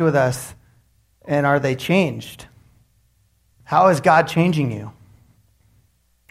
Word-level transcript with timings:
with 0.00 0.16
us 0.16 0.54
and 1.24 1.46
are 1.46 1.60
they 1.60 1.74
changed? 1.74 2.46
How 3.64 3.88
is 3.88 4.00
God 4.00 4.28
changing 4.28 4.72
you? 4.72 4.92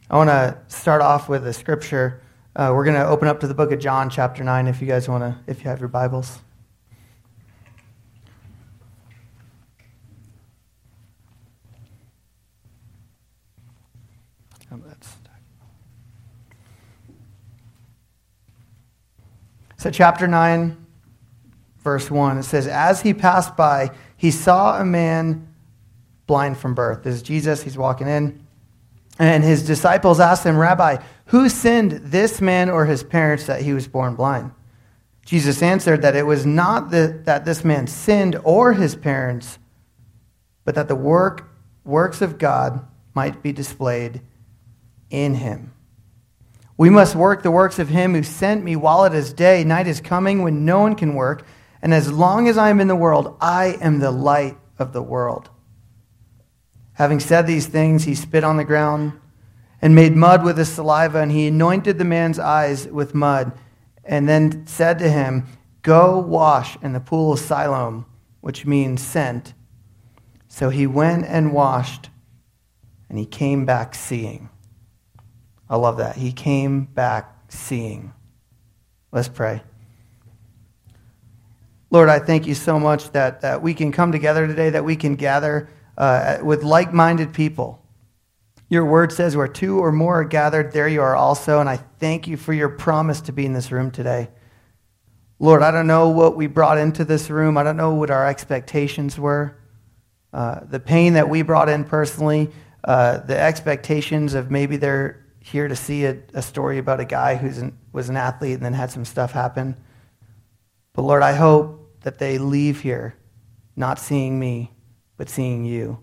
I 0.09 0.17
want 0.17 0.29
to 0.29 0.57
start 0.67 1.01
off 1.01 1.29
with 1.29 1.47
a 1.47 1.53
scripture. 1.53 2.21
Uh, 2.55 2.71
we're 2.75 2.83
going 2.83 2.97
to 2.97 3.07
open 3.07 3.27
up 3.27 3.39
to 3.41 3.47
the 3.47 3.53
book 3.53 3.71
of 3.71 3.79
John, 3.79 4.09
chapter 4.09 4.43
9, 4.43 4.67
if 4.67 4.81
you 4.81 4.87
guys 4.87 5.07
want 5.07 5.23
to, 5.23 5.37
if 5.47 5.63
you 5.63 5.69
have 5.69 5.79
your 5.79 5.89
Bibles. 5.89 6.39
So, 19.81 19.89
chapter 19.89 20.27
9, 20.27 20.80
verse 21.83 22.09
1, 22.09 22.39
it 22.39 22.43
says, 22.43 22.67
As 22.67 23.01
he 23.01 23.13
passed 23.13 23.55
by, 23.55 23.91
he 24.17 24.31
saw 24.31 24.79
a 24.79 24.85
man 24.85 25.47
blind 26.27 26.57
from 26.57 26.75
birth. 26.75 27.03
This 27.03 27.15
is 27.15 27.21
Jesus, 27.21 27.61
he's 27.63 27.77
walking 27.77 28.07
in. 28.07 28.45
And 29.19 29.43
his 29.43 29.65
disciples 29.65 30.19
asked 30.19 30.45
him, 30.45 30.57
Rabbi, 30.57 30.97
who 31.25 31.49
sinned, 31.49 31.91
this 31.91 32.41
man 32.41 32.69
or 32.69 32.85
his 32.85 33.03
parents, 33.03 33.45
that 33.45 33.61
he 33.61 33.73
was 33.73 33.87
born 33.87 34.15
blind? 34.15 34.51
Jesus 35.25 35.61
answered 35.61 36.01
that 36.01 36.15
it 36.15 36.25
was 36.25 36.45
not 36.45 36.89
the, 36.89 37.21
that 37.25 37.45
this 37.45 37.63
man 37.63 37.87
sinned 37.87 38.37
or 38.43 38.73
his 38.73 38.95
parents, 38.95 39.59
but 40.65 40.75
that 40.75 40.87
the 40.87 40.95
work, 40.95 41.49
works 41.83 42.21
of 42.21 42.37
God 42.37 42.85
might 43.13 43.43
be 43.43 43.51
displayed 43.51 44.21
in 45.09 45.35
him. 45.35 45.73
We 46.77 46.89
must 46.89 47.15
work 47.15 47.43
the 47.43 47.51
works 47.51 47.77
of 47.77 47.89
him 47.89 48.15
who 48.15 48.23
sent 48.23 48.63
me 48.63 48.75
while 48.75 49.05
it 49.05 49.13
is 49.13 49.33
day. 49.33 49.63
Night 49.63 49.85
is 49.85 50.01
coming 50.01 50.41
when 50.41 50.65
no 50.65 50.79
one 50.79 50.95
can 50.95 51.13
work. 51.13 51.45
And 51.81 51.93
as 51.93 52.11
long 52.11 52.47
as 52.47 52.57
I 52.57 52.69
am 52.69 52.79
in 52.79 52.87
the 52.87 52.95
world, 52.95 53.37
I 53.41 53.77
am 53.81 53.99
the 53.99 54.11
light 54.11 54.57
of 54.77 54.93
the 54.93 55.01
world. 55.01 55.49
Having 56.93 57.21
said 57.21 57.47
these 57.47 57.67
things, 57.67 58.03
he 58.03 58.13
spit 58.13 58.43
on 58.43 58.57
the 58.57 58.63
ground 58.63 59.13
and 59.81 59.95
made 59.95 60.15
mud 60.15 60.43
with 60.43 60.57
his 60.57 60.69
saliva, 60.69 61.19
and 61.19 61.31
he 61.31 61.47
anointed 61.47 61.97
the 61.97 62.05
man's 62.05 62.37
eyes 62.37 62.87
with 62.87 63.15
mud, 63.15 63.51
and 64.03 64.29
then 64.29 64.67
said 64.67 64.99
to 64.99 65.09
him, 65.09 65.47
Go 65.81 66.19
wash 66.19 66.77
in 66.83 66.93
the 66.93 66.99
pool 66.99 67.33
of 67.33 67.39
Siloam, 67.39 68.05
which 68.41 68.65
means 68.65 69.01
sent. 69.01 69.55
So 70.47 70.69
he 70.69 70.85
went 70.85 71.25
and 71.25 71.53
washed, 71.53 72.09
and 73.09 73.17
he 73.17 73.25
came 73.25 73.65
back 73.65 73.95
seeing. 73.95 74.49
I 75.67 75.77
love 75.77 75.97
that. 75.97 76.17
He 76.17 76.31
came 76.31 76.85
back 76.85 77.33
seeing. 77.49 78.13
Let's 79.11 79.29
pray. 79.29 79.63
Lord, 81.91 82.07
I 82.07 82.19
thank 82.19 82.47
you 82.47 82.55
so 82.55 82.79
much 82.79 83.11
that, 83.11 83.41
that 83.41 83.61
we 83.61 83.73
can 83.73 83.91
come 83.91 84.13
together 84.13 84.47
today, 84.47 84.69
that 84.69 84.85
we 84.85 84.95
can 84.95 85.15
gather 85.15 85.69
uh, 85.97 86.37
with 86.41 86.63
like 86.63 86.93
minded 86.93 87.33
people. 87.33 87.85
Your 88.69 88.85
word 88.85 89.11
says, 89.11 89.35
where 89.35 89.49
two 89.49 89.77
or 89.77 89.91
more 89.91 90.21
are 90.21 90.23
gathered, 90.23 90.71
there 90.71 90.87
you 90.87 91.01
are 91.01 91.17
also. 91.17 91.59
And 91.59 91.67
I 91.69 91.75
thank 91.75 92.27
you 92.27 92.37
for 92.37 92.53
your 92.53 92.69
promise 92.69 93.19
to 93.21 93.33
be 93.33 93.45
in 93.45 93.51
this 93.51 93.73
room 93.73 93.91
today. 93.91 94.29
Lord, 95.37 95.61
I 95.61 95.71
don't 95.71 95.87
know 95.87 96.07
what 96.07 96.37
we 96.37 96.47
brought 96.47 96.77
into 96.77 97.03
this 97.03 97.29
room, 97.29 97.57
I 97.57 97.63
don't 97.63 97.75
know 97.75 97.93
what 97.93 98.09
our 98.09 98.25
expectations 98.25 99.19
were. 99.19 99.57
Uh, 100.31 100.61
the 100.63 100.79
pain 100.79 101.13
that 101.13 101.27
we 101.27 101.41
brought 101.41 101.67
in 101.67 101.83
personally, 101.83 102.51
uh, 102.85 103.17
the 103.17 103.37
expectations 103.37 104.33
of 104.33 104.49
maybe 104.49 104.77
they're 104.77 105.25
here 105.41 105.67
to 105.67 105.75
see 105.75 106.05
a, 106.05 106.17
a 106.33 106.41
story 106.41 106.77
about 106.77 107.01
a 107.01 107.05
guy 107.05 107.35
who 107.35 107.73
was 107.91 108.07
an 108.07 108.15
athlete 108.15 108.53
and 108.53 108.63
then 108.63 108.73
had 108.73 108.91
some 108.91 109.03
stuff 109.03 109.33
happen. 109.33 109.75
But 110.93 111.01
Lord, 111.01 111.23
I 111.23 111.33
hope 111.33 111.80
that 112.01 112.19
they 112.19 112.37
leave 112.37 112.81
here 112.81 113.15
not 113.75 113.99
seeing 113.99 114.39
me, 114.39 114.71
but 115.17 115.29
seeing 115.29 115.65
you. 115.65 115.99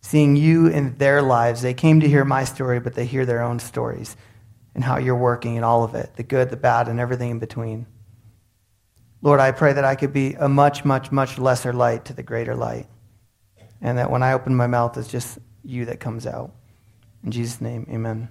Seeing 0.00 0.36
you 0.36 0.66
in 0.66 0.96
their 0.98 1.22
lives. 1.22 1.62
They 1.62 1.74
came 1.74 2.00
to 2.00 2.08
hear 2.08 2.24
my 2.24 2.44
story, 2.44 2.80
but 2.80 2.94
they 2.94 3.06
hear 3.06 3.26
their 3.26 3.42
own 3.42 3.58
stories 3.58 4.16
and 4.74 4.84
how 4.84 4.98
you're 4.98 5.16
working 5.16 5.56
in 5.56 5.64
all 5.64 5.84
of 5.84 5.94
it 5.94 6.14
the 6.16 6.22
good, 6.22 6.50
the 6.50 6.56
bad, 6.56 6.88
and 6.88 7.00
everything 7.00 7.30
in 7.30 7.38
between. 7.38 7.86
Lord, 9.22 9.40
I 9.40 9.50
pray 9.50 9.72
that 9.72 9.84
I 9.84 9.96
could 9.96 10.12
be 10.12 10.34
a 10.34 10.48
much, 10.48 10.84
much, 10.84 11.10
much 11.10 11.38
lesser 11.38 11.72
light 11.72 12.04
to 12.04 12.12
the 12.12 12.22
greater 12.22 12.54
light. 12.54 12.86
And 13.80 13.98
that 13.98 14.10
when 14.10 14.22
I 14.22 14.32
open 14.34 14.54
my 14.54 14.66
mouth, 14.66 14.96
it's 14.96 15.08
just 15.08 15.38
you 15.64 15.86
that 15.86 15.98
comes 15.98 16.26
out. 16.26 16.52
In 17.24 17.30
Jesus' 17.30 17.60
name, 17.60 17.86
amen. 17.90 18.28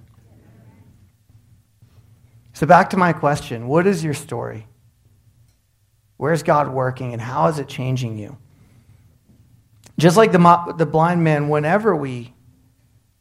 So, 2.52 2.66
back 2.66 2.90
to 2.90 2.96
my 2.96 3.12
question 3.12 3.66
what 3.66 3.86
is 3.86 4.04
your 4.04 4.14
story? 4.14 4.67
Where's 6.18 6.42
God 6.42 6.68
working 6.68 7.14
and 7.14 7.22
how 7.22 7.46
is 7.46 7.58
it 7.58 7.68
changing 7.68 8.18
you? 8.18 8.36
Just 9.98 10.16
like 10.16 10.30
the, 10.30 10.74
the 10.76 10.86
blind 10.86 11.24
man, 11.24 11.48
whenever 11.48 11.96
we 11.96 12.34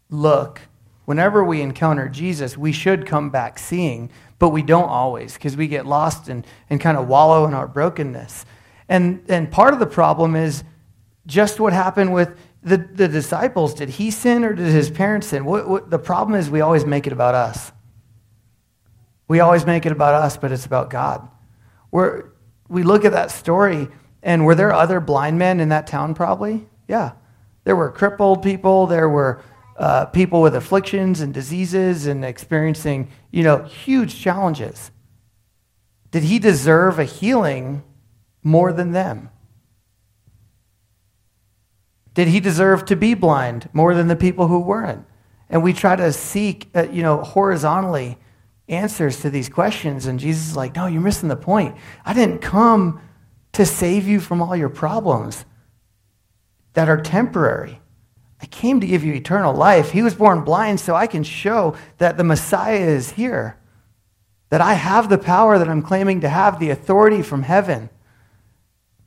look, 0.10 0.62
whenever 1.06 1.44
we 1.44 1.62
encounter 1.62 2.10
Jesus, 2.10 2.58
we 2.58 2.72
should 2.72 3.06
come 3.06 3.30
back 3.30 3.58
seeing, 3.58 4.10
but 4.40 4.50
we 4.50 4.62
don't 4.62 4.90
always 4.90 5.36
because 5.36 5.56
we 5.56 5.68
get 5.68 5.86
lost 5.86 6.28
and, 6.28 6.46
and 6.70 6.82
kind 6.82 6.98
of 6.98 7.08
wallow 7.08 7.48
in 7.48 7.54
our 7.54 7.68
brokenness. 7.68 8.46
And, 8.90 9.24
and 9.30 9.50
part 9.52 9.74
of 9.74 9.80
the 9.80 9.88
problem 9.88 10.36
is 10.36 10.64
just 11.26 11.60
what 11.60 11.74
happened 11.74 12.14
with 12.14 12.38
the, 12.64 12.78
the 12.78 13.08
disciples. 13.08 13.74
Did 13.74 13.90
he 13.90 14.12
sin 14.12 14.44
or 14.44 14.54
did 14.54 14.68
his 14.68 14.90
parents 14.90 15.28
sin? 15.28 15.46
What, 15.46 15.70
what, 15.70 15.90
the 15.90 16.00
problem 16.00 16.40
is 16.40 16.50
we 16.50 16.62
always 16.62 16.86
make 16.86 17.06
it 17.06 17.14
about 17.14 17.36
us. 17.36 17.72
We 19.28 19.40
always 19.40 19.66
make 19.66 19.86
it 19.86 19.92
about 19.92 20.16
us, 20.16 20.38
but 20.38 20.52
it's 20.52 20.66
about 20.66 20.90
God. 20.90 21.28
We're, 21.92 22.30
we 22.70 22.84
look 22.84 23.06
at 23.06 23.12
that 23.14 23.32
story, 23.32 23.88
and 24.22 24.46
were 24.46 24.56
there 24.56 24.74
other 24.74 25.00
blind 25.00 25.38
men 25.38 25.60
in 25.60 25.70
that 25.70 25.88
town 25.88 26.14
probably? 26.14 26.68
Yeah. 26.88 27.14
There 27.64 27.76
were 27.76 27.92
crippled 27.92 28.44
people, 28.44 28.88
there 28.88 29.10
were 29.10 29.42
uh, 29.78 30.06
people 30.06 30.42
with 30.42 30.56
afflictions 30.56 31.22
and 31.22 31.34
diseases 31.34 32.08
and 32.08 32.26
experiencing, 32.26 33.10
you 33.32 33.44
know, 33.44 33.64
huge 33.64 34.20
challenges. 34.20 34.92
Did 36.12 36.24
he 36.24 36.40
deserve 36.40 36.98
a 36.98 37.04
healing 37.04 37.84
more 38.42 38.74
than 38.74 38.92
them? 38.92 39.30
Did 42.14 42.30
he 42.30 42.40
deserve 42.40 42.86
to 42.86 42.96
be 42.96 43.14
blind 43.14 43.70
more 43.74 43.94
than 43.94 44.08
the 44.08 44.16
people 44.16 44.48
who 44.48 44.60
weren't? 44.60 45.06
And 45.50 45.62
we 45.62 45.74
try 45.74 45.96
to 45.96 46.12
seek, 46.12 46.70
uh, 46.74 46.88
you 46.90 47.04
know, 47.04 47.22
horizontally 47.22 48.18
answers 48.68 49.22
to 49.22 49.30
these 49.30 49.50
questions. 49.50 50.06
And 50.06 50.20
Jesus 50.20 50.50
is 50.50 50.58
like, 50.58 50.76
no, 50.76 50.88
you're 50.88 51.02
missing 51.02 51.30
the 51.30 51.36
point. 51.36 51.76
I 52.06 52.14
didn't 52.14 52.40
come 52.40 53.02
to 53.54 53.66
save 53.66 54.08
you 54.08 54.20
from 54.20 54.42
all 54.42 54.56
your 54.56 54.70
problems 54.70 55.46
that 56.74 56.90
are 56.90 57.02
temporary. 57.02 57.82
I 58.40 58.46
came 58.46 58.80
to 58.82 58.88
give 58.88 59.04
you 59.04 59.14
eternal 59.14 59.54
life. 59.54 59.92
He 59.92 60.04
was 60.04 60.14
born 60.14 60.44
blind 60.44 60.80
so 60.80 60.96
I 60.96 61.08
can 61.08 61.24
show 61.24 61.76
that 61.98 62.18
the 62.18 62.24
Messiah 62.24 62.78
is 62.78 63.12
here, 63.12 63.58
that 64.50 64.62
I 64.62 64.74
have 64.74 65.10
the 65.10 65.18
power 65.18 65.58
that 65.58 65.68
I'm 65.68 65.82
claiming 65.82 66.22
to 66.22 66.30
have, 66.30 66.60
the 66.60 66.70
authority 66.70 67.24
from 67.24 67.44
heaven. 67.44 67.90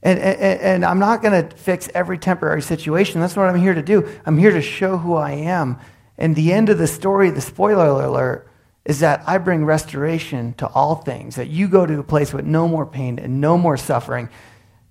And, 0.03 0.19
and, 0.19 0.61
and 0.61 0.85
I'm 0.85 0.99
not 0.99 1.23
going 1.23 1.47
to 1.47 1.57
fix 1.57 1.89
every 1.95 2.19
temporary 2.19 2.63
situation. 2.63 3.21
That's 3.21 3.37
what 3.37 3.49
I'm 3.49 3.61
here 3.61 3.75
to 3.75 3.83
do. 3.83 4.09
I'm 4.27 4.39
here 4.39 4.51
to 4.51 4.63
show 4.63 4.97
who 4.97 5.15
I 5.15 5.33
am. 5.33 5.79
And 6.19 6.35
the 6.35 6.53
end 6.53 6.69
of 6.69 6.79
the 6.79 6.87
story, 6.87 7.31
the 7.31 7.41
spoiler 7.41 7.87
alert, 7.87 8.50
is 8.85 9.01
that 9.01 9.23
I 9.27 9.39
bring 9.39 9.65
restoration 9.65 10.55
to 10.55 10.67
all 10.69 10.97
things, 10.97 11.37
that 11.37 11.49
you 11.49 11.69
go 11.69 11.85
to 11.85 11.99
a 11.99 12.03
place 12.03 12.33
with 12.33 12.47
no 12.47 12.67
more 12.67 12.87
pain 12.87 13.19
and 13.19 13.41
no 13.41 13.59
more 13.59 13.77
suffering. 13.77 14.29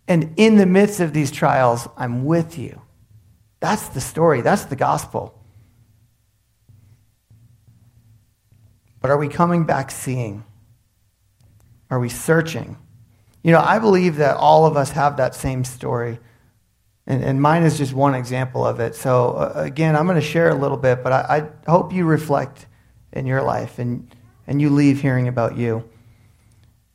And 0.08 0.34
in 0.38 0.58
the 0.58 0.66
midst 0.66 1.00
of 1.00 1.14
these 1.14 1.32
trials, 1.32 1.88
I'm 1.98 2.26
with 2.26 2.58
you. 2.58 2.82
That's 3.60 3.90
the 3.90 4.02
story, 4.02 4.42
that's 4.42 4.66
the 4.66 4.76
gospel. 4.76 5.36
But 9.02 9.12
are 9.12 9.18
we 9.18 9.28
coming 9.28 9.66
back 9.66 9.92
seeing? 9.92 10.44
Are 11.90 12.00
we 12.00 12.10
searching? 12.10 12.78
You 13.44 13.52
know, 13.54 13.62
I 13.62 13.80
believe 13.80 14.18
that 14.18 14.36
all 14.36 14.66
of 14.66 14.78
us 14.78 14.92
have 14.92 15.18
that 15.18 15.34
same 15.34 15.64
story. 15.64 16.20
And, 17.08 17.24
and 17.24 17.42
mine 17.42 17.64
is 17.64 17.78
just 17.78 17.94
one 17.94 18.14
example 18.14 18.66
of 18.66 18.80
it. 18.80 18.96
So, 18.96 19.32
uh, 19.32 19.54
again, 19.56 19.96
I'm 19.96 20.06
going 20.06 20.20
to 20.20 20.26
share 20.26 20.50
a 20.50 20.56
little 20.56 20.78
bit, 20.78 21.02
but 21.02 21.12
I, 21.12 21.50
I 21.66 21.72
hope 21.72 21.92
you 21.94 22.06
reflect 22.06 22.68
in 23.14 23.26
your 23.26 23.42
life 23.42 23.80
and, 23.80 24.14
and 24.48 24.62
you 24.62 24.70
leave 24.70 25.02
hearing 25.02 25.28
about 25.28 25.58
you. 25.58 25.88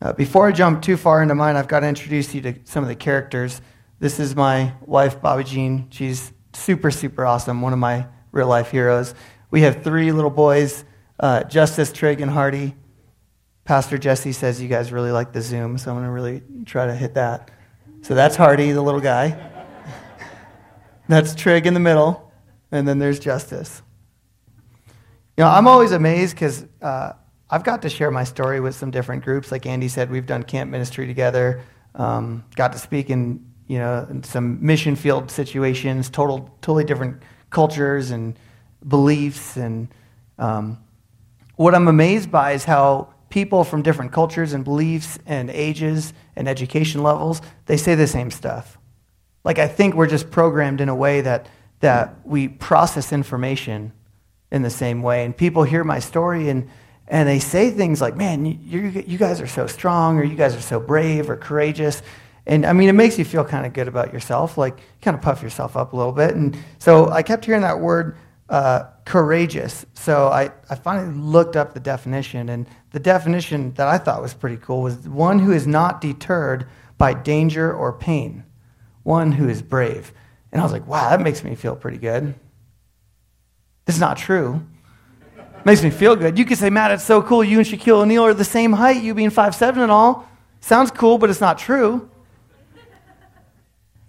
Uh, 0.01 0.13
before 0.13 0.49
I 0.49 0.53
jump 0.53 0.83
too 0.83 0.97
far 0.97 1.23
into 1.23 1.35
mine, 1.35 1.57
I've 1.57 1.69
got 1.69 1.81
to 1.81 1.89
introduce 1.89 2.35
you 2.35 2.41
to 2.43 2.55
some 2.65 2.85
of 2.85 2.89
the 2.89 2.95
characters. 2.95 3.61
This 4.01 4.21
is 4.21 4.37
my 4.37 4.75
wife, 4.85 5.21
Bobby 5.23 5.45
Jean. 5.45 5.89
She's 5.91 6.33
super, 6.53 6.91
super 6.91 7.25
awesome, 7.25 7.63
one 7.63 7.73
of 7.73 7.79
my 7.79 8.07
real 8.33 8.49
life 8.49 8.71
heroes. 8.71 9.15
We 9.51 9.63
have 9.63 9.83
three 9.83 10.13
little 10.13 10.31
boys 10.31 10.85
uh, 11.21 11.45
Justice, 11.45 11.93
Trig, 11.93 12.21
and 12.21 12.31
Hardy. 12.31 12.75
Pastor 13.65 13.97
Jesse 13.97 14.33
says 14.33 14.61
you 14.61 14.69
guys 14.69 14.93
really 14.93 15.13
like 15.13 15.33
the 15.33 15.41
Zoom, 15.41 15.79
so 15.79 15.91
I'm 15.91 15.97
going 15.97 16.07
to 16.07 16.13
really 16.13 16.43
try 16.67 16.87
to 16.87 16.95
hit 16.95 17.15
that. 17.15 17.51
So 18.03 18.15
that's 18.15 18.37
Hardy, 18.37 18.73
the 18.73 18.83
little 18.83 19.01
guy. 19.01 19.53
that's 21.09 21.35
Trig 21.35 21.67
in 21.67 21.73
the 21.73 21.81
middle, 21.81 22.33
and 22.73 22.87
then 22.87 22.99
there's 22.99 23.19
Justice. 23.21 23.81
You 25.37 25.43
know, 25.43 25.51
I'm 25.51 25.67
always 25.67 25.91
amazed 25.91 26.37
because 26.37 26.65
uh, 26.81 27.15
I've 27.51 27.65
got 27.65 27.83
to 27.83 27.89
share 27.89 28.11
my 28.13 28.23
story 28.23 28.61
with 28.61 28.77
some 28.77 28.93
different 28.93 29.25
groups. 29.25 29.51
Like 29.51 29.67
Andy 29.67 29.89
said, 29.89 30.11
we've 30.11 30.27
done 30.27 30.45
camp 30.45 30.71
ministry 30.71 31.07
together, 31.07 31.63
um, 31.97 32.45
got 32.55 32.73
to 32.73 32.79
speak 32.79 33.11
in 33.11 33.45
you 33.67 33.79
know, 33.79 34.07
some 34.23 34.65
mission 34.65 34.95
field 34.95 35.31
situations, 35.31 36.11
total, 36.11 36.57
totally 36.61 36.85
different 36.85 37.23
cultures 37.51 38.11
and 38.11 38.39
beliefs. 38.87 39.57
And 39.57 39.89
um, 40.39 40.79
what 41.57 41.75
I'm 41.75 41.89
amazed 41.89 42.31
by 42.31 42.53
is 42.53 42.65
how 42.65 43.13
people 43.31 43.65
from 43.65 43.83
different 43.83 44.13
cultures 44.13 44.53
and 44.53 44.65
beliefs 44.65 45.19
and 45.27 45.51
ages 45.51 46.13
and 46.37 46.47
education 46.47 47.03
levels, 47.03 47.41
they 47.67 47.77
say 47.77 47.95
the 47.95 48.07
same 48.07 48.31
stuff. 48.31 48.79
Like, 49.43 49.59
I 49.59 49.67
think 49.67 49.95
we're 49.95 50.07
just 50.07 50.31
programmed 50.31 50.81
in 50.81 50.89
a 50.89 50.95
way 50.95 51.23
that, 51.23 51.49
that 51.81 52.15
we 52.25 52.49
process 52.49 53.13
information 53.13 53.93
in 54.55 54.63
the 54.63 54.71
same 54.71 55.03
way. 55.03 55.25
And 55.25 55.37
people 55.37 55.65
hear 55.65 55.83
my 55.83 55.99
story 55.99 56.49
and, 56.49 56.71
and 57.09 57.29
they 57.29 57.41
say 57.41 57.71
things 57.71 58.01
like, 58.01 58.17
man, 58.17 58.47
you, 58.47 59.05
you 59.07 59.19
guys 59.19 59.41
are 59.41 59.49
so 59.49 59.67
strong, 59.67 60.17
or 60.19 60.25
you 60.25 60.37
guys 60.37 60.55
are 60.55 60.63
so 60.63 60.79
brave 60.79 61.29
or 61.29 61.37
courageous. 61.37 62.03
And 62.47 62.65
I 62.65 62.73
mean, 62.73 62.89
it 62.89 62.95
makes 62.95 63.19
you 63.19 63.25
feel 63.25 63.45
kind 63.45 63.67
of 63.67 63.73
good 63.73 63.89
about 63.89 64.13
yourself, 64.13 64.57
like 64.57 64.79
kind 65.03 65.17
of 65.17 65.23
puff 65.23 65.43
yourself 65.43 65.77
up 65.77 65.93
a 65.93 65.97
little 65.97 66.13
bit. 66.13 66.37
And 66.37 66.57
so 66.79 67.11
I 67.11 67.23
kept 67.23 67.45
hearing 67.45 67.63
that 67.63 67.81
word 67.81 68.17
uh, 68.49 68.85
courageous. 69.05 69.85
So 69.95 70.29
I, 70.29 70.53
I 70.71 70.77
finally 70.77 71.13
looked 71.19 71.57
up 71.57 71.75
the 71.75 71.81
definition, 71.81 72.49
and 72.49 72.67
the 72.93 73.01
definition 73.01 73.75
that 73.75 73.89
I 73.89 73.99
thought 73.99 74.23
was 74.23 74.35
pretty 74.35 74.59
cool 74.59 74.83
was 74.83 75.09
one 75.09 75.41
who 75.41 75.51
is 75.53 75.67
not 75.67 76.01
deterred 76.01 76.69
by 76.97 77.13
danger 77.13 77.75
or 77.75 77.93
pain, 77.93 78.45
one 79.03 79.33
who 79.33 79.49
is 79.49 79.63
brave. 79.63 80.13
And 80.53 80.61
I 80.61 80.65
was 80.65 80.73
like, 80.73 80.87
wow, 80.87 81.11
that 81.11 81.21
makes 81.21 81.43
me 81.43 81.57
feel 81.57 81.75
pretty 81.75 81.99
good. 81.99 82.35
This 83.85 83.97
is 83.97 84.01
not 84.01 84.17
true. 84.17 84.65
makes 85.65 85.83
me 85.83 85.91
feel 85.91 86.17
good. 86.17 86.39
You 86.39 86.45
could 86.45 86.59
say, 86.59 86.71
Matt, 86.71 86.91
it's 86.91 87.05
so 87.05 87.23
cool. 87.23 87.45
You 87.45 87.59
and 87.59 87.67
Shaquille 87.67 88.03
O'Neal 88.03 88.25
are 88.25 88.35
the 88.35 88.45
same 88.45 88.73
height, 88.73 89.03
you 89.03 89.15
being 89.15 89.31
five 89.31 89.55
seven 89.55 89.83
and 89.83 89.93
all. 89.93 90.29
Sounds 90.61 90.91
cool, 90.91 91.19
but 91.19 91.29
it's 91.31 91.41
not 91.41 91.59
true. 91.59 92.11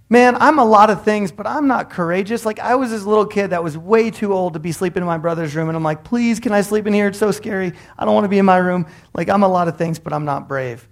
Man, 0.07 0.37
I'm 0.39 0.59
a 0.59 0.65
lot 0.65 0.91
of 0.91 1.03
things, 1.03 1.31
but 1.31 1.47
I'm 1.47 1.67
not 1.67 1.89
courageous. 1.89 2.45
Like, 2.45 2.59
I 2.59 2.75
was 2.75 2.91
this 2.91 3.03
little 3.03 3.25
kid 3.25 3.49
that 3.49 3.63
was 3.63 3.75
way 3.75 4.11
too 4.11 4.33
old 4.33 4.53
to 4.53 4.59
be 4.59 4.71
sleeping 4.71 5.01
in 5.01 5.07
my 5.07 5.17
brother's 5.17 5.55
room, 5.55 5.67
and 5.67 5.75
I'm 5.75 5.83
like, 5.83 6.03
please, 6.03 6.39
can 6.39 6.53
I 6.53 6.61
sleep 6.61 6.85
in 6.85 6.93
here? 6.93 7.07
It's 7.07 7.17
so 7.17 7.31
scary. 7.31 7.73
I 7.97 8.05
don't 8.05 8.13
want 8.13 8.23
to 8.25 8.29
be 8.29 8.37
in 8.37 8.45
my 8.45 8.57
room. 8.57 8.85
Like, 9.15 9.29
I'm 9.29 9.41
a 9.41 9.47
lot 9.47 9.67
of 9.67 9.77
things, 9.77 9.97
but 9.97 10.13
I'm 10.13 10.23
not 10.23 10.47
brave. 10.47 10.87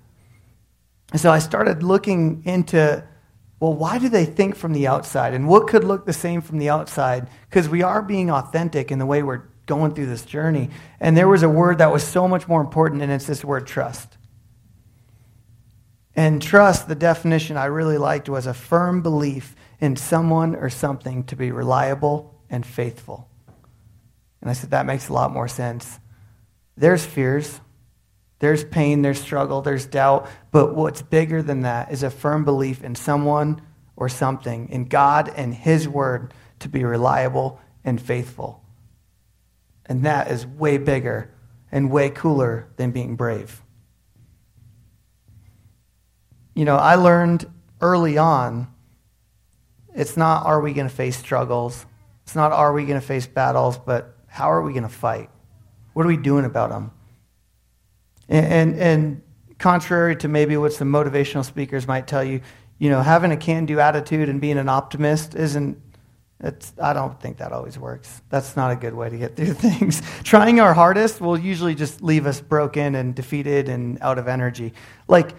And 1.12 1.22
so 1.22 1.32
I 1.32 1.38
started 1.38 1.84
looking 1.84 2.42
into, 2.46 3.08
well, 3.64 3.74
why 3.74 3.98
do 3.98 4.10
they 4.10 4.26
think 4.26 4.58
from 4.58 4.74
the 4.74 4.88
outside? 4.88 5.34
And 5.34 5.48
what 5.48 5.70
could 5.70 5.86
look 5.86 6.06
the 6.06 6.12
same 6.12 6.42
from 6.42 6.58
the 6.58 6.70
outside? 6.70 7.30
Because 7.50 7.70
we 7.70 7.82
are 7.82 8.02
being 8.02 8.30
authentic 8.30 8.92
in 8.92 9.00
the 9.00 9.06
way 9.06 9.24
we're 9.24 9.44
going 9.68 9.94
through 9.94 10.08
this 10.08 10.26
journey. 10.26 10.70
And 11.00 11.16
there 11.16 11.30
was 11.30 11.44
a 11.44 11.48
word 11.48 11.78
that 11.78 11.90
was 11.90 12.04
so 12.04 12.28
much 12.28 12.46
more 12.46 12.60
important, 12.60 13.02
and 13.02 13.10
it's 13.10 13.26
this 13.26 13.46
word 13.46 13.66
trust. 13.66 14.18
And 16.14 16.42
trust, 16.42 16.90
the 16.90 16.96
definition 16.96 17.56
I 17.56 17.68
really 17.68 17.98
liked 17.98 18.28
was 18.28 18.48
a 18.48 18.54
firm 18.54 19.02
belief 19.02 19.56
in 19.80 19.96
someone 19.96 20.58
or 20.58 20.70
something 20.70 21.24
to 21.24 21.38
be 21.38 21.50
reliable 21.54 22.38
and 22.50 22.66
faithful. 22.66 23.30
And 24.42 24.50
I 24.50 24.54
said, 24.56 24.72
that 24.72 24.86
makes 24.86 25.08
a 25.08 25.14
lot 25.14 25.32
more 25.32 25.48
sense. 25.48 26.02
There's 26.76 27.06
fears, 27.06 27.62
there's 28.44 28.64
pain, 28.64 29.02
there's 29.02 29.20
struggle, 29.20 29.62
there's 29.62 29.86
doubt, 29.86 30.30
but 30.52 30.76
what's 30.76 31.02
bigger 31.02 31.42
than 31.42 31.62
that 31.62 31.92
is 31.92 32.04
a 32.04 32.10
firm 32.10 32.46
belief 32.46 32.84
in 32.84 32.94
someone 32.96 33.62
or 33.96 34.10
something, 34.10 34.70
in 34.70 34.86
God 34.86 35.32
and 35.36 35.54
His 35.54 35.88
Word 35.88 36.34
to 36.60 36.70
be 36.70 36.84
reliable 36.84 37.60
and 37.84 38.02
faithful. 38.02 38.64
And 39.86 40.04
that 40.04 40.30
is 40.30 40.46
way 40.46 40.78
bigger 40.78 41.32
and 41.72 41.92
way 41.92 42.10
cooler 42.10 42.68
than 42.78 42.92
being 42.92 43.16
brave 43.16 43.64
you 46.56 46.66
know, 46.66 46.76
I 46.76 46.96
learned 46.96 47.46
early 47.82 48.18
on 48.18 48.68
it's 49.96 50.18
not 50.18 50.46
are 50.46 50.60
we 50.60 50.74
going 50.74 50.88
to 50.88 50.96
face 50.96 51.18
struggles? 51.18 51.86
It's 52.24 52.36
not 52.36 52.52
are 52.52 52.74
we 52.74 52.86
going 52.86 53.00
to 53.00 53.06
face 53.06 53.28
battles, 53.28 53.78
but 53.78 54.18
how 54.28 54.52
are 54.52 54.64
we 54.64 54.72
going 54.72 54.84
to 54.84 54.90
fight? 54.90 55.30
What 55.94 56.06
are 56.06 56.10
we 56.10 56.18
doing 56.18 56.46
about 56.46 56.72
them? 56.72 56.92
And, 58.30 58.80
and, 58.80 59.22
contrary 59.60 60.14
to 60.14 60.28
maybe 60.28 60.58
what 60.58 60.74
some 60.74 60.92
motivational 60.92 61.46
speakers 61.46 61.88
might 61.88 62.06
tell 62.06 62.24
you, 62.24 62.42
you 62.80 62.90
know, 62.90 63.02
having 63.02 63.32
a 63.32 63.38
can 63.38 63.66
do 63.66 63.80
attitude 63.80 64.28
and 64.28 64.42
being 64.42 64.58
an 64.58 64.68
optimist 64.68 65.36
isn't, 65.36 65.80
it's, 66.42 66.74
I 66.82 66.92
don't 66.92 67.18
think 67.22 67.38
that 67.38 67.54
always 67.54 67.80
works. 67.80 68.22
That's 68.30 68.58
not 68.58 68.72
a 68.72 68.76
good 68.76 68.94
way 68.94 69.10
to 69.10 69.18
get 69.18 69.38
through 69.38 69.54
things. 69.54 70.02
Trying 70.24 70.60
our 70.60 70.74
hardest 70.74 71.22
will 71.22 71.38
usually 71.38 71.76
just 71.76 72.02
leave 72.02 72.26
us 72.26 72.42
broken 72.42 72.96
and 72.96 73.16
defeated 73.16 73.70
and 73.70 73.98
out 74.02 74.18
of 74.18 74.28
energy. 74.28 74.74
Like, 75.08 75.34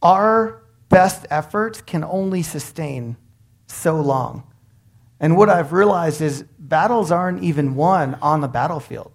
our 0.00 0.62
best 0.88 1.26
efforts 1.28 1.82
can 1.82 2.02
only 2.02 2.42
sustain 2.42 3.18
so 3.66 4.00
long. 4.00 4.44
And 5.20 5.36
what 5.36 5.50
I've 5.50 5.74
realized 5.74 6.22
is 6.22 6.44
battles 6.58 7.12
aren't 7.12 7.42
even 7.42 7.74
won 7.74 8.16
on 8.22 8.40
the 8.40 8.48
battlefield. 8.48 9.12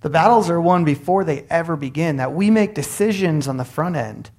The 0.00 0.10
battles 0.10 0.48
are 0.48 0.60
won 0.60 0.84
before 0.84 1.24
they 1.24 1.44
ever 1.50 1.76
begin, 1.76 2.16
that 2.16 2.32
we 2.32 2.50
make 2.50 2.74
decisions 2.74 3.46
on 3.46 3.58
the 3.58 3.64
front 3.64 3.96
end 3.96 4.30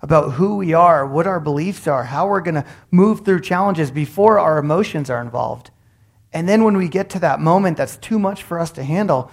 about 0.00 0.32
who 0.32 0.56
we 0.56 0.72
are, 0.72 1.06
what 1.06 1.26
our 1.26 1.40
beliefs 1.40 1.86
are, 1.86 2.04
how 2.04 2.28
we're 2.28 2.40
going 2.40 2.54
to 2.54 2.64
move 2.90 3.24
through 3.24 3.40
challenges 3.40 3.90
before 3.90 4.38
our 4.38 4.58
emotions 4.58 5.10
are 5.10 5.20
involved. 5.20 5.70
And 6.32 6.48
then 6.48 6.64
when 6.64 6.76
we 6.76 6.88
get 6.88 7.10
to 7.10 7.18
that 7.18 7.40
moment 7.40 7.76
that's 7.76 7.96
too 7.96 8.18
much 8.18 8.42
for 8.42 8.58
us 8.58 8.70
to 8.72 8.84
handle, 8.84 9.30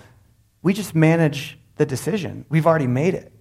we 0.61 0.73
just 0.73 0.95
manage 0.95 1.57
the 1.77 1.85
decision. 1.85 2.45
We've 2.49 2.65
already 2.65 2.87
made 2.87 3.13
it. 3.13 3.31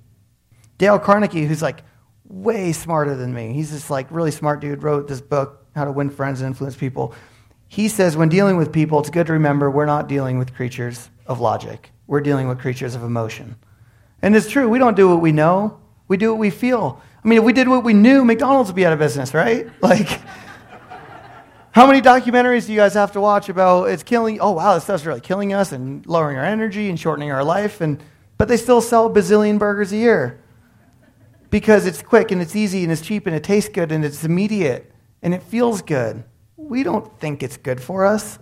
Dale 0.78 0.98
Carnegie, 0.98 1.46
who's 1.46 1.62
like 1.62 1.82
way 2.28 2.72
smarter 2.72 3.16
than 3.16 3.32
me. 3.32 3.54
He's 3.54 3.72
this 3.72 3.88
like 3.88 4.10
really 4.10 4.30
smart 4.30 4.60
dude, 4.60 4.82
wrote 4.82 5.08
this 5.08 5.22
book, 5.22 5.66
How 5.74 5.84
to 5.86 5.92
Win 5.92 6.10
Friends 6.10 6.42
and 6.42 6.48
Influence 6.48 6.76
People. 6.76 7.14
He 7.66 7.88
says 7.88 8.16
when 8.16 8.28
dealing 8.28 8.56
with 8.56 8.72
people, 8.72 9.00
it's 9.00 9.10
good 9.10 9.26
to 9.28 9.32
remember 9.32 9.70
we're 9.70 9.86
not 9.86 10.06
dealing 10.06 10.38
with 10.38 10.54
creatures 10.54 11.08
of 11.26 11.40
logic. 11.40 11.92
We're 12.06 12.20
dealing 12.20 12.48
with 12.48 12.58
creatures 12.58 12.94
of 12.94 13.02
emotion. 13.02 13.56
And 14.22 14.34
it's 14.34 14.48
true, 14.48 14.68
we 14.68 14.78
don't 14.78 14.96
do 14.96 15.08
what 15.08 15.20
we 15.20 15.32
know, 15.32 15.80
we 16.08 16.16
do 16.16 16.30
what 16.30 16.38
we 16.38 16.50
feel. 16.50 17.00
I 17.24 17.28
mean, 17.28 17.38
if 17.38 17.44
we 17.44 17.52
did 17.52 17.68
what 17.68 17.84
we 17.84 17.92
knew, 17.92 18.24
McDonald's 18.24 18.70
would 18.70 18.76
be 18.76 18.86
out 18.86 18.92
of 18.92 18.98
business, 18.98 19.34
right? 19.34 19.68
Like, 19.80 20.20
how 21.72 21.86
many 21.86 22.00
documentaries 22.00 22.66
do 22.66 22.72
you 22.72 22.78
guys 22.78 22.94
have 22.94 23.12
to 23.12 23.20
watch 23.20 23.50
about 23.50 23.90
it's 23.90 24.02
killing? 24.02 24.40
Oh, 24.40 24.52
wow, 24.52 24.74
this 24.74 24.84
stuff's 24.84 25.04
really 25.04 25.20
killing 25.20 25.52
us 25.52 25.72
and 25.72 26.06
lowering 26.06 26.38
our 26.38 26.44
energy 26.44 26.88
and 26.88 26.98
shortening 26.98 27.30
our 27.30 27.44
life. 27.44 27.82
And, 27.82 28.02
but 28.38 28.48
they 28.48 28.56
still 28.56 28.80
sell 28.80 29.12
bazillion 29.12 29.58
burgers 29.58 29.92
a 29.92 29.98
year 29.98 30.40
because 31.50 31.84
it's 31.84 32.00
quick 32.00 32.30
and 32.30 32.40
it's 32.40 32.56
easy 32.56 32.82
and 32.82 32.90
it's 32.90 33.02
cheap 33.02 33.26
and 33.26 33.36
it 33.36 33.44
tastes 33.44 33.68
good 33.68 33.92
and 33.92 34.06
it's 34.06 34.24
immediate 34.24 34.90
and 35.20 35.34
it 35.34 35.42
feels 35.42 35.82
good. 35.82 36.24
We 36.56 36.82
don't 36.82 37.20
think 37.20 37.42
it's 37.42 37.58
good 37.58 37.82
for 37.82 38.06
us. 38.06 38.38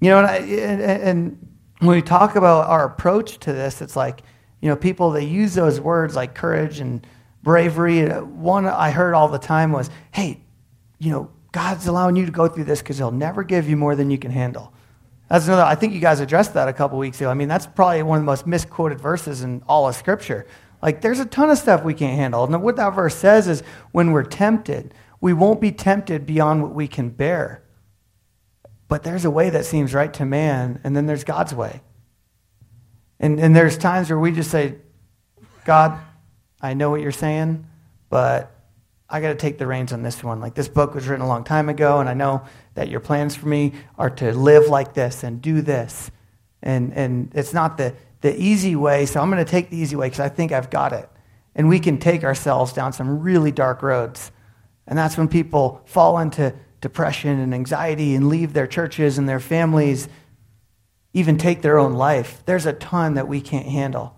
You 0.00 0.10
know, 0.10 0.18
and, 0.18 0.26
I, 0.26 0.36
and, 0.36 0.80
and 0.82 1.48
when 1.78 1.96
we 1.96 2.02
talk 2.02 2.36
about 2.36 2.66
our 2.68 2.84
approach 2.84 3.38
to 3.40 3.52
this, 3.52 3.80
it's 3.80 3.96
like, 3.96 4.22
you 4.60 4.68
know, 4.68 4.76
people, 4.76 5.10
they 5.10 5.24
use 5.24 5.54
those 5.54 5.80
words 5.80 6.16
like 6.16 6.34
courage 6.34 6.80
and 6.80 7.06
bravery. 7.42 8.06
One 8.06 8.66
I 8.66 8.90
heard 8.90 9.14
all 9.14 9.28
the 9.28 9.38
time 9.38 9.72
was, 9.72 9.90
hey, 10.12 10.40
you 10.98 11.10
know, 11.10 11.30
God's 11.52 11.86
allowing 11.86 12.16
you 12.16 12.26
to 12.26 12.32
go 12.32 12.48
through 12.48 12.64
this 12.64 12.80
because 12.80 12.98
he'll 12.98 13.10
never 13.10 13.44
give 13.44 13.68
you 13.68 13.76
more 13.76 13.94
than 13.94 14.10
you 14.10 14.18
can 14.18 14.30
handle. 14.30 14.72
That's 15.28 15.46
another, 15.46 15.62
I 15.62 15.74
think 15.74 15.94
you 15.94 16.00
guys 16.00 16.20
addressed 16.20 16.54
that 16.54 16.68
a 16.68 16.72
couple 16.72 16.98
weeks 16.98 17.20
ago. 17.20 17.30
I 17.30 17.34
mean, 17.34 17.48
that's 17.48 17.66
probably 17.66 18.02
one 18.02 18.18
of 18.18 18.22
the 18.22 18.26
most 18.26 18.46
misquoted 18.46 19.00
verses 19.00 19.42
in 19.42 19.62
all 19.66 19.88
of 19.88 19.94
Scripture. 19.94 20.46
Like, 20.82 21.00
there's 21.00 21.18
a 21.18 21.24
ton 21.24 21.48
of 21.50 21.58
stuff 21.58 21.82
we 21.82 21.94
can't 21.94 22.16
handle. 22.16 22.44
And 22.44 22.62
what 22.62 22.76
that 22.76 22.94
verse 22.94 23.14
says 23.14 23.48
is 23.48 23.62
when 23.92 24.12
we're 24.12 24.24
tempted, 24.24 24.92
we 25.20 25.32
won't 25.32 25.60
be 25.60 25.72
tempted 25.72 26.26
beyond 26.26 26.62
what 26.62 26.74
we 26.74 26.86
can 26.86 27.08
bear. 27.08 27.63
But 28.88 29.02
there's 29.02 29.24
a 29.24 29.30
way 29.30 29.50
that 29.50 29.64
seems 29.64 29.94
right 29.94 30.12
to 30.14 30.24
man, 30.24 30.80
and 30.84 30.96
then 30.96 31.06
there's 31.06 31.24
God's 31.24 31.54
way. 31.54 31.80
And, 33.18 33.40
and 33.40 33.54
there's 33.56 33.78
times 33.78 34.10
where 34.10 34.18
we 34.18 34.32
just 34.32 34.50
say, 34.50 34.76
God, 35.64 35.98
I 36.60 36.74
know 36.74 36.90
what 36.90 37.00
you're 37.00 37.12
saying, 37.12 37.66
but 38.10 38.50
I 39.08 39.20
got 39.20 39.28
to 39.28 39.34
take 39.34 39.58
the 39.58 39.66
reins 39.66 39.92
on 39.92 40.02
this 40.02 40.22
one. 40.22 40.40
Like, 40.40 40.54
this 40.54 40.68
book 40.68 40.94
was 40.94 41.06
written 41.06 41.24
a 41.24 41.28
long 41.28 41.44
time 41.44 41.68
ago, 41.68 42.00
and 42.00 42.08
I 42.08 42.14
know 42.14 42.42
that 42.74 42.88
your 42.88 43.00
plans 43.00 43.36
for 43.36 43.48
me 43.48 43.72
are 43.96 44.10
to 44.10 44.32
live 44.32 44.68
like 44.68 44.94
this 44.94 45.22
and 45.22 45.40
do 45.40 45.62
this. 45.62 46.10
And, 46.62 46.92
and 46.94 47.30
it's 47.34 47.52
not 47.52 47.76
the, 47.76 47.94
the 48.20 48.38
easy 48.40 48.76
way, 48.76 49.06
so 49.06 49.20
I'm 49.20 49.30
going 49.30 49.44
to 49.44 49.50
take 49.50 49.70
the 49.70 49.76
easy 49.76 49.96
way 49.96 50.06
because 50.06 50.20
I 50.20 50.28
think 50.28 50.52
I've 50.52 50.70
got 50.70 50.92
it. 50.92 51.08
And 51.54 51.68
we 51.68 51.78
can 51.78 51.98
take 51.98 52.24
ourselves 52.24 52.72
down 52.72 52.92
some 52.92 53.20
really 53.20 53.52
dark 53.52 53.82
roads. 53.82 54.32
And 54.86 54.98
that's 54.98 55.16
when 55.16 55.28
people 55.28 55.82
fall 55.86 56.18
into 56.18 56.54
depression 56.84 57.40
and 57.40 57.54
anxiety 57.54 58.14
and 58.14 58.28
leave 58.28 58.52
their 58.52 58.66
churches 58.66 59.16
and 59.16 59.26
their 59.26 59.40
families, 59.40 60.06
even 61.14 61.38
take 61.38 61.62
their 61.62 61.78
own 61.78 61.94
life. 61.94 62.42
There's 62.44 62.66
a 62.66 62.74
ton 62.74 63.14
that 63.14 63.26
we 63.26 63.40
can't 63.40 63.64
handle. 63.64 64.14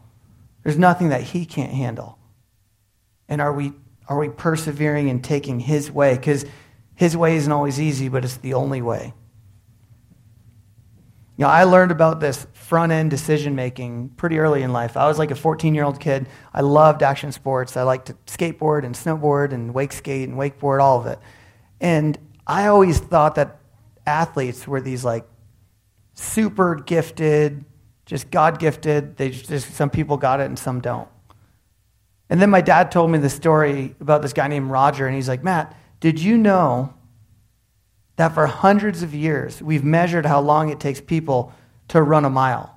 There's 0.65 0.77
nothing 0.77 1.11
that 1.11 1.23
He 1.23 1.47
can't 1.47 1.71
handle. 1.71 2.19
And 3.29 3.41
are 3.41 3.53
we, 3.53 3.73
are 4.09 4.19
we 4.19 4.31
persevering 4.31 5.09
and 5.09 5.23
taking 5.23 5.61
His 5.61 5.93
way? 5.93 6.17
Because 6.17 6.45
His 6.97 7.17
way 7.17 7.37
isn't 7.37 7.53
always 7.53 7.81
easy, 7.81 8.09
but 8.09 8.25
it's 8.25 8.39
the 8.39 8.55
only 8.55 8.83
way. 8.83 9.15
You 11.37 11.45
know, 11.45 11.51
I 11.51 11.63
learned 11.63 11.93
about 11.93 12.19
this 12.19 12.49
front 12.53 12.91
end 12.91 13.11
decision 13.13 13.55
making 13.55 14.09
pretty 14.17 14.41
early 14.41 14.63
in 14.63 14.73
life. 14.73 14.97
I 14.97 15.07
was 15.07 15.21
like 15.21 15.31
a 15.31 15.37
14 15.37 15.73
year 15.73 15.85
old 15.85 16.01
kid. 16.01 16.27
I 16.53 16.63
loved 16.63 17.05
action 17.05 17.31
sports. 17.31 17.77
I 17.77 17.85
liked 17.85 18.07
to 18.07 18.15
skateboard 18.27 18.85
and 18.85 18.93
snowboard 18.93 19.53
and 19.53 19.73
wake 19.73 19.93
skate 19.93 20.29
and 20.29 20.37
wakeboard, 20.37 20.83
all 20.83 20.99
of 20.99 21.07
it. 21.07 21.21
And 21.81 22.19
I 22.47 22.67
always 22.67 22.99
thought 22.99 23.35
that 23.35 23.59
athletes 24.07 24.67
were 24.69 24.81
these 24.81 25.05
like 25.05 25.27
super 26.15 26.77
gifted, 26.77 27.65
just 28.05 28.31
God 28.31 28.59
gifted. 28.59 29.17
They 29.17 29.31
just, 29.31 29.73
some 29.73 29.91
people 29.91 30.17
got 30.17 30.41
it 30.41 30.45
and 30.45 30.59
some 30.59 30.81
don't. 30.81 31.09
And 32.29 32.41
then 32.41 32.51
my 32.51 32.61
dad 32.61 32.91
told 32.91 33.11
me 33.11 33.19
the 33.19 33.31
story 33.31 33.95
about 34.01 34.23
this 34.23 34.33
guy 34.33 34.49
named 34.49 34.71
Roger, 34.71 35.07
and 35.07 35.15
he's 35.15 35.29
like, 35.29 35.45
Matt, 35.45 35.77
did 36.01 36.21
you 36.21 36.37
know 36.37 36.93
that 38.17 38.35
for 38.35 38.47
hundreds 38.47 39.03
of 39.03 39.15
years 39.15 39.63
we've 39.63 39.85
measured 39.85 40.27
how 40.27 40.41
long 40.41 40.69
it 40.69 40.81
takes 40.81 41.01
people 41.01 41.53
to 41.89 42.03
run 42.03 42.25
a 42.25 42.31
mile? 42.31 42.77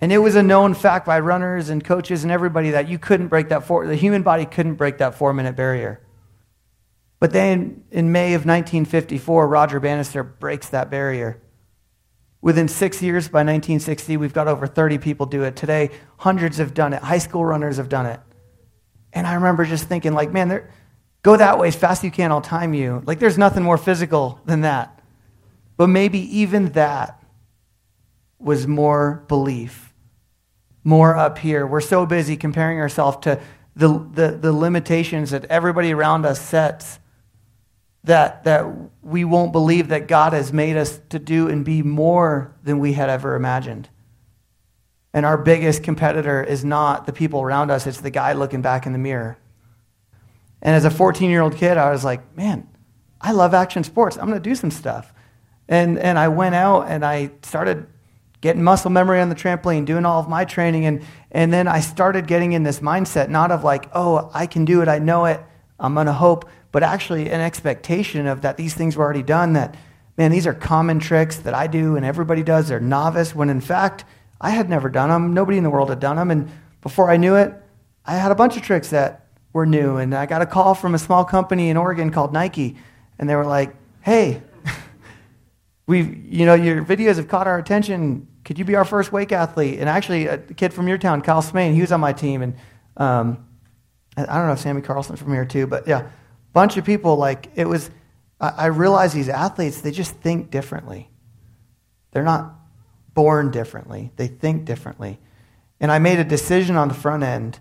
And 0.00 0.12
it 0.12 0.18
was 0.18 0.34
a 0.34 0.42
known 0.42 0.74
fact 0.74 1.06
by 1.06 1.20
runners 1.20 1.68
and 1.70 1.82
coaches 1.82 2.24
and 2.24 2.32
everybody 2.32 2.70
that 2.72 2.88
you 2.88 2.98
couldn't 2.98 3.28
break 3.28 3.48
that 3.50 3.64
four, 3.64 3.86
the 3.86 3.94
human 3.94 4.22
body 4.22 4.44
couldn't 4.44 4.74
break 4.74 4.98
that 4.98 5.14
four 5.14 5.32
minute 5.32 5.54
barrier. 5.54 6.03
But 7.24 7.32
then 7.32 7.84
in 7.90 8.12
May 8.12 8.34
of 8.34 8.44
1954, 8.44 9.48
Roger 9.48 9.80
Bannister 9.80 10.22
breaks 10.22 10.68
that 10.68 10.90
barrier. 10.90 11.40
Within 12.42 12.68
six 12.68 13.00
years, 13.00 13.28
by 13.28 13.38
1960, 13.38 14.18
we've 14.18 14.34
got 14.34 14.46
over 14.46 14.66
30 14.66 14.98
people 14.98 15.24
do 15.24 15.42
it. 15.42 15.56
Today, 15.56 15.88
hundreds 16.18 16.58
have 16.58 16.74
done 16.74 16.92
it. 16.92 17.02
High 17.02 17.16
school 17.16 17.42
runners 17.42 17.78
have 17.78 17.88
done 17.88 18.04
it. 18.04 18.20
And 19.14 19.26
I 19.26 19.36
remember 19.36 19.64
just 19.64 19.88
thinking, 19.88 20.12
like, 20.12 20.34
man, 20.34 20.68
go 21.22 21.34
that 21.34 21.58
way 21.58 21.68
as 21.68 21.74
fast 21.74 22.00
as 22.00 22.04
you 22.04 22.10
can, 22.10 22.30
I'll 22.30 22.42
time 22.42 22.74
you. 22.74 23.02
Like, 23.06 23.20
there's 23.20 23.38
nothing 23.38 23.62
more 23.62 23.78
physical 23.78 24.38
than 24.44 24.60
that. 24.60 25.00
But 25.78 25.86
maybe 25.86 26.18
even 26.40 26.72
that 26.72 27.24
was 28.38 28.66
more 28.66 29.24
belief, 29.28 29.94
more 30.84 31.16
up 31.16 31.38
here. 31.38 31.66
We're 31.66 31.80
so 31.80 32.04
busy 32.04 32.36
comparing 32.36 32.80
ourselves 32.80 33.16
to 33.22 33.40
the, 33.74 33.88
the, 34.12 34.38
the 34.38 34.52
limitations 34.52 35.30
that 35.30 35.46
everybody 35.46 35.90
around 35.90 36.26
us 36.26 36.38
sets 36.38 36.98
that, 38.04 38.44
that 38.44 38.66
we 39.02 39.24
won't 39.24 39.52
believe 39.52 39.88
that 39.88 40.06
God 40.08 40.32
has 40.32 40.52
made 40.52 40.76
us 40.76 41.00
to 41.08 41.18
do 41.18 41.48
and 41.48 41.64
be 41.64 41.82
more 41.82 42.54
than 42.62 42.78
we 42.78 42.92
had 42.92 43.08
ever 43.08 43.34
imagined. 43.34 43.88
And 45.12 45.24
our 45.24 45.38
biggest 45.38 45.82
competitor 45.82 46.42
is 46.42 46.64
not 46.64 47.06
the 47.06 47.12
people 47.12 47.40
around 47.40 47.70
us, 47.70 47.86
it's 47.86 48.00
the 48.00 48.10
guy 48.10 48.32
looking 48.32 48.62
back 48.62 48.84
in 48.86 48.92
the 48.92 48.98
mirror. 48.98 49.38
And 50.60 50.74
as 50.74 50.84
a 50.84 50.90
14 50.90 51.30
year 51.30 51.40
old 51.40 51.56
kid, 51.56 51.76
I 51.76 51.90
was 51.90 52.04
like, 52.04 52.36
man, 52.36 52.68
I 53.20 53.32
love 53.32 53.54
action 53.54 53.84
sports. 53.84 54.16
I'm 54.16 54.26
going 54.26 54.42
to 54.42 54.48
do 54.48 54.54
some 54.54 54.70
stuff. 54.70 55.12
And, 55.68 55.98
and 55.98 56.18
I 56.18 56.28
went 56.28 56.54
out 56.54 56.88
and 56.88 57.04
I 57.04 57.30
started 57.42 57.86
getting 58.42 58.62
muscle 58.62 58.90
memory 58.90 59.20
on 59.20 59.30
the 59.30 59.34
trampoline, 59.34 59.86
doing 59.86 60.04
all 60.04 60.20
of 60.20 60.28
my 60.28 60.44
training. 60.44 60.84
And, 60.84 61.02
and 61.30 61.50
then 61.50 61.66
I 61.66 61.80
started 61.80 62.26
getting 62.26 62.52
in 62.52 62.62
this 62.62 62.80
mindset, 62.80 63.30
not 63.30 63.50
of 63.50 63.64
like, 63.64 63.88
oh, 63.94 64.30
I 64.34 64.46
can 64.46 64.66
do 64.66 64.82
it, 64.82 64.88
I 64.88 64.98
know 64.98 65.24
it, 65.24 65.42
I'm 65.78 65.94
going 65.94 66.06
to 66.06 66.12
hope, 66.12 66.48
but 66.72 66.82
actually 66.82 67.30
an 67.30 67.40
expectation 67.40 68.26
of 68.26 68.42
that 68.42 68.56
these 68.56 68.74
things 68.74 68.96
were 68.96 69.04
already 69.04 69.22
done, 69.22 69.54
that, 69.54 69.76
man, 70.16 70.30
these 70.30 70.46
are 70.46 70.54
common 70.54 70.98
tricks 70.98 71.36
that 71.38 71.54
I 71.54 71.66
do 71.66 71.96
and 71.96 72.04
everybody 72.04 72.42
does. 72.42 72.68
They're 72.68 72.80
novice, 72.80 73.34
when 73.34 73.50
in 73.50 73.60
fact, 73.60 74.04
I 74.40 74.50
had 74.50 74.68
never 74.68 74.88
done 74.88 75.08
them. 75.08 75.34
Nobody 75.34 75.58
in 75.58 75.64
the 75.64 75.70
world 75.70 75.88
had 75.88 76.00
done 76.00 76.16
them. 76.16 76.30
And 76.30 76.50
before 76.82 77.10
I 77.10 77.16
knew 77.16 77.34
it, 77.34 77.54
I 78.04 78.16
had 78.16 78.30
a 78.30 78.34
bunch 78.34 78.56
of 78.56 78.62
tricks 78.62 78.90
that 78.90 79.26
were 79.52 79.64
new. 79.64 79.96
And 79.96 80.14
I 80.14 80.26
got 80.26 80.42
a 80.42 80.46
call 80.46 80.74
from 80.74 80.94
a 80.94 80.98
small 80.98 81.24
company 81.24 81.70
in 81.70 81.76
Oregon 81.76 82.10
called 82.10 82.32
Nike, 82.32 82.76
and 83.18 83.28
they 83.28 83.36
were 83.36 83.46
like, 83.46 83.74
hey, 84.02 84.42
we've, 85.86 86.14
you 86.26 86.44
know, 86.44 86.54
your 86.54 86.84
videos 86.84 87.16
have 87.16 87.28
caught 87.28 87.46
our 87.46 87.58
attention. 87.58 88.28
Could 88.44 88.58
you 88.58 88.64
be 88.64 88.74
our 88.74 88.84
first 88.84 89.12
wake 89.12 89.32
athlete? 89.32 89.78
And 89.78 89.88
actually, 89.88 90.26
a 90.26 90.38
kid 90.38 90.74
from 90.74 90.88
your 90.88 90.98
town, 90.98 91.22
Kyle 91.22 91.40
Smaine, 91.40 91.72
he 91.72 91.80
was 91.80 91.92
on 91.92 92.00
my 92.00 92.12
team. 92.12 92.42
And 92.42 92.56
um, 92.98 93.46
I 94.16 94.24
don't 94.24 94.46
know 94.46 94.52
if 94.52 94.60
Sammy 94.60 94.80
Carlson's 94.80 95.20
from 95.20 95.32
here 95.32 95.44
too, 95.44 95.66
but 95.66 95.88
yeah, 95.88 96.08
bunch 96.52 96.76
of 96.76 96.84
people, 96.84 97.16
like, 97.16 97.50
it 97.54 97.68
was, 97.68 97.90
I, 98.40 98.48
I 98.48 98.66
realized 98.66 99.14
these 99.14 99.28
athletes, 99.28 99.80
they 99.80 99.90
just 99.90 100.14
think 100.16 100.50
differently. 100.50 101.10
They're 102.12 102.22
not 102.22 102.54
born 103.12 103.50
differently, 103.50 104.12
they 104.16 104.28
think 104.28 104.64
differently. 104.64 105.18
And 105.80 105.90
I 105.90 105.98
made 105.98 106.18
a 106.18 106.24
decision 106.24 106.76
on 106.76 106.88
the 106.88 106.94
front 106.94 107.22
end 107.22 107.58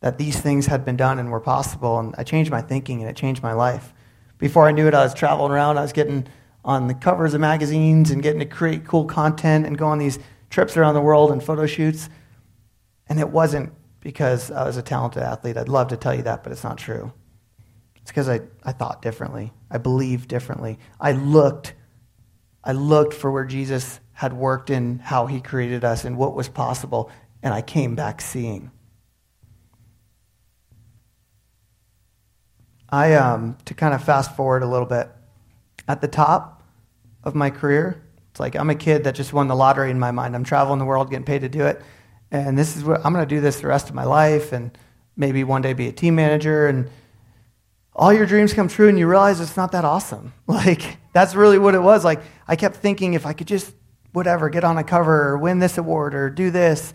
that 0.00 0.16
these 0.16 0.38
things 0.40 0.66
had 0.66 0.84
been 0.84 0.96
done 0.96 1.18
and 1.18 1.30
were 1.30 1.40
possible, 1.40 1.98
and 1.98 2.14
I 2.16 2.24
changed 2.24 2.50
my 2.50 2.62
thinking 2.62 3.00
and 3.00 3.10
it 3.10 3.16
changed 3.16 3.42
my 3.42 3.52
life. 3.52 3.92
Before 4.38 4.66
I 4.66 4.72
knew 4.72 4.86
it, 4.86 4.94
I 4.94 5.02
was 5.02 5.12
traveling 5.12 5.52
around, 5.52 5.76
I 5.76 5.82
was 5.82 5.92
getting 5.92 6.26
on 6.64 6.86
the 6.86 6.94
covers 6.94 7.34
of 7.34 7.40
magazines 7.40 8.10
and 8.10 8.22
getting 8.22 8.40
to 8.40 8.46
create 8.46 8.86
cool 8.86 9.04
content 9.04 9.66
and 9.66 9.76
go 9.76 9.86
on 9.86 9.98
these 9.98 10.18
trips 10.50 10.76
around 10.76 10.94
the 10.94 11.00
world 11.00 11.32
and 11.32 11.42
photo 11.42 11.66
shoots. 11.66 12.08
And 13.08 13.18
it 13.18 13.28
wasn't 13.28 13.72
because 14.00 14.50
I 14.50 14.64
was 14.64 14.76
a 14.76 14.82
talented 14.82 15.22
athlete. 15.22 15.56
I'd 15.56 15.68
love 15.68 15.88
to 15.88 15.96
tell 15.96 16.14
you 16.14 16.22
that, 16.22 16.42
but 16.42 16.52
it's 16.52 16.64
not 16.64 16.78
true. 16.78 17.12
It's 17.96 18.10
because 18.10 18.28
I, 18.28 18.40
I 18.64 18.72
thought 18.72 19.02
differently. 19.02 19.52
I 19.70 19.78
believed 19.78 20.28
differently. 20.28 20.78
I 21.00 21.12
looked, 21.12 21.74
I 22.64 22.72
looked 22.72 23.14
for 23.14 23.30
where 23.30 23.44
Jesus 23.44 24.00
had 24.12 24.32
worked 24.32 24.70
in 24.70 24.98
how 24.98 25.26
he 25.26 25.40
created 25.40 25.84
us 25.84 26.04
and 26.04 26.16
what 26.16 26.34
was 26.34 26.48
possible, 26.48 27.10
and 27.42 27.54
I 27.54 27.62
came 27.62 27.94
back 27.94 28.20
seeing. 28.20 28.70
I, 32.88 33.14
um, 33.14 33.56
to 33.66 33.74
kind 33.74 33.94
of 33.94 34.02
fast 34.02 34.34
forward 34.34 34.62
a 34.62 34.66
little 34.66 34.86
bit, 34.86 35.08
at 35.86 36.00
the 36.00 36.08
top 36.08 36.62
of 37.22 37.34
my 37.34 37.50
career, 37.50 38.02
it's 38.30 38.40
like 38.40 38.56
I'm 38.56 38.70
a 38.70 38.74
kid 38.74 39.04
that 39.04 39.14
just 39.14 39.32
won 39.32 39.48
the 39.48 39.56
lottery 39.56 39.90
in 39.90 39.98
my 39.98 40.10
mind. 40.10 40.34
I'm 40.34 40.44
traveling 40.44 40.78
the 40.78 40.84
world, 40.84 41.10
getting 41.10 41.24
paid 41.24 41.42
to 41.42 41.48
do 41.48 41.66
it, 41.66 41.80
and 42.30 42.58
this 42.58 42.76
is 42.76 42.84
what 42.84 43.04
I'm 43.04 43.12
going 43.12 43.26
to 43.26 43.34
do 43.34 43.40
this 43.40 43.60
the 43.60 43.68
rest 43.68 43.88
of 43.88 43.94
my 43.94 44.04
life, 44.04 44.52
and 44.52 44.76
maybe 45.16 45.44
one 45.44 45.62
day 45.62 45.72
be 45.72 45.88
a 45.88 45.92
team 45.92 46.14
manager, 46.14 46.66
and 46.66 46.88
all 47.94 48.12
your 48.12 48.26
dreams 48.26 48.52
come 48.52 48.68
true 48.68 48.88
and 48.88 48.98
you 48.98 49.06
realize 49.06 49.40
it's 49.40 49.56
not 49.56 49.72
that 49.72 49.84
awesome. 49.84 50.32
Like, 50.46 50.98
that's 51.12 51.34
really 51.34 51.58
what 51.58 51.74
it 51.74 51.82
was. 51.82 52.04
Like, 52.04 52.22
I 52.46 52.56
kept 52.56 52.76
thinking 52.76 53.14
if 53.14 53.26
I 53.26 53.32
could 53.32 53.46
just, 53.46 53.72
whatever, 54.12 54.48
get 54.48 54.64
on 54.64 54.78
a 54.78 54.84
cover 54.84 55.28
or 55.28 55.38
win 55.38 55.58
this 55.58 55.78
award 55.78 56.14
or 56.14 56.30
do 56.30 56.50
this, 56.50 56.94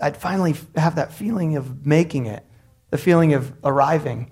I'd 0.00 0.16
finally 0.16 0.54
have 0.76 0.96
that 0.96 1.12
feeling 1.12 1.56
of 1.56 1.86
making 1.86 2.26
it, 2.26 2.44
the 2.90 2.98
feeling 2.98 3.34
of 3.34 3.52
arriving. 3.62 4.30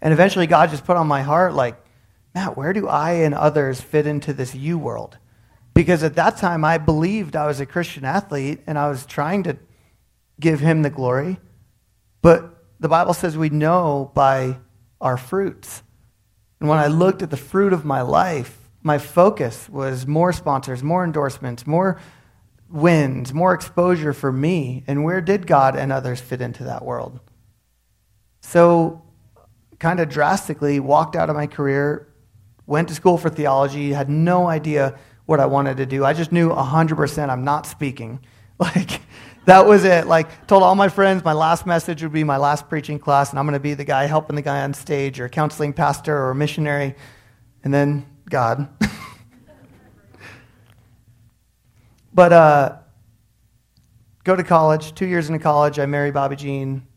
And 0.00 0.12
eventually, 0.12 0.46
God 0.46 0.70
just 0.70 0.84
put 0.84 0.96
on 0.96 1.06
my 1.06 1.22
heart, 1.22 1.54
like, 1.54 1.76
Matt, 2.34 2.56
where 2.56 2.72
do 2.72 2.86
I 2.86 3.12
and 3.12 3.34
others 3.34 3.80
fit 3.80 4.06
into 4.06 4.32
this 4.32 4.54
you 4.54 4.78
world? 4.78 5.18
Because 5.78 6.02
at 6.02 6.16
that 6.16 6.38
time, 6.38 6.64
I 6.64 6.76
believed 6.78 7.36
I 7.36 7.46
was 7.46 7.60
a 7.60 7.64
Christian 7.64 8.04
athlete 8.04 8.58
and 8.66 8.76
I 8.76 8.88
was 8.88 9.06
trying 9.06 9.44
to 9.44 9.56
give 10.40 10.58
him 10.58 10.82
the 10.82 10.90
glory. 10.90 11.38
But 12.20 12.64
the 12.80 12.88
Bible 12.88 13.14
says 13.14 13.38
we 13.38 13.48
know 13.48 14.10
by 14.12 14.58
our 15.00 15.16
fruits. 15.16 15.84
And 16.58 16.68
when 16.68 16.80
I 16.80 16.88
looked 16.88 17.22
at 17.22 17.30
the 17.30 17.36
fruit 17.36 17.72
of 17.72 17.84
my 17.84 18.00
life, 18.00 18.58
my 18.82 18.98
focus 18.98 19.68
was 19.68 20.04
more 20.04 20.32
sponsors, 20.32 20.82
more 20.82 21.04
endorsements, 21.04 21.64
more 21.64 22.00
wins, 22.68 23.32
more 23.32 23.54
exposure 23.54 24.12
for 24.12 24.32
me. 24.32 24.82
And 24.88 25.04
where 25.04 25.20
did 25.20 25.46
God 25.46 25.76
and 25.76 25.92
others 25.92 26.20
fit 26.20 26.40
into 26.40 26.64
that 26.64 26.84
world? 26.84 27.20
So, 28.40 29.04
kind 29.78 30.00
of 30.00 30.08
drastically, 30.08 30.80
walked 30.80 31.14
out 31.14 31.30
of 31.30 31.36
my 31.36 31.46
career, 31.46 32.08
went 32.66 32.88
to 32.88 32.96
school 32.96 33.16
for 33.16 33.30
theology, 33.30 33.92
had 33.92 34.10
no 34.10 34.48
idea 34.48 34.98
what 35.28 35.40
I 35.40 35.44
wanted 35.44 35.76
to 35.76 35.84
do. 35.84 36.06
I 36.06 36.14
just 36.14 36.32
knew 36.32 36.48
100% 36.48 37.28
I'm 37.28 37.44
not 37.44 37.66
speaking. 37.66 38.20
Like, 38.60 39.02
that 39.44 39.66
was 39.66 39.84
it. 39.84 40.08
Like, 40.08 40.48
told 40.48 40.64
all 40.64 40.74
my 40.74 40.88
friends 40.88 41.22
my 41.22 41.32
last 41.32 41.64
message 41.64 42.02
would 42.02 42.10
be 42.10 42.24
my 42.24 42.38
last 42.38 42.68
preaching 42.68 42.98
class, 42.98 43.30
and 43.30 43.38
I'm 43.38 43.44
going 43.44 43.52
to 43.52 43.60
be 43.60 43.74
the 43.74 43.84
guy 43.84 44.06
helping 44.06 44.34
the 44.34 44.42
guy 44.42 44.64
on 44.64 44.74
stage, 44.74 45.20
or 45.20 45.28
counseling 45.28 45.72
pastor, 45.72 46.26
or 46.26 46.34
missionary, 46.34 46.96
and 47.62 47.72
then 47.72 48.04
God. 48.28 48.68
but 52.12 52.32
uh, 52.32 52.78
go 54.24 54.34
to 54.34 54.42
college. 54.42 54.92
Two 54.96 55.06
years 55.06 55.28
into 55.28 55.38
college, 55.38 55.78
I 55.78 55.86
marry 55.86 56.10
Bobby 56.10 56.34
Jean. 56.34 56.87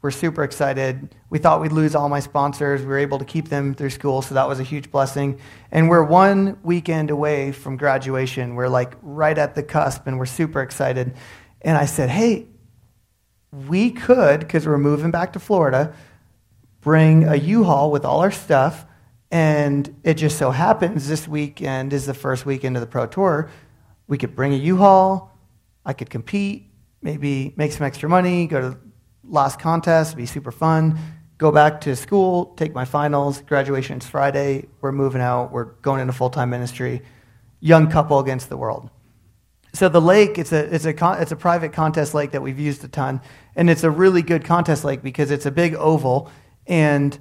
We're 0.00 0.12
super 0.12 0.44
excited. 0.44 1.12
We 1.28 1.38
thought 1.38 1.60
we'd 1.60 1.72
lose 1.72 1.96
all 1.96 2.08
my 2.08 2.20
sponsors. 2.20 2.82
We 2.82 2.86
were 2.86 2.98
able 2.98 3.18
to 3.18 3.24
keep 3.24 3.48
them 3.48 3.74
through 3.74 3.90
school, 3.90 4.22
so 4.22 4.34
that 4.36 4.46
was 4.46 4.60
a 4.60 4.62
huge 4.62 4.92
blessing. 4.92 5.40
And 5.72 5.88
we're 5.88 6.04
one 6.04 6.56
weekend 6.62 7.10
away 7.10 7.50
from 7.50 7.76
graduation. 7.76 8.54
We're 8.54 8.68
like 8.68 8.94
right 9.02 9.36
at 9.36 9.56
the 9.56 9.62
cusp, 9.64 10.06
and 10.06 10.16
we're 10.16 10.26
super 10.26 10.62
excited. 10.62 11.16
And 11.62 11.76
I 11.76 11.86
said, 11.86 12.10
hey, 12.10 12.46
we 13.50 13.90
could, 13.90 14.40
because 14.40 14.68
we're 14.68 14.78
moving 14.78 15.10
back 15.10 15.32
to 15.32 15.40
Florida, 15.40 15.92
bring 16.80 17.24
a 17.24 17.34
U-Haul 17.34 17.90
with 17.90 18.04
all 18.04 18.20
our 18.20 18.30
stuff. 18.30 18.86
And 19.32 19.96
it 20.04 20.14
just 20.14 20.38
so 20.38 20.52
happens 20.52 21.08
this 21.08 21.26
weekend 21.26 21.92
is 21.92 22.06
the 22.06 22.14
first 22.14 22.46
weekend 22.46 22.76
of 22.76 22.82
the 22.82 22.86
Pro 22.86 23.06
Tour. 23.06 23.50
We 24.06 24.16
could 24.16 24.36
bring 24.36 24.54
a 24.54 24.56
U-Haul. 24.56 25.36
I 25.84 25.92
could 25.92 26.08
compete, 26.08 26.70
maybe 27.02 27.52
make 27.56 27.72
some 27.72 27.84
extra 27.84 28.08
money, 28.08 28.46
go 28.46 28.60
to 28.60 28.78
last 29.28 29.60
contest, 29.60 30.16
be 30.16 30.26
super 30.26 30.50
fun. 30.50 30.98
Go 31.38 31.52
back 31.52 31.80
to 31.82 31.94
school, 31.94 32.46
take 32.56 32.74
my 32.74 32.84
finals. 32.84 33.42
Graduation 33.42 33.98
Graduation's 33.98 34.06
Friday. 34.06 34.66
We're 34.80 34.92
moving 34.92 35.20
out. 35.20 35.52
We're 35.52 35.66
going 35.82 36.00
into 36.00 36.12
full 36.12 36.30
time 36.30 36.50
ministry. 36.50 37.02
young 37.60 37.90
couple 37.90 38.18
against 38.18 38.48
the 38.48 38.56
world. 38.56 38.90
So 39.74 39.88
the 39.88 40.00
lake, 40.00 40.38
it's 40.38 40.52
a, 40.52 40.74
it's, 40.74 40.84
a, 40.84 40.92
con- 40.92 41.20
it's 41.20 41.30
a 41.30 41.36
private 41.36 41.72
contest 41.72 42.14
lake 42.14 42.32
that 42.32 42.42
we've 42.42 42.58
used 42.58 42.82
a 42.84 42.88
ton. 42.88 43.20
And 43.54 43.68
it's 43.70 43.84
a 43.84 43.90
really 43.90 44.22
good 44.22 44.44
contest 44.44 44.84
lake 44.84 45.02
because 45.02 45.30
it's 45.30 45.46
a 45.46 45.50
big 45.50 45.74
oval. 45.74 46.30
And 46.66 47.16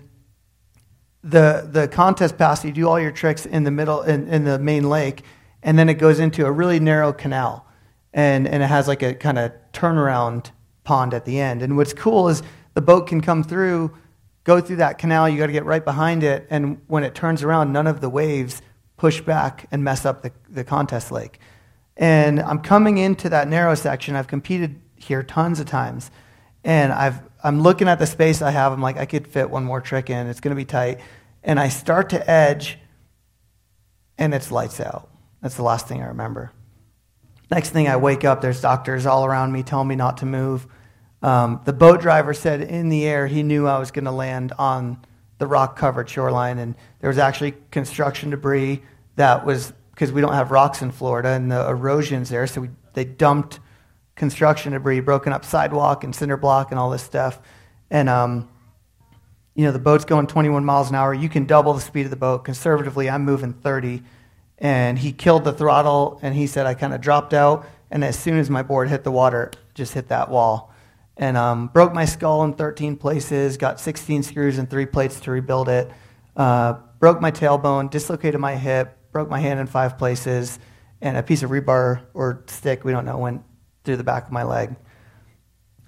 the, 1.24 1.68
the 1.70 1.88
contest 1.88 2.38
pass, 2.38 2.64
you 2.64 2.72
do 2.72 2.88
all 2.88 3.00
your 3.00 3.12
tricks 3.12 3.46
in 3.46 3.64
the 3.64 3.72
middle, 3.72 4.02
in, 4.02 4.28
in 4.28 4.46
the 4.46 4.58
main 4.58 4.90
lake. 4.90 5.24
And 5.62 5.78
then 5.78 5.90
it 5.90 5.96
goes 5.96 6.20
into 6.20 6.46
a 6.46 6.52
really 6.52 6.80
narrow 6.80 7.14
canal. 7.14 7.68
And, 8.14 8.48
and 8.48 8.64
it 8.64 8.68
has 8.68 8.88
like 8.88 9.04
a 9.04 9.14
kind 9.14 9.38
of 9.38 9.52
turnaround 9.74 10.52
pond 10.88 11.14
at 11.14 11.26
the 11.26 11.38
end. 11.38 11.62
And 11.62 11.76
what's 11.76 11.94
cool 11.94 12.30
is 12.30 12.42
the 12.74 12.82
boat 12.82 13.08
can 13.08 13.20
come 13.20 13.44
through, 13.44 13.92
go 14.46 14.62
through 14.62 14.78
that 14.78 14.98
canal. 14.98 15.28
You 15.28 15.38
got 15.38 15.48
to 15.48 15.52
get 15.52 15.66
right 15.66 15.84
behind 15.84 16.24
it. 16.24 16.48
And 16.50 16.82
when 16.88 17.04
it 17.04 17.14
turns 17.14 17.44
around, 17.44 17.74
none 17.74 17.88
of 17.88 18.00
the 18.00 18.10
waves 18.10 18.62
push 18.96 19.20
back 19.20 19.68
and 19.70 19.84
mess 19.84 20.06
up 20.06 20.22
the, 20.22 20.32
the 20.50 20.64
contest 20.64 21.12
lake. 21.12 21.40
And 21.98 22.40
I'm 22.40 22.60
coming 22.60 22.98
into 22.98 23.28
that 23.30 23.50
narrow 23.50 23.76
section. 23.76 24.16
I've 24.16 24.28
competed 24.28 24.80
here 24.96 25.24
tons 25.24 25.60
of 25.60 25.66
times. 25.66 26.10
And 26.64 26.94
I've, 26.94 27.20
I'm 27.44 27.62
looking 27.62 27.90
at 27.90 28.00
the 28.00 28.08
space 28.08 28.42
I 28.42 28.52
have. 28.52 28.72
I'm 28.72 28.82
like, 28.82 28.98
I 28.98 29.06
could 29.06 29.28
fit 29.28 29.50
one 29.50 29.66
more 29.66 29.82
trick 29.82 30.10
in. 30.10 30.28
It's 30.28 30.40
going 30.40 30.56
to 30.56 30.56
be 30.56 30.66
tight. 30.66 31.02
And 31.44 31.60
I 31.60 31.68
start 31.68 32.10
to 32.12 32.30
edge, 32.30 32.80
and 34.18 34.34
it's 34.34 34.52
lights 34.52 34.80
out. 34.80 35.10
That's 35.42 35.56
the 35.56 35.64
last 35.64 35.88
thing 35.88 36.02
I 36.02 36.08
remember. 36.08 36.52
Next 37.52 37.70
thing 37.72 37.88
I 37.88 37.98
wake 37.98 38.24
up, 38.24 38.42
there's 38.42 38.62
doctors 38.62 39.06
all 39.06 39.26
around 39.26 39.52
me 39.52 39.64
telling 39.64 39.88
me 39.88 39.96
not 39.96 40.18
to 40.18 40.26
move. 40.26 40.68
Um, 41.28 41.60
the 41.66 41.74
boat 41.74 42.00
driver 42.00 42.34
said 42.34 42.62
in 42.62 42.88
the 42.88 43.06
air 43.06 43.28
he 43.28 43.44
knew 43.44 43.68
I 43.68 43.80
was 43.80 43.92
going 43.92 44.06
to 44.06 44.12
land 44.12 44.54
on 44.58 44.98
the 45.40 45.46
rock 45.46 45.78
covered 45.78 46.10
shoreline, 46.10 46.58
and 46.58 46.74
there 47.02 47.10
was 47.10 47.18
actually 47.18 47.56
construction 47.70 48.30
debris 48.30 48.82
that 49.18 49.46
was 49.46 49.74
because 49.92 50.14
we 50.14 50.22
don't 50.22 50.32
have 50.32 50.52
rocks 50.52 50.82
in 50.82 50.90
Florida 50.90 51.32
and 51.32 51.52
the 51.52 51.68
erosion's 51.68 52.30
there, 52.30 52.48
so 52.48 52.62
we, 52.62 52.70
they 52.94 53.04
dumped 53.04 53.60
construction 54.16 54.72
debris, 54.72 55.02
broken 55.02 55.34
up 55.34 55.44
sidewalk 55.44 56.06
and 56.06 56.16
cinder 56.16 56.38
block 56.38 56.72
and 56.72 56.80
all 56.80 56.90
this 56.90 57.04
stuff. 57.04 57.42
And, 57.92 58.08
um, 58.08 58.48
you 59.54 59.66
know, 59.66 59.74
the 59.74 59.80
boat's 59.80 60.06
going 60.06 60.28
21 60.28 60.64
miles 60.64 60.90
an 60.90 60.96
hour. 60.96 61.14
You 61.14 61.28
can 61.28 61.46
double 61.46 61.74
the 61.74 61.82
speed 61.82 62.06
of 62.06 62.10
the 62.10 62.16
boat. 62.16 62.46
Conservatively, 62.46 63.10
I'm 63.10 63.26
moving 63.26 63.52
30. 63.52 64.02
And 64.60 64.98
he 64.98 65.12
killed 65.12 65.44
the 65.44 65.52
throttle, 65.52 66.20
and 66.22 66.34
he 66.34 66.48
said 66.48 66.66
I 66.66 66.74
kind 66.74 66.94
of 66.94 67.02
dropped 67.02 67.34
out. 67.34 67.68
And 67.92 68.06
as 68.06 68.18
soon 68.18 68.40
as 68.40 68.50
my 68.50 68.64
board 68.64 68.88
hit 68.88 69.04
the 69.04 69.12
water, 69.12 69.52
just 69.74 69.94
hit 69.94 70.08
that 70.08 70.30
wall. 70.30 70.74
And 71.18 71.36
um, 71.36 71.68
broke 71.68 71.94
my 71.94 72.06
skull 72.06 72.44
in 72.44 72.54
13 72.54 72.96
places, 72.96 73.58
got 73.58 73.80
16 73.80 74.24
screws 74.24 74.60
and 74.60 74.70
three 74.70 74.86
plates 74.86 75.20
to 75.22 75.32
rebuild 75.32 75.68
it. 75.68 75.92
Uh, 76.36 76.74
broke 77.00 77.20
my 77.20 77.32
tailbone, 77.32 77.90
dislocated 77.90 78.40
my 78.40 78.56
hip, 78.56 78.98
broke 79.12 79.30
my 79.30 79.40
hand 79.40 79.60
in 79.60 79.66
five 79.66 79.98
places, 79.98 80.60
and 81.02 81.18
a 81.18 81.24
piece 81.24 81.42
of 81.42 81.50
rebar 81.50 82.02
or 82.14 82.44
stick, 82.48 82.84
we 82.84 82.92
don't 82.92 83.06
know, 83.06 83.18
went 83.18 83.44
through 83.84 83.98
the 83.98 84.04
back 84.04 84.28
of 84.28 84.32
my 84.32 84.44
leg. 84.44 84.76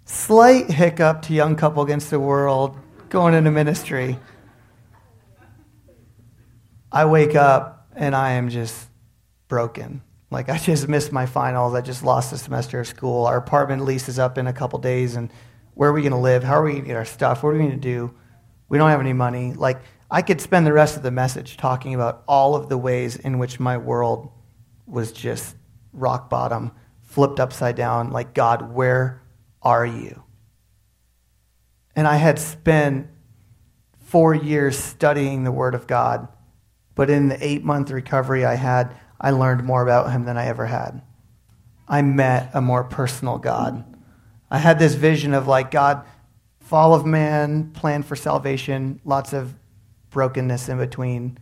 Slight 0.06 0.72
hiccup 0.72 1.22
to 1.24 1.34
young 1.34 1.56
couple 1.56 1.84
against 1.84 2.10
the 2.10 2.20
world, 2.20 2.76
going 3.10 3.36
into 3.36 3.52
ministry. 3.52 4.18
I 6.92 7.06
wake 7.06 7.36
up 7.36 7.88
and 7.96 8.16
I 8.16 8.32
am 8.32 8.50
just 8.50 8.90
broken. 9.48 10.02
Like 10.32 10.50
I 10.50 10.58
just 10.58 10.88
missed 10.88 11.12
my 11.12 11.26
finals. 11.26 11.74
I 11.74 11.82
just 11.82 12.04
lost 12.04 12.34
a 12.34 12.38
semester 12.38 12.80
of 12.80 12.88
school. 12.88 13.26
Our 13.26 13.38
apartment 13.38 13.86
lease 13.86 14.10
is 14.10 14.20
up 14.20 14.38
in 14.38 14.48
a 14.48 14.54
couple 14.54 14.80
days, 14.80 15.16
and 15.16 15.32
where 15.74 15.90
are 15.90 15.94
we 15.94 16.02
going 16.02 16.12
to 16.12 16.18
live? 16.18 16.44
How 16.44 16.60
are 16.60 16.64
we 16.64 16.72
going 16.72 16.84
to 16.84 16.88
get 16.88 16.98
our 16.98 17.06
stuff? 17.06 17.44
What 17.44 17.50
are 17.50 17.54
we 17.54 17.60
going 17.60 17.72
to 17.72 17.78
do? 17.78 18.14
We 18.68 18.78
don't 18.78 18.90
have 18.90 19.00
any 19.00 19.14
money. 19.14 19.54
Like 19.54 19.82
I 20.12 20.22
could 20.22 20.42
spend 20.42 20.66
the 20.66 20.74
rest 20.74 20.98
of 20.98 21.04
the 21.04 21.12
message 21.12 21.58
talking 21.58 21.94
about 21.94 22.24
all 22.28 22.56
of 22.56 22.70
the 22.70 22.78
ways 22.78 23.16
in 23.16 23.40
which 23.40 23.60
my 23.60 23.78
world 23.78 24.32
was 24.86 25.12
just 25.12 25.56
rock 25.94 26.30
bottom, 26.30 26.72
flipped 27.02 27.40
upside 27.40 27.76
down. 27.76 28.12
Like, 28.12 28.34
God, 28.34 28.74
where 28.74 29.22
are 29.62 29.86
you? 29.86 30.24
And 31.96 32.08
I 32.08 32.16
had 32.16 32.40
spent 32.40 33.08
four 34.00 34.34
years 34.34 34.78
studying 34.78 35.44
the 35.44 35.52
Word 35.52 35.76
of 35.76 35.86
God, 35.86 36.28
but 36.96 37.10
in 37.10 37.30
the 37.30 37.46
eight 37.46 37.64
month 37.64 37.92
recovery 37.92 38.46
I 38.46 38.56
had, 38.56 38.96
I 39.20 39.32
learned 39.32 39.64
more 39.64 39.82
about 39.82 40.12
Him 40.12 40.26
than 40.26 40.38
I 40.38 40.46
ever 40.46 40.66
had. 40.66 41.02
I 41.88 42.02
met 42.02 42.52
a 42.54 42.62
more 42.62 42.84
personal 42.84 43.38
God. 43.38 43.84
I 44.52 44.58
had 44.60 44.80
this 44.80 44.96
vision 44.96 45.34
of 45.34 45.48
like, 45.48 45.72
God, 45.72 46.06
fall 46.60 46.94
of 46.94 47.06
man, 47.06 47.72
plan 47.72 48.04
for 48.04 48.16
salvation, 48.16 49.02
lots 49.04 49.34
of 49.34 49.54
brokenness 50.12 50.70
in 50.70 50.78
between. 50.78 51.38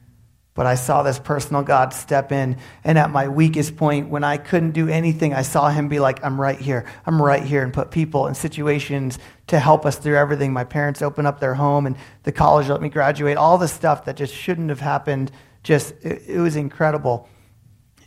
But 0.53 0.65
I 0.65 0.73
saw 0.73 1.03
this 1.03 1.19
personal 1.19 1.61
God 1.61 1.93
step 1.93 2.31
in. 2.31 2.57
And 2.83 2.97
at 2.97 3.11
my 3.11 3.27
weakest 3.27 3.77
point, 3.77 4.09
when 4.09 4.23
I 4.23 4.37
couldn't 4.37 4.71
do 4.71 4.87
anything, 4.87 5.31
I 5.31 5.43
saw 5.43 5.69
him 5.69 5.87
be 5.87 5.99
like, 5.99 6.25
I'm 6.25 6.41
right 6.41 6.57
here. 6.57 6.85
I'm 7.05 7.21
right 7.21 7.43
here. 7.43 7.61
And 7.61 7.71
put 7.71 7.91
people 7.91 8.25
in 8.25 8.33
situations 8.33 9.19
to 9.47 9.59
help 9.59 9.85
us 9.85 9.97
through 9.97 10.15
everything. 10.17 10.53
My 10.53 10.63
parents 10.63 11.03
opened 11.03 11.27
up 11.27 11.39
their 11.39 11.53
home, 11.53 11.85
and 11.85 11.95
the 12.23 12.31
college 12.31 12.69
let 12.69 12.81
me 12.81 12.89
graduate. 12.89 13.37
All 13.37 13.59
the 13.59 13.67
stuff 13.67 14.05
that 14.05 14.15
just 14.15 14.33
shouldn't 14.33 14.69
have 14.69 14.79
happened. 14.79 15.31
Just, 15.61 15.93
it, 16.01 16.23
it 16.27 16.39
was 16.39 16.55
incredible. 16.55 17.29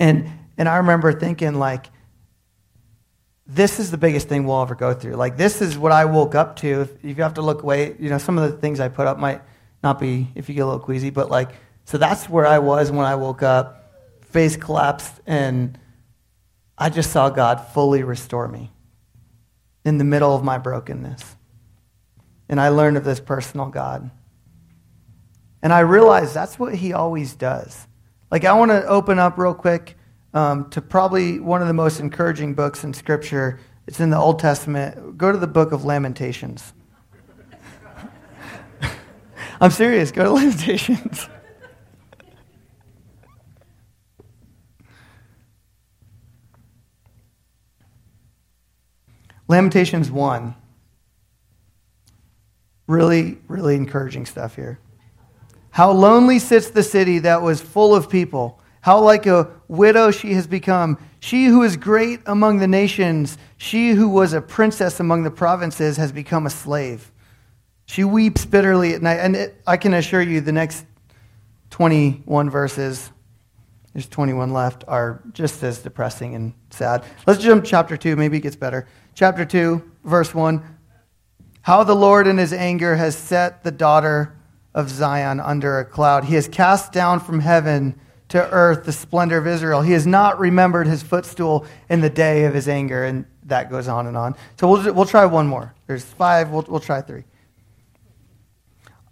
And, 0.00 0.28
and 0.58 0.68
I 0.68 0.78
remember 0.78 1.12
thinking, 1.12 1.54
like, 1.54 1.86
this 3.46 3.78
is 3.78 3.90
the 3.90 3.98
biggest 3.98 4.28
thing 4.28 4.46
we'll 4.46 4.62
ever 4.62 4.74
go 4.74 4.94
through. 4.94 5.14
Like, 5.14 5.36
this 5.36 5.60
is 5.60 5.76
what 5.76 5.92
I 5.92 6.06
woke 6.06 6.34
up 6.34 6.56
to. 6.56 6.82
If, 6.82 7.04
if 7.04 7.16
you 7.18 7.22
have 7.22 7.34
to 7.34 7.42
look 7.42 7.62
away, 7.62 7.94
you 7.98 8.08
know, 8.08 8.18
some 8.18 8.38
of 8.38 8.50
the 8.50 8.56
things 8.56 8.80
I 8.80 8.88
put 8.88 9.06
up 9.06 9.18
might 9.18 9.42
not 9.84 10.00
be 10.00 10.28
if 10.34 10.48
you 10.48 10.54
get 10.54 10.62
a 10.62 10.66
little 10.66 10.80
queasy, 10.80 11.10
but 11.10 11.30
like, 11.30 11.50
so 11.84 11.98
that's 11.98 12.28
where 12.28 12.46
I 12.46 12.60
was 12.60 12.90
when 12.90 13.06
I 13.06 13.16
woke 13.16 13.42
up, 13.42 13.92
face 14.30 14.56
collapsed, 14.56 15.20
and 15.26 15.78
I 16.78 16.88
just 16.88 17.10
saw 17.10 17.28
God 17.28 17.56
fully 17.72 18.02
restore 18.02 18.48
me 18.48 18.70
in 19.84 19.98
the 19.98 20.04
middle 20.04 20.34
of 20.34 20.42
my 20.42 20.56
brokenness. 20.56 21.36
And 22.48 22.60
I 22.60 22.68
learned 22.68 22.96
of 22.96 23.04
this 23.04 23.20
personal 23.20 23.66
God. 23.66 24.10
And 25.62 25.72
I 25.72 25.80
realized 25.80 26.34
that's 26.34 26.58
what 26.58 26.74
he 26.74 26.92
always 26.92 27.34
does. 27.34 27.86
Like, 28.30 28.44
I 28.44 28.52
want 28.52 28.70
to 28.70 28.86
open 28.86 29.18
up 29.18 29.38
real 29.38 29.54
quick 29.54 29.96
um, 30.34 30.70
to 30.70 30.80
probably 30.80 31.40
one 31.40 31.62
of 31.62 31.66
the 31.66 31.74
most 31.74 31.98
encouraging 31.98 32.54
books 32.54 32.84
in 32.84 32.94
Scripture. 32.94 33.58
It's 33.88 33.98
in 33.98 34.10
the 34.10 34.18
Old 34.18 34.38
Testament. 34.38 35.18
Go 35.18 35.32
to 35.32 35.38
the 35.38 35.48
book 35.48 35.72
of 35.72 35.84
Lamentations. 35.84 36.72
I'm 39.60 39.72
serious. 39.72 40.12
Go 40.12 40.22
to 40.24 40.30
Lamentations. 40.30 41.28
Lamentations 49.48 50.08
1. 50.12 50.54
Really, 52.86 53.38
really 53.48 53.74
encouraging 53.74 54.24
stuff 54.24 54.54
here. 54.54 54.78
How 55.70 55.92
lonely 55.92 56.38
sits 56.38 56.70
the 56.70 56.82
city 56.82 57.20
that 57.20 57.42
was 57.42 57.60
full 57.60 57.94
of 57.94 58.10
people. 58.10 58.60
How 58.82 59.00
like 59.00 59.26
a 59.26 59.50
widow 59.68 60.10
she 60.10 60.32
has 60.34 60.46
become. 60.46 60.98
She 61.20 61.46
who 61.46 61.62
is 61.62 61.76
great 61.76 62.20
among 62.26 62.58
the 62.58 62.66
nations, 62.66 63.36
she 63.58 63.90
who 63.90 64.08
was 64.08 64.32
a 64.32 64.40
princess 64.40 65.00
among 65.00 65.22
the 65.22 65.30
provinces, 65.30 65.96
has 65.98 66.12
become 66.12 66.46
a 66.46 66.50
slave. 66.50 67.12
She 67.84 68.04
weeps 68.04 68.46
bitterly 68.46 68.94
at 68.94 69.02
night. 69.02 69.18
And 69.18 69.36
it, 69.36 69.60
I 69.66 69.76
can 69.76 69.94
assure 69.94 70.22
you, 70.22 70.40
the 70.40 70.52
next 70.52 70.86
21 71.70 72.48
verses, 72.48 73.10
there's 73.92 74.08
21 74.08 74.52
left, 74.52 74.84
are 74.88 75.22
just 75.32 75.62
as 75.62 75.80
depressing 75.80 76.34
and 76.34 76.54
sad. 76.70 77.04
Let's 77.26 77.42
jump 77.42 77.64
to 77.64 77.70
chapter 77.70 77.96
2. 77.96 78.16
Maybe 78.16 78.38
it 78.38 78.40
gets 78.40 78.56
better. 78.56 78.86
Chapter 79.14 79.44
2, 79.44 79.82
verse 80.04 80.34
1. 80.34 80.62
How 81.62 81.84
the 81.84 81.94
Lord 81.94 82.26
in 82.26 82.38
his 82.38 82.52
anger 82.52 82.96
has 82.96 83.14
set 83.14 83.62
the 83.62 83.70
daughter 83.70 84.36
of 84.74 84.88
Zion 84.88 85.40
under 85.40 85.78
a 85.78 85.84
cloud. 85.84 86.24
He 86.24 86.34
has 86.34 86.48
cast 86.48 86.92
down 86.92 87.20
from 87.20 87.40
heaven 87.40 87.98
to 88.28 88.48
earth 88.50 88.84
the 88.84 88.92
splendor 88.92 89.36
of 89.36 89.46
Israel. 89.46 89.82
He 89.82 89.92
has 89.92 90.06
not 90.06 90.38
remembered 90.38 90.86
his 90.86 91.02
footstool 91.02 91.66
in 91.88 92.00
the 92.00 92.10
day 92.10 92.44
of 92.44 92.54
his 92.54 92.68
anger. 92.68 93.04
And 93.04 93.26
that 93.44 93.70
goes 93.70 93.88
on 93.88 94.06
and 94.06 94.16
on. 94.16 94.36
So 94.58 94.68
we'll, 94.68 94.94
we'll 94.94 95.06
try 95.06 95.26
one 95.26 95.46
more. 95.46 95.74
There's 95.86 96.04
five. 96.04 96.50
We'll, 96.50 96.64
we'll 96.68 96.80
try 96.80 97.00
three. 97.00 97.24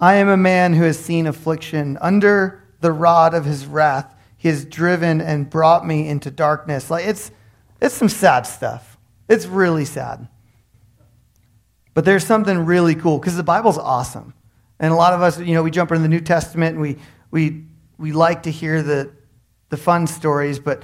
I 0.01 0.14
am 0.14 0.29
a 0.29 0.37
man 0.37 0.75
who 0.75 0.85
has 0.85 0.99
seen 0.99 1.27
affliction. 1.27 1.99
Under 2.01 2.62
the 2.81 2.92
rod 2.92 3.35
of 3.35 3.44
his 3.44 3.66
wrath, 3.66 4.14
he 4.37 4.49
has 4.49 4.64
driven 4.64 5.21
and 5.21 5.51
brought 5.51 5.85
me 5.85 6.09
into 6.09 6.31
darkness. 6.31 6.88
Like 6.88 7.05
it's, 7.05 7.33
it's 7.81 7.97
some 7.97 8.09
sad 8.09 8.42
stuff. 8.42 8.97
It's 9.29 9.47
really 9.47 9.85
sad. 9.85 10.29
But 11.94 12.05
there's 12.05 12.25
something 12.25 12.64
really 12.64 12.94
cool 12.94 13.18
because 13.18 13.37
the 13.37 13.42
Bible's 13.42 13.79
awesome. 13.79 14.35
And 14.81 14.93
a 14.93 14.97
lot 14.97 15.12
of 15.12 15.23
us, 15.23 15.38
you 15.38 15.55
know, 15.55 15.62
we 15.62 15.71
jump 15.71 15.91
into 15.91 16.03
the 16.03 16.09
New 16.09 16.21
Testament 16.21 16.75
and 16.75 16.83
we, 16.83 16.97
we, 17.31 17.64
we 17.99 18.12
like 18.12 18.45
to 18.45 18.51
hear 18.51 18.83
the, 18.83 19.12
the 19.71 19.77
fun 19.77 20.07
stories, 20.07 20.59
but, 20.59 20.83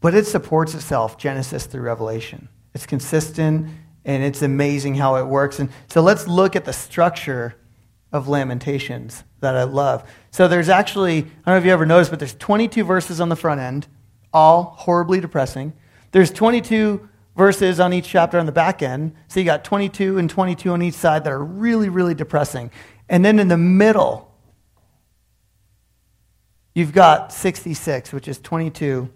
but 0.00 0.14
it 0.14 0.26
supports 0.26 0.74
itself, 0.74 1.16
Genesis 1.16 1.66
through 1.66 1.82
Revelation. 1.82 2.48
It's 2.74 2.86
consistent 2.86 3.68
and 4.04 4.22
it's 4.22 4.42
amazing 4.42 4.96
how 4.96 5.16
it 5.16 5.26
works. 5.26 5.58
And 5.58 5.70
so 5.88 6.00
let's 6.00 6.26
look 6.26 6.56
at 6.56 6.64
the 6.64 6.72
structure 6.72 7.54
of 8.12 8.28
Lamentations 8.28 9.24
that 9.40 9.56
I 9.56 9.64
love. 9.64 10.08
So 10.30 10.46
there's 10.46 10.68
actually, 10.68 11.18
I 11.18 11.22
don't 11.22 11.46
know 11.46 11.56
if 11.56 11.64
you 11.64 11.72
ever 11.72 11.86
noticed, 11.86 12.10
but 12.10 12.18
there's 12.18 12.34
22 12.34 12.84
verses 12.84 13.20
on 13.20 13.28
the 13.28 13.36
front 13.36 13.60
end, 13.60 13.86
all 14.32 14.74
horribly 14.78 15.20
depressing. 15.20 15.72
There's 16.12 16.30
22 16.30 17.08
verses 17.36 17.80
on 17.80 17.92
each 17.92 18.08
chapter 18.08 18.38
on 18.38 18.46
the 18.46 18.52
back 18.52 18.82
end. 18.82 19.14
So 19.28 19.40
you 19.40 19.46
got 19.46 19.64
22 19.64 20.18
and 20.18 20.30
22 20.30 20.70
on 20.70 20.82
each 20.82 20.94
side 20.94 21.24
that 21.24 21.32
are 21.32 21.44
really, 21.44 21.88
really 21.88 22.14
depressing. 22.14 22.70
And 23.08 23.24
then 23.24 23.38
in 23.38 23.48
the 23.48 23.56
middle, 23.56 24.32
you've 26.74 26.92
got 26.92 27.32
66, 27.32 28.12
which 28.12 28.28
is 28.28 28.38
22 28.38 29.10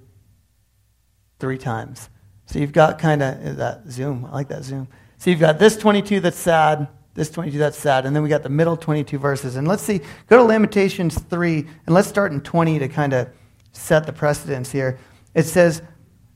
three 1.38 1.58
times. 1.58 2.10
So 2.46 2.58
you've 2.58 2.72
got 2.72 2.98
kind 2.98 3.22
of 3.22 3.46
uh, 3.46 3.52
that 3.54 3.88
zoom. 3.88 4.24
I 4.24 4.32
like 4.32 4.48
that 4.48 4.64
zoom. 4.64 4.88
So 5.18 5.30
you've 5.30 5.40
got 5.40 5.58
this 5.58 5.76
22 5.76 6.20
that's 6.20 6.36
sad, 6.36 6.88
this 7.14 7.30
22 7.30 7.58
that's 7.58 7.78
sad, 7.78 8.06
and 8.06 8.14
then 8.14 8.22
we 8.22 8.28
got 8.28 8.42
the 8.42 8.48
middle 8.48 8.76
22 8.76 9.18
verses. 9.18 9.56
And 9.56 9.66
let's 9.66 9.82
see, 9.82 10.00
go 10.28 10.38
to 10.38 10.42
Lamentations 10.42 11.18
3, 11.18 11.66
and 11.86 11.94
let's 11.94 12.08
start 12.08 12.32
in 12.32 12.40
20 12.40 12.78
to 12.78 12.88
kind 12.88 13.12
of 13.12 13.28
set 13.72 14.06
the 14.06 14.12
precedence 14.12 14.72
here. 14.72 14.98
It 15.34 15.44
says, 15.44 15.82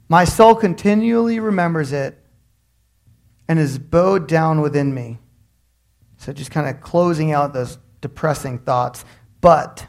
My 0.09 0.25
soul 0.25 0.55
continually 0.55 1.41
remembers 1.41 1.93
it 1.93 2.19
and 3.49 3.59
is 3.59 3.79
bowed 3.79 4.29
down 4.29 4.61
within 4.61 4.95
me. 4.95 5.19
So 6.19 6.33
just 6.33 6.51
kind 6.51 6.69
of 6.69 6.81
closing 6.81 7.33
out 7.33 7.53
those 7.53 7.79
depressing 8.01 8.59
thoughts. 8.59 9.05
But, 9.41 9.87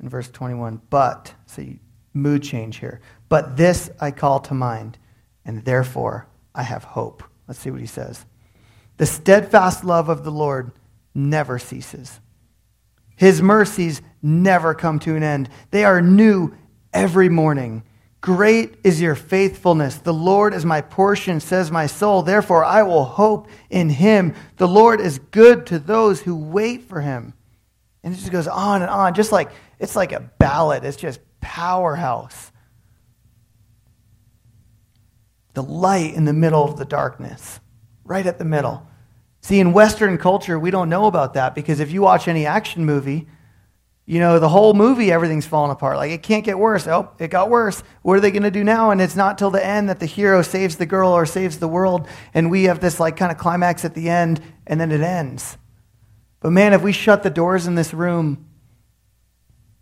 in 0.00 0.08
verse 0.08 0.28
21, 0.30 0.80
but, 0.88 1.34
see, 1.46 1.80
mood 2.14 2.42
change 2.42 2.78
here. 2.78 3.00
But 3.28 3.56
this 3.56 3.90
I 4.00 4.10
call 4.10 4.40
to 4.40 4.54
mind, 4.54 4.98
and 5.44 5.64
therefore 5.64 6.28
I 6.54 6.62
have 6.62 6.84
hope. 6.84 7.22
Let's 7.46 7.60
see 7.60 7.70
what 7.70 7.80
he 7.80 7.86
says. 7.86 8.24
The 8.96 9.06
steadfast 9.06 9.84
love 9.84 10.08
of 10.08 10.24
the 10.24 10.30
Lord 10.30 10.72
never 11.14 11.58
ceases. 11.58 12.20
His 13.16 13.42
mercies 13.42 14.02
never 14.22 14.74
come 14.74 14.98
to 15.00 15.16
an 15.16 15.22
end. 15.22 15.48
They 15.70 15.84
are 15.84 16.00
new 16.00 16.54
every 16.92 17.28
morning. 17.28 17.82
Great 18.26 18.74
is 18.82 19.00
your 19.00 19.14
faithfulness. 19.14 19.98
The 19.98 20.12
Lord 20.12 20.52
is 20.52 20.64
my 20.64 20.80
portion, 20.80 21.38
says 21.38 21.70
my 21.70 21.86
soul. 21.86 22.22
Therefore, 22.22 22.64
I 22.64 22.82
will 22.82 23.04
hope 23.04 23.46
in 23.70 23.88
him. 23.88 24.34
The 24.56 24.66
Lord 24.66 25.00
is 25.00 25.20
good 25.30 25.64
to 25.66 25.78
those 25.78 26.22
who 26.22 26.34
wait 26.34 26.88
for 26.88 27.00
him. 27.00 27.34
And 28.02 28.12
it 28.12 28.16
just 28.16 28.32
goes 28.32 28.48
on 28.48 28.82
and 28.82 28.90
on, 28.90 29.14
just 29.14 29.30
like 29.30 29.52
it's 29.78 29.94
like 29.94 30.10
a 30.10 30.28
ballad. 30.38 30.84
It's 30.84 30.96
just 30.96 31.20
powerhouse. 31.40 32.50
The 35.54 35.62
light 35.62 36.14
in 36.14 36.24
the 36.24 36.32
middle 36.32 36.64
of 36.64 36.78
the 36.78 36.84
darkness, 36.84 37.60
right 38.02 38.26
at 38.26 38.38
the 38.38 38.44
middle. 38.44 38.88
See, 39.40 39.60
in 39.60 39.72
Western 39.72 40.18
culture, 40.18 40.58
we 40.58 40.72
don't 40.72 40.88
know 40.88 41.06
about 41.06 41.34
that 41.34 41.54
because 41.54 41.78
if 41.78 41.92
you 41.92 42.02
watch 42.02 42.26
any 42.26 42.44
action 42.44 42.84
movie, 42.84 43.28
you 44.08 44.20
know, 44.20 44.38
the 44.38 44.48
whole 44.48 44.72
movie, 44.72 45.10
everything's 45.10 45.46
falling 45.46 45.72
apart. 45.72 45.96
Like, 45.96 46.12
it 46.12 46.22
can't 46.22 46.44
get 46.44 46.58
worse. 46.58 46.86
Oh, 46.86 47.10
it 47.18 47.28
got 47.28 47.50
worse. 47.50 47.82
What 48.02 48.16
are 48.16 48.20
they 48.20 48.30
going 48.30 48.44
to 48.44 48.52
do 48.52 48.62
now? 48.62 48.90
And 48.90 49.00
it's 49.00 49.16
not 49.16 49.36
till 49.36 49.50
the 49.50 49.64
end 49.64 49.88
that 49.88 49.98
the 49.98 50.06
hero 50.06 50.42
saves 50.42 50.76
the 50.76 50.86
girl 50.86 51.10
or 51.10 51.26
saves 51.26 51.58
the 51.58 51.66
world. 51.66 52.06
And 52.32 52.48
we 52.48 52.64
have 52.64 52.78
this, 52.78 53.00
like, 53.00 53.16
kind 53.16 53.32
of 53.32 53.38
climax 53.38 53.84
at 53.84 53.94
the 53.94 54.08
end, 54.08 54.40
and 54.64 54.80
then 54.80 54.92
it 54.92 55.00
ends. 55.00 55.58
But 56.38 56.52
man, 56.52 56.72
if 56.72 56.82
we 56.82 56.92
shut 56.92 57.24
the 57.24 57.30
doors 57.30 57.66
in 57.66 57.74
this 57.74 57.92
room, 57.92 58.46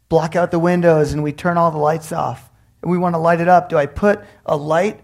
block 0.09 0.35
out 0.35 0.51
the 0.51 0.59
windows, 0.59 1.13
and 1.13 1.23
we 1.23 1.33
turn 1.33 1.59
all 1.59 1.71
the 1.71 1.77
lights 1.77 2.11
off, 2.11 2.51
and 2.81 2.91
we 2.91 2.97
want 2.97 3.15
to 3.15 3.19
light 3.19 3.41
it 3.41 3.49
up, 3.49 3.69
do 3.69 3.77
I 3.77 3.85
put 3.85 4.25
a 4.47 4.57
light 4.57 5.03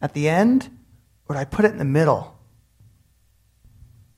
at 0.00 0.14
the 0.14 0.28
end, 0.28 0.70
or 1.28 1.34
do 1.34 1.40
I 1.40 1.44
put 1.44 1.64
it 1.64 1.72
in 1.72 1.78
the 1.78 1.84
middle? 1.84 2.38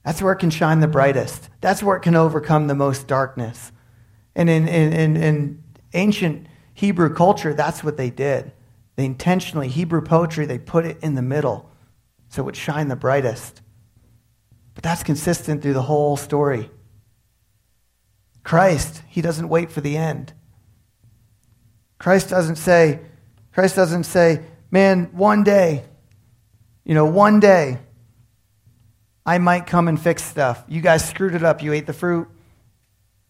That's 0.05 0.21
where 0.21 0.35
it 0.35 0.41
can 0.41 0.51
shine 0.51 0.81
the 0.81 0.89
brightest. 0.89 1.49
That's 1.63 1.83
where 1.83 1.97
it 1.97 2.01
can 2.01 2.17
overcome 2.17 2.67
the 2.67 2.75
most 2.75 3.07
darkness. 3.07 3.73
And 4.35 4.49
in, 4.49 4.69
in, 4.69 5.17
in, 5.17 5.63
ancient 5.95 6.47
Hebrew 6.73 7.13
culture, 7.13 7.53
that's 7.53 7.85
what 7.85 7.97
they 7.97 8.11
did. 8.11 8.53
They 8.97 9.05
intentionally, 9.05 9.69
Hebrew 9.69 10.01
poetry, 10.01 10.47
they 10.47 10.59
put 10.59 10.87
it 10.87 10.99
in 11.03 11.15
the 11.15 11.23
middle 11.23 11.71
so 12.29 12.43
it 12.43 12.45
would 12.47 12.57
shine 12.57 12.89
the 12.89 12.97
brightest. 12.97 13.61
But 14.75 14.83
that's 14.83 15.03
consistent 15.03 15.63
through 15.63 15.75
the 15.75 15.83
whole 15.83 16.17
story. 16.17 16.71
Christ, 18.43 19.03
he 19.09 19.21
doesn't 19.21 19.49
wait 19.49 19.71
for 19.71 19.81
the 19.81 19.97
end. 19.97 20.33
Christ 21.99 22.31
doesn't 22.31 22.57
say, 22.57 23.01
Christ 23.53 23.77
doesn't 23.77 24.05
say, 24.05 24.41
man, 24.71 25.11
one 25.13 25.45
day, 25.45 25.85
you 26.85 26.95
know, 26.95 27.05
one 27.05 27.39
day, 27.39 27.79
I 29.25 29.39
might 29.39 29.67
come 29.67 29.87
and 29.87 30.01
fix 30.01 30.25
stuff. 30.25 30.65
You 30.67 30.81
guys 30.81 31.09
screwed 31.09 31.35
it 31.35 31.45
up. 31.45 31.63
You 31.63 31.73
ate 31.73 31.87
the 31.87 31.93
fruit. 31.93 32.29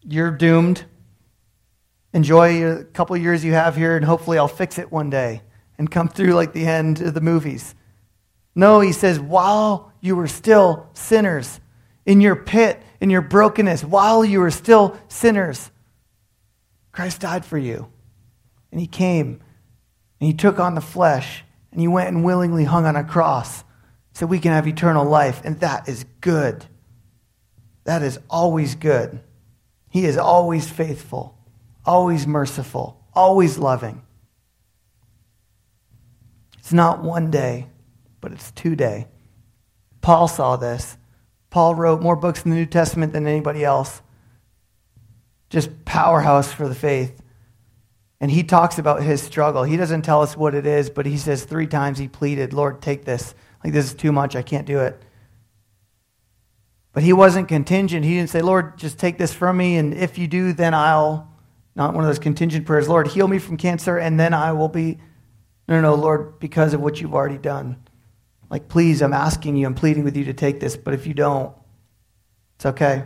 You're 0.01 0.31
doomed. 0.31 0.85
Enjoy 2.13 2.65
a 2.65 2.83
couple 2.83 3.17
years 3.17 3.43
you 3.43 3.53
have 3.53 3.75
here, 3.75 3.95
and 3.95 4.05
hopefully 4.05 4.37
I'll 4.37 4.47
fix 4.47 4.77
it 4.77 4.91
one 4.91 5.09
day 5.09 5.41
and 5.77 5.89
come 5.89 6.07
through 6.09 6.33
like 6.33 6.53
the 6.53 6.65
end 6.65 7.01
of 7.01 7.13
the 7.13 7.21
movies. 7.21 7.75
No, 8.55 8.79
he 8.79 8.91
says, 8.91 9.19
while 9.19 9.91
you 9.99 10.15
were 10.15 10.27
still 10.27 10.87
sinners, 10.93 11.59
in 12.05 12.21
your 12.21 12.35
pit, 12.35 12.81
in 12.99 13.09
your 13.09 13.21
brokenness, 13.21 13.83
while 13.83 14.23
you 14.23 14.39
were 14.39 14.51
still 14.51 14.97
sinners, 15.07 15.71
Christ 16.91 17.21
died 17.21 17.45
for 17.45 17.57
you. 17.57 17.87
And 18.71 18.79
he 18.79 18.87
came 18.87 19.41
and 20.19 20.27
he 20.27 20.33
took 20.33 20.59
on 20.59 20.75
the 20.75 20.81
flesh 20.81 21.43
and 21.71 21.79
he 21.79 21.87
went 21.87 22.09
and 22.09 22.23
willingly 22.23 22.65
hung 22.65 22.85
on 22.85 22.95
a 22.95 23.03
cross 23.03 23.63
so 24.13 24.25
we 24.25 24.39
can 24.39 24.51
have 24.51 24.67
eternal 24.67 25.05
life. 25.05 25.41
And 25.43 25.59
that 25.61 25.87
is 25.87 26.05
good. 26.21 26.65
That 27.85 28.03
is 28.03 28.19
always 28.29 28.75
good. 28.75 29.19
He 29.89 30.05
is 30.05 30.17
always 30.17 30.69
faithful 30.69 31.37
always 31.85 32.25
merciful, 32.27 33.05
always 33.13 33.57
loving. 33.57 34.01
It's 36.59 36.73
not 36.73 37.03
one 37.03 37.29
day, 37.29 37.67
but 38.21 38.31
it's 38.31 38.51
two 38.51 38.75
day. 38.75 39.07
Paul 40.01 40.27
saw 40.27 40.55
this. 40.55 40.97
Paul 41.49 41.75
wrote 41.75 42.01
more 42.01 42.15
books 42.15 42.43
in 42.43 42.51
the 42.51 42.57
New 42.57 42.65
Testament 42.65 43.13
than 43.13 43.27
anybody 43.27 43.63
else. 43.63 44.01
Just 45.49 45.85
powerhouse 45.85 46.51
for 46.51 46.67
the 46.67 46.75
faith. 46.75 47.21
And 48.19 48.31
he 48.31 48.43
talks 48.43 48.77
about 48.77 49.03
his 49.03 49.21
struggle. 49.21 49.63
He 49.63 49.77
doesn't 49.77 50.03
tell 50.03 50.21
us 50.21 50.37
what 50.37 50.55
it 50.55 50.65
is, 50.65 50.89
but 50.89 51.05
he 51.05 51.17
says 51.17 51.43
three 51.43 51.67
times 51.67 51.97
he 51.97 52.07
pleaded, 52.07 52.53
Lord, 52.53 52.81
take 52.81 53.03
this. 53.05 53.35
Like, 53.63 53.73
this 53.73 53.85
is 53.85 53.93
too 53.93 54.11
much. 54.11 54.35
I 54.35 54.41
can't 54.41 54.65
do 54.65 54.79
it. 54.79 55.01
But 56.93 57.03
he 57.03 57.11
wasn't 57.11 57.47
contingent. 57.47 58.05
He 58.05 58.15
didn't 58.15 58.29
say, 58.29 58.41
Lord, 58.41 58.77
just 58.77 58.97
take 58.97 59.17
this 59.17 59.33
from 59.33 59.57
me, 59.57 59.77
and 59.77 59.93
if 59.93 60.17
you 60.17 60.27
do, 60.27 60.53
then 60.53 60.73
I'll 60.73 61.32
not 61.75 61.93
one 61.93 62.03
of 62.03 62.07
those 62.07 62.19
contingent 62.19 62.65
prayers, 62.65 62.87
Lord, 62.87 63.07
heal 63.07 63.27
me 63.27 63.39
from 63.39 63.57
cancer 63.57 63.97
and 63.97 64.19
then 64.19 64.33
I 64.33 64.51
will 64.51 64.69
be. 64.69 64.99
No, 65.67 65.75
no, 65.75 65.81
no, 65.81 65.95
Lord, 65.95 66.39
because 66.39 66.73
of 66.73 66.81
what 66.81 66.99
you've 66.99 67.13
already 67.13 67.37
done. 67.37 67.77
Like, 68.49 68.67
please, 68.67 69.01
I'm 69.01 69.13
asking 69.13 69.55
you, 69.55 69.65
I'm 69.65 69.75
pleading 69.75 70.03
with 70.03 70.17
you 70.17 70.25
to 70.25 70.33
take 70.33 70.59
this, 70.59 70.75
but 70.75 70.93
if 70.93 71.07
you 71.07 71.13
don't, 71.13 71.55
it's 72.55 72.65
okay. 72.65 73.05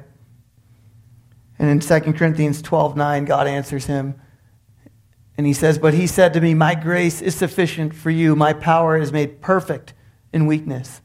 And 1.60 1.69
in 1.69 1.80
2 1.80 2.13
Corinthians 2.13 2.62
12 2.62 2.97
9, 2.97 3.25
God 3.25 3.47
answers 3.47 3.86
him. 3.86 4.19
And 5.38 5.45
he 5.45 5.53
says, 5.53 5.77
But 5.77 5.93
he 5.93 6.08
said 6.08 6.34
to 6.34 6.41
me, 6.41 6.53
My 6.53 6.75
grace 6.75 7.21
is 7.21 7.36
sufficient 7.36 7.93
for 7.93 8.10
you. 8.10 8.36
My 8.36 8.53
power 8.53 8.97
is 8.97 9.12
made 9.12 9.41
perfect 9.41 9.93
in 10.34 10.47
weakness. 10.47 11.01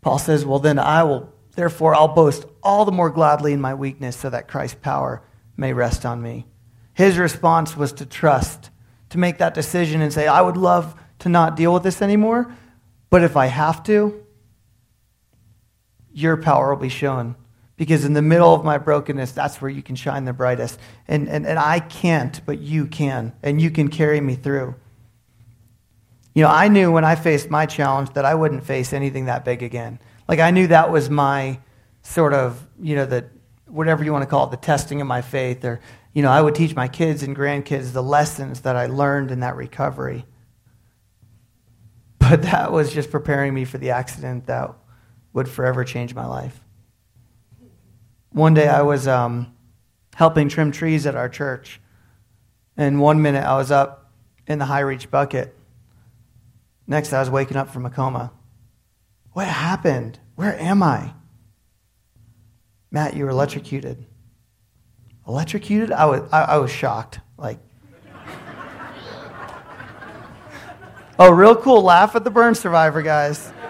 Paul 0.00 0.18
says, 0.18 0.46
Well, 0.46 0.60
then 0.60 0.78
I 0.78 1.02
will, 1.02 1.32
therefore, 1.56 1.94
I'll 1.94 2.08
boast 2.08 2.46
all 2.62 2.84
the 2.84 2.92
more 2.92 3.10
gladly 3.10 3.52
in 3.52 3.60
my 3.60 3.74
weakness 3.74 4.16
so 4.16 4.30
that 4.30 4.48
Christ's 4.48 4.78
power 4.80 5.22
may 5.56 5.72
rest 5.72 6.04
on 6.04 6.22
me. 6.22 6.46
His 6.94 7.18
response 7.18 7.76
was 7.76 7.92
to 7.94 8.06
trust, 8.06 8.70
to 9.10 9.18
make 9.18 9.38
that 9.38 9.54
decision 9.54 10.00
and 10.00 10.12
say, 10.12 10.26
I 10.26 10.40
would 10.40 10.56
love 10.56 10.94
to 11.20 11.28
not 11.28 11.56
deal 11.56 11.72
with 11.72 11.82
this 11.82 12.02
anymore, 12.02 12.54
but 13.10 13.22
if 13.22 13.36
I 13.36 13.46
have 13.46 13.82
to, 13.84 14.24
your 16.12 16.36
power 16.36 16.70
will 16.70 16.80
be 16.80 16.88
shown. 16.88 17.36
Because 17.76 18.06
in 18.06 18.14
the 18.14 18.22
middle 18.22 18.54
of 18.54 18.64
my 18.64 18.78
brokenness, 18.78 19.32
that's 19.32 19.60
where 19.60 19.70
you 19.70 19.82
can 19.82 19.96
shine 19.96 20.24
the 20.24 20.32
brightest. 20.32 20.80
And, 21.06 21.28
and, 21.28 21.46
and 21.46 21.58
I 21.58 21.80
can't, 21.80 22.40
but 22.46 22.58
you 22.58 22.86
can. 22.86 23.34
And 23.42 23.60
you 23.60 23.70
can 23.70 23.88
carry 23.88 24.20
me 24.20 24.34
through. 24.34 24.74
You 26.34 26.42
know, 26.42 26.48
I 26.48 26.68
knew 26.68 26.90
when 26.90 27.04
I 27.04 27.16
faced 27.16 27.50
my 27.50 27.66
challenge 27.66 28.14
that 28.14 28.24
I 28.24 28.34
wouldn't 28.34 28.64
face 28.64 28.94
anything 28.94 29.26
that 29.26 29.44
big 29.44 29.62
again. 29.62 29.98
Like, 30.26 30.38
I 30.38 30.50
knew 30.50 30.68
that 30.68 30.90
was 30.90 31.10
my 31.10 31.60
sort 32.02 32.32
of, 32.32 32.66
you 32.80 32.96
know, 32.96 33.04
the, 33.04 33.26
whatever 33.66 34.04
you 34.04 34.12
want 34.12 34.22
to 34.22 34.26
call 34.26 34.46
it, 34.46 34.50
the 34.50 34.56
testing 34.56 35.00
of 35.00 35.06
my 35.06 35.22
faith, 35.22 35.64
or, 35.64 35.80
you 36.12 36.22
know, 36.22 36.30
I 36.30 36.40
would 36.40 36.54
teach 36.54 36.74
my 36.74 36.88
kids 36.88 37.22
and 37.22 37.36
grandkids 37.36 37.92
the 37.92 38.02
lessons 38.02 38.60
that 38.60 38.76
I 38.76 38.86
learned 38.86 39.30
in 39.30 39.40
that 39.40 39.56
recovery. 39.56 40.24
But 42.18 42.42
that 42.42 42.72
was 42.72 42.92
just 42.92 43.10
preparing 43.10 43.54
me 43.54 43.64
for 43.64 43.78
the 43.78 43.90
accident 43.90 44.46
that 44.46 44.74
would 45.32 45.48
forever 45.48 45.84
change 45.84 46.14
my 46.14 46.26
life. 46.26 46.60
One 48.30 48.54
day 48.54 48.68
I 48.68 48.82
was 48.82 49.06
um, 49.06 49.54
helping 50.14 50.48
trim 50.48 50.72
trees 50.72 51.06
at 51.06 51.14
our 51.14 51.28
church, 51.28 51.80
and 52.76 53.00
one 53.00 53.22
minute 53.22 53.44
I 53.44 53.56
was 53.56 53.70
up 53.70 54.10
in 54.46 54.58
the 54.58 54.64
high 54.64 54.80
reach 54.80 55.10
bucket. 55.10 55.54
Next, 56.86 57.12
I 57.12 57.20
was 57.20 57.30
waking 57.30 57.56
up 57.56 57.70
from 57.70 57.86
a 57.86 57.90
coma. 57.90 58.32
What 59.32 59.46
happened? 59.46 60.18
Where 60.34 60.58
am 60.58 60.82
I? 60.82 61.14
Matt, 62.90 63.14
you 63.14 63.24
were 63.24 63.30
electrocuted. 63.30 64.06
Electrocuted? 65.26 65.92
I 65.92 66.06
was, 66.06 66.28
I, 66.32 66.42
I 66.42 66.56
was 66.58 66.70
shocked. 66.70 67.20
Like, 67.36 67.58
oh, 71.18 71.30
real 71.30 71.56
cool. 71.56 71.82
Laugh 71.82 72.14
at 72.14 72.24
the 72.24 72.30
burn 72.30 72.54
survivor, 72.54 73.02
guys. 73.02 73.52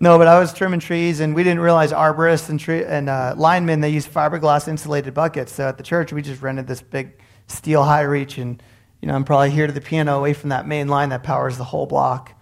No, 0.00 0.16
but 0.16 0.28
I 0.28 0.38
was 0.38 0.52
trimming 0.52 0.78
trees, 0.78 1.18
and 1.18 1.34
we 1.34 1.42
didn't 1.42 1.58
realize 1.58 1.90
arborists 1.90 2.50
and, 2.50 2.60
tree, 2.60 2.84
and 2.84 3.08
uh, 3.08 3.34
linemen, 3.36 3.80
they 3.80 3.90
use 3.90 4.06
fiberglass 4.06 4.68
insulated 4.68 5.12
buckets. 5.12 5.50
So 5.50 5.66
at 5.66 5.76
the 5.76 5.82
church, 5.82 6.12
we 6.12 6.22
just 6.22 6.40
rented 6.40 6.68
this 6.68 6.80
big 6.80 7.20
steel 7.48 7.82
high 7.82 8.02
reach, 8.02 8.38
and 8.38 8.62
you 9.02 9.08
know, 9.08 9.14
I'm 9.14 9.24
probably 9.24 9.50
here 9.50 9.66
to 9.66 9.72
the 9.72 9.80
piano 9.80 10.16
away 10.16 10.34
from 10.34 10.50
that 10.50 10.68
main 10.68 10.86
line 10.86 11.08
that 11.08 11.24
powers 11.24 11.58
the 11.58 11.64
whole 11.64 11.86
block. 11.86 12.37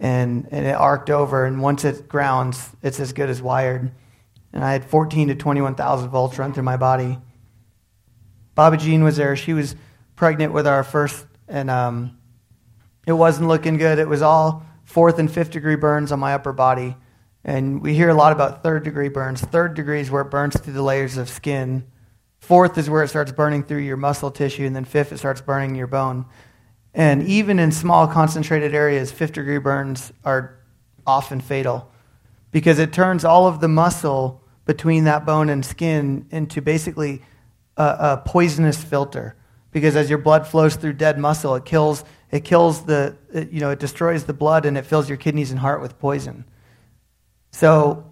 And, 0.00 0.48
and 0.50 0.66
it 0.66 0.74
arced 0.74 1.10
over, 1.10 1.44
and 1.46 1.62
once 1.62 1.84
it 1.84 2.08
grounds, 2.08 2.70
it's 2.82 2.98
as 3.00 3.12
good 3.12 3.30
as 3.30 3.40
wired. 3.40 3.92
And 4.52 4.64
I 4.64 4.72
had 4.72 4.84
14 4.84 5.28
to 5.28 5.34
21,000 5.34 6.08
volts 6.10 6.38
run 6.38 6.52
through 6.52 6.64
my 6.64 6.76
body. 6.76 7.18
Bobby 8.54 8.76
Jean 8.76 9.02
was 9.02 9.16
there. 9.16 9.36
She 9.36 9.52
was 9.52 9.74
pregnant 10.16 10.52
with 10.52 10.66
our 10.66 10.84
first, 10.84 11.26
and 11.48 11.70
um, 11.70 12.18
it 13.06 13.12
wasn't 13.12 13.48
looking 13.48 13.76
good. 13.76 13.98
It 13.98 14.08
was 14.08 14.22
all 14.22 14.64
fourth 14.84 15.18
and 15.18 15.30
fifth 15.30 15.50
degree 15.50 15.76
burns 15.76 16.12
on 16.12 16.20
my 16.20 16.34
upper 16.34 16.52
body. 16.52 16.96
And 17.44 17.82
we 17.82 17.94
hear 17.94 18.08
a 18.08 18.14
lot 18.14 18.32
about 18.32 18.62
third 18.62 18.84
degree 18.84 19.08
burns. 19.08 19.40
Third 19.40 19.74
degree 19.74 20.00
is 20.00 20.10
where 20.10 20.22
it 20.22 20.30
burns 20.30 20.58
through 20.58 20.72
the 20.72 20.82
layers 20.82 21.16
of 21.16 21.28
skin. 21.28 21.84
Fourth 22.38 22.78
is 22.78 22.88
where 22.88 23.02
it 23.02 23.08
starts 23.08 23.32
burning 23.32 23.64
through 23.64 23.78
your 23.78 23.96
muscle 23.96 24.30
tissue. 24.30 24.66
And 24.66 24.74
then 24.74 24.84
fifth, 24.84 25.12
it 25.12 25.18
starts 25.18 25.40
burning 25.40 25.74
your 25.74 25.86
bone. 25.86 26.26
And 26.94 27.22
even 27.24 27.58
in 27.58 27.72
small 27.72 28.06
concentrated 28.06 28.74
areas, 28.74 29.10
fifth 29.10 29.32
degree 29.32 29.58
burns 29.58 30.12
are 30.24 30.56
often 31.06 31.40
fatal 31.40 31.90
because 32.52 32.78
it 32.78 32.92
turns 32.92 33.24
all 33.24 33.46
of 33.46 33.60
the 33.60 33.68
muscle 33.68 34.40
between 34.64 35.04
that 35.04 35.26
bone 35.26 35.48
and 35.48 35.64
skin 35.66 36.26
into 36.30 36.62
basically 36.62 37.20
a, 37.76 37.82
a 37.82 38.22
poisonous 38.24 38.82
filter. 38.82 39.36
Because 39.72 39.96
as 39.96 40.08
your 40.08 40.20
blood 40.20 40.46
flows 40.46 40.76
through 40.76 40.92
dead 40.92 41.18
muscle, 41.18 41.56
it 41.56 41.64
kills 41.64 42.04
it 42.34 42.44
kills 42.44 42.84
the, 42.84 43.16
it, 43.32 43.52
you 43.52 43.60
know, 43.60 43.70
it 43.70 43.78
destroys 43.78 44.24
the 44.24 44.32
blood 44.32 44.66
and 44.66 44.76
it 44.76 44.84
fills 44.84 45.08
your 45.08 45.16
kidneys 45.16 45.52
and 45.52 45.60
heart 45.60 45.80
with 45.80 46.00
poison. 46.00 46.44
So 47.52 48.04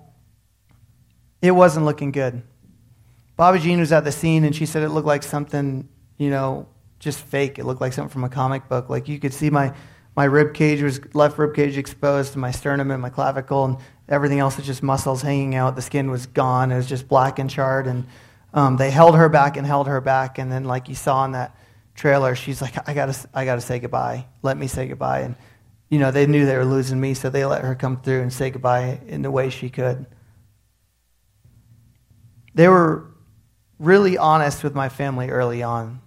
it 1.41 1.51
wasn't 1.51 1.87
looking 1.87 2.13
good. 2.13 2.41
Bobby 3.37 3.59
Jean 3.59 3.81
was 3.81 3.91
at 3.91 4.05
the 4.05 4.13
scene 4.13 4.45
and 4.45 4.55
she 4.55 4.65
said 4.65 4.85
it 4.85 4.91
looked 4.91 5.09
like 5.09 5.25
something, 5.25 5.89
you 6.19 6.31
know, 6.31 6.69
just 7.03 7.19
fake. 7.19 7.59
It 7.59 7.65
looked 7.65 7.81
like 7.81 7.93
something 7.93 8.13
from 8.13 8.23
a 8.23 8.29
comic 8.29 8.69
book. 8.69 8.89
Like 8.89 9.09
you 9.09 9.19
could 9.19 9.35
see 9.35 9.51
my, 9.51 9.75
my 10.15 10.25
rib 10.25 10.55
cage 10.55 10.83
was 10.83 11.01
left 11.15 11.37
rib 11.37 11.53
cage 11.53 11.77
exposed, 11.77 12.37
my 12.37 12.53
sternum 12.53 12.93
and 12.93 13.03
my 13.03 13.11
clavicle, 13.11 13.65
and 13.65 13.77
everything 14.09 14.39
else 14.39 14.57
was 14.57 14.65
just 14.65 14.85
muscles 14.85 15.21
hanging 15.21 15.57
out. 15.57 15.75
The 15.75 15.83
skin 15.83 16.13
was 16.13 16.27
gone. 16.27 16.71
It 16.71 16.77
was 16.77 16.89
just 16.89 17.09
black 17.09 17.41
and 17.41 17.51
charred. 17.51 17.89
And 17.89 18.07
um, 18.55 18.77
they 18.77 18.91
held 18.91 19.17
her 19.17 19.29
back 19.29 19.57
and 19.57 19.67
held 19.67 19.89
her 19.89 20.01
back. 20.01 20.39
And 20.39 20.51
then, 20.51 20.63
like 20.63 20.89
you 20.89 20.95
saw 20.95 21.25
in 21.25 21.33
that 21.33 21.57
trailer, 21.97 22.37
she's 22.37 22.63
like, 22.63 22.89
I 22.89 22.95
gotta, 22.95 23.29
I 23.35 23.45
gotta 23.45 23.61
say 23.61 23.81
goodbye. 23.81 24.27
Let 24.43 24.57
me 24.57 24.69
say 24.69 24.87
goodbye. 24.87 25.21
And, 25.21 25.35
you 25.89 25.99
know, 25.99 26.13
they 26.13 26.27
knew 26.27 26.47
they 26.47 26.57
were 26.57 26.65
losing 26.65 27.01
me, 27.01 27.15
so 27.15 27.31
they 27.31 27.45
let 27.45 27.65
her 27.65 27.75
come 27.75 28.01
through 28.01 28.23
and 28.23 28.33
say 28.33 28.51
goodbye 28.51 29.01
in 29.09 29.23
the 29.23 29.31
way 29.31 29.51
she 29.51 29.71
could. 29.71 30.07
They 32.55 32.69
were 32.69 33.11
really 33.81 34.17
honest 34.17 34.63
with 34.63 34.77
my 34.77 34.89
family 34.89 35.31
early 35.31 35.65
on. 35.65 36.01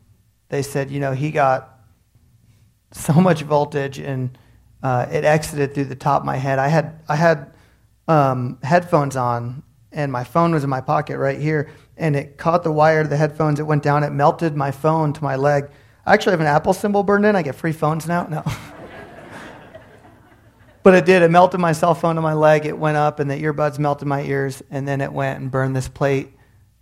They 0.49 0.61
said, 0.61 0.91
you 0.91 0.99
know, 0.99 1.13
he 1.13 1.31
got 1.31 1.79
so 2.91 3.13
much 3.13 3.41
voltage 3.41 3.99
and 3.99 4.37
uh, 4.83 5.07
it 5.11 5.23
exited 5.23 5.73
through 5.73 5.85
the 5.85 5.95
top 5.95 6.21
of 6.21 6.25
my 6.25 6.37
head. 6.37 6.59
I 6.59 6.67
had, 6.67 7.01
I 7.07 7.15
had 7.15 7.53
um, 8.07 8.59
headphones 8.63 9.15
on 9.15 9.63
and 9.91 10.11
my 10.11 10.23
phone 10.23 10.53
was 10.53 10.63
in 10.63 10.69
my 10.69 10.81
pocket 10.81 11.17
right 11.17 11.39
here 11.39 11.69
and 11.97 12.15
it 12.15 12.37
caught 12.37 12.63
the 12.63 12.71
wire 12.71 13.03
to 13.03 13.09
the 13.09 13.17
headphones. 13.17 13.59
It 13.59 13.63
went 13.63 13.83
down. 13.83 14.03
It 14.03 14.11
melted 14.11 14.55
my 14.55 14.71
phone 14.71 15.13
to 15.13 15.23
my 15.23 15.35
leg. 15.35 15.69
I 16.05 16.13
actually 16.13 16.31
have 16.31 16.41
an 16.41 16.47
Apple 16.47 16.73
symbol 16.73 17.03
burned 17.03 17.25
in. 17.25 17.35
I 17.35 17.41
get 17.41 17.55
free 17.55 17.71
phones 17.71 18.07
now. 18.07 18.27
No. 18.27 18.43
but 20.83 20.93
it 20.93 21.05
did. 21.05 21.23
It 21.23 21.31
melted 21.31 21.59
my 21.59 21.71
cell 21.71 21.95
phone 21.95 22.15
to 22.15 22.21
my 22.21 22.33
leg. 22.33 22.65
It 22.65 22.77
went 22.77 22.97
up, 22.97 23.19
and 23.19 23.29
the 23.29 23.41
earbuds 23.41 23.79
melted 23.79 24.07
my 24.07 24.21
ears. 24.21 24.61
And 24.69 24.87
then 24.87 25.01
it 25.01 25.11
went 25.11 25.39
and 25.39 25.49
burned 25.49 25.75
this 25.75 25.87
plate 25.87 26.33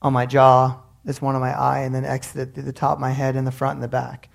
on 0.01 0.11
my 0.11 0.25
jaw, 0.25 0.81
this 1.03 1.21
one 1.21 1.35
on 1.35 1.41
my 1.41 1.57
eye, 1.57 1.79
and 1.79 1.93
then 1.93 2.05
exited 2.05 2.53
through 2.53 2.63
the 2.63 2.73
top 2.73 2.93
of 2.93 3.01
my 3.01 3.11
head 3.11 3.35
in 3.35 3.45
the 3.45 3.51
front 3.51 3.75
and 3.75 3.83
the 3.83 3.87
back. 3.87 4.29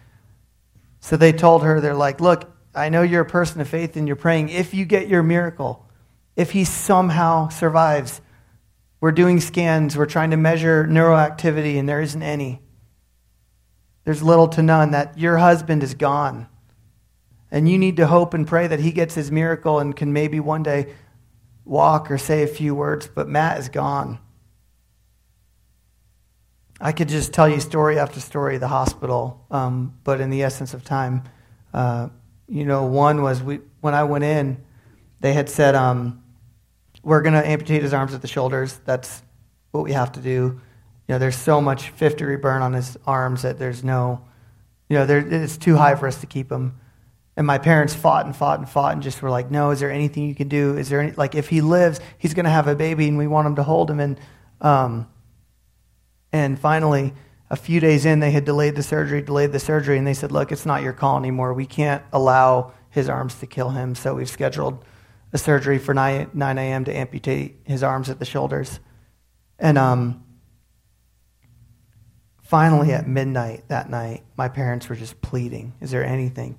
So 1.01 1.17
they 1.17 1.33
told 1.33 1.63
her, 1.63 1.81
they're 1.81 1.95
like, 1.95 2.21
look, 2.21 2.51
I 2.75 2.89
know 2.89 3.03
you're 3.03 3.23
a 3.23 3.27
person 3.27 3.61
of 3.61 3.69
faith 3.69 3.97
and 3.97 4.07
you're 4.07 4.17
praying. 4.17 4.51
If 4.51 4.75
you 4.75 4.85
get 4.85 5.09
your 5.09 5.23
miracle, 5.23 5.87
if 6.37 6.51
he 6.53 6.65
somehow 6.65 7.49
survives, 7.49 8.21
we're 9.01 9.13
doing 9.13 9.41
scans, 9.41 9.97
we're 9.97 10.07
trying 10.07 10.31
to 10.31 10.37
measure 10.37 10.85
neuroactivity, 10.85 11.79
and 11.79 11.89
there 11.89 12.01
isn't 12.01 12.23
any. 12.23 12.61
There's 14.05 14.23
little 14.23 14.49
to 14.49 14.63
none 14.63 14.91
that 14.93 15.19
your 15.19 15.39
husband 15.39 15.83
is 15.83 15.95
gone. 15.95 16.49
And 17.51 17.69
you 17.69 17.79
need 17.79 17.97
to 17.97 18.07
hope 18.07 18.35
and 18.35 18.47
pray 18.47 18.67
that 18.67 18.81
he 18.81 18.93
gets 18.93 19.15
his 19.15 19.31
miracle 19.31 19.79
and 19.79 19.97
can 19.97 20.13
maybe 20.13 20.41
one 20.41 20.63
day 20.63 20.95
walk 21.65 22.11
or 22.11 22.19
say 22.19 22.43
a 22.43 22.47
few 22.47 22.75
words, 22.75 23.09
but 23.09 23.29
Matt 23.29 23.59
is 23.59 23.69
gone. 23.69 24.19
I 26.81 26.93
could 26.93 27.09
just 27.09 27.33
tell 27.33 27.49
you 27.49 27.59
story 27.61 27.99
after 27.99 28.21
story 28.21 28.55
of 28.55 28.61
the 28.61 28.69
hospital, 28.69 29.45
um, 29.51 29.99
but 30.05 30.21
in 30.21 30.31
the 30.31 30.43
essence 30.43 30.75
of 30.75 30.85
time, 30.85 31.25
uh, 31.75 32.09
you 32.49 32.65
know, 32.65 32.85
one 32.87 33.23
was 33.23 33.43
we, 33.43 33.61
when 33.81 33.95
I 33.95 34.05
went 34.05 34.25
in, 34.25 34.63
they 35.21 35.33
had 35.33 35.49
said, 35.49 35.75
um, 35.75 36.23
we're 37.03 37.23
going 37.23 37.35
to 37.35 37.47
amputate 37.47 37.83
his 37.83 37.93
arms 37.93 38.15
at 38.15 38.23
the 38.23 38.29
shoulders. 38.29 38.81
That's 38.85 39.23
what 39.73 39.85
we 39.85 39.93
have 39.93 40.13
to 40.13 40.21
do. 40.21 40.61
You 41.09 41.15
know, 41.15 41.19
there's 41.19 41.37
so 41.37 41.61
much 41.61 41.91
fifth 41.91 42.19
degree 42.19 42.37
burn 42.37 42.63
on 42.63 42.73
his 42.73 42.97
arms 43.07 43.43
that 43.43 43.59
there's 43.59 43.83
no, 43.83 44.25
you 44.89 44.97
know, 44.97 45.07
there, 45.07 45.19
it's 45.19 45.57
too 45.57 45.77
high 45.77 45.95
for 45.95 46.07
us 46.07 46.21
to 46.21 46.27
keep 46.27 46.51
him. 46.51 46.79
And 47.37 47.47
my 47.47 47.59
parents 47.59 47.95
fought 47.95 48.27
and 48.27 48.35
fought 48.35 48.59
and 48.59 48.69
fought 48.69 48.95
and 48.95 49.03
just 49.03 49.23
were 49.23 49.31
like, 49.31 49.51
no, 49.51 49.71
is 49.71 49.81
there 49.81 49.91
anything 49.91 50.29
you 50.29 50.35
can 50.35 50.49
do? 50.49 50.77
Is 50.77 50.89
there 50.89 51.01
any, 51.01 51.13
like, 51.13 51.35
if 51.35 51.49
he 51.49 51.61
lives, 51.61 52.01
he's 52.19 52.35
going 52.35 52.45
to 52.45 52.51
have 52.51 52.69
a 52.69 52.75
baby 52.75 53.09
and 53.09 53.17
we 53.17 53.27
want 53.27 53.47
him 53.47 53.57
to 53.57 53.63
hold 53.63 53.91
him. 53.91 54.01
And, 54.01 54.21
um, 54.61 55.09
and 56.33 56.59
finally, 56.59 57.15
a 57.51 57.57
few 57.57 57.81
days 57.81 58.05
in, 58.05 58.21
they 58.21 58.31
had 58.31 58.45
delayed 58.45 58.77
the 58.77 58.83
surgery, 58.83 59.23
delayed 59.23 59.53
the 59.53 59.59
surgery, 59.59 59.97
and 59.97 60.07
they 60.07 60.15
said, 60.15 60.31
look, 60.33 60.53
it's 60.53 60.67
not 60.67 60.83
your 60.83 60.93
call 60.93 61.17
anymore. 61.17 61.55
We 61.55 61.67
can't 61.67 62.03
allow 62.13 62.73
his 62.91 63.09
arms 63.09 63.37
to 63.37 63.47
kill 63.47 63.71
him. 63.71 63.95
So 63.95 64.15
we've 64.15 64.29
scheduled 64.29 64.85
a 65.33 65.39
surgery 65.39 65.79
for 65.79 65.95
9, 65.95 66.31
9 66.33 66.59
a.m. 66.59 66.85
to 66.85 66.95
amputate 66.95 67.61
his 67.65 67.83
arms 67.83 68.11
at 68.11 68.19
the 68.19 68.25
shoulders. 68.25 68.81
And 69.59 69.79
um, 69.79 70.25
finally, 72.43 72.93
at 72.93 73.09
midnight 73.09 73.65
that 73.69 73.91
night, 73.91 74.25
my 74.37 74.49
parents 74.49 74.89
were 74.89 74.97
just 74.97 75.21
pleading, 75.21 75.75
Is 75.81 75.91
there 75.91 76.05
anything? 76.05 76.59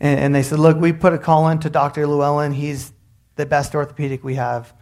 And, 0.00 0.20
and 0.20 0.34
they 0.34 0.42
said, 0.42 0.58
Look, 0.58 0.76
we 0.78 0.92
put 0.92 1.12
a 1.12 1.18
call 1.18 1.48
in 1.48 1.58
to 1.60 1.70
Dr. 1.70 2.06
Llewellyn. 2.06 2.52
He's 2.52 2.92
the 3.36 3.46
best 3.46 3.74
orthopedic 3.74 4.22
we 4.24 4.34
have. 4.34 4.72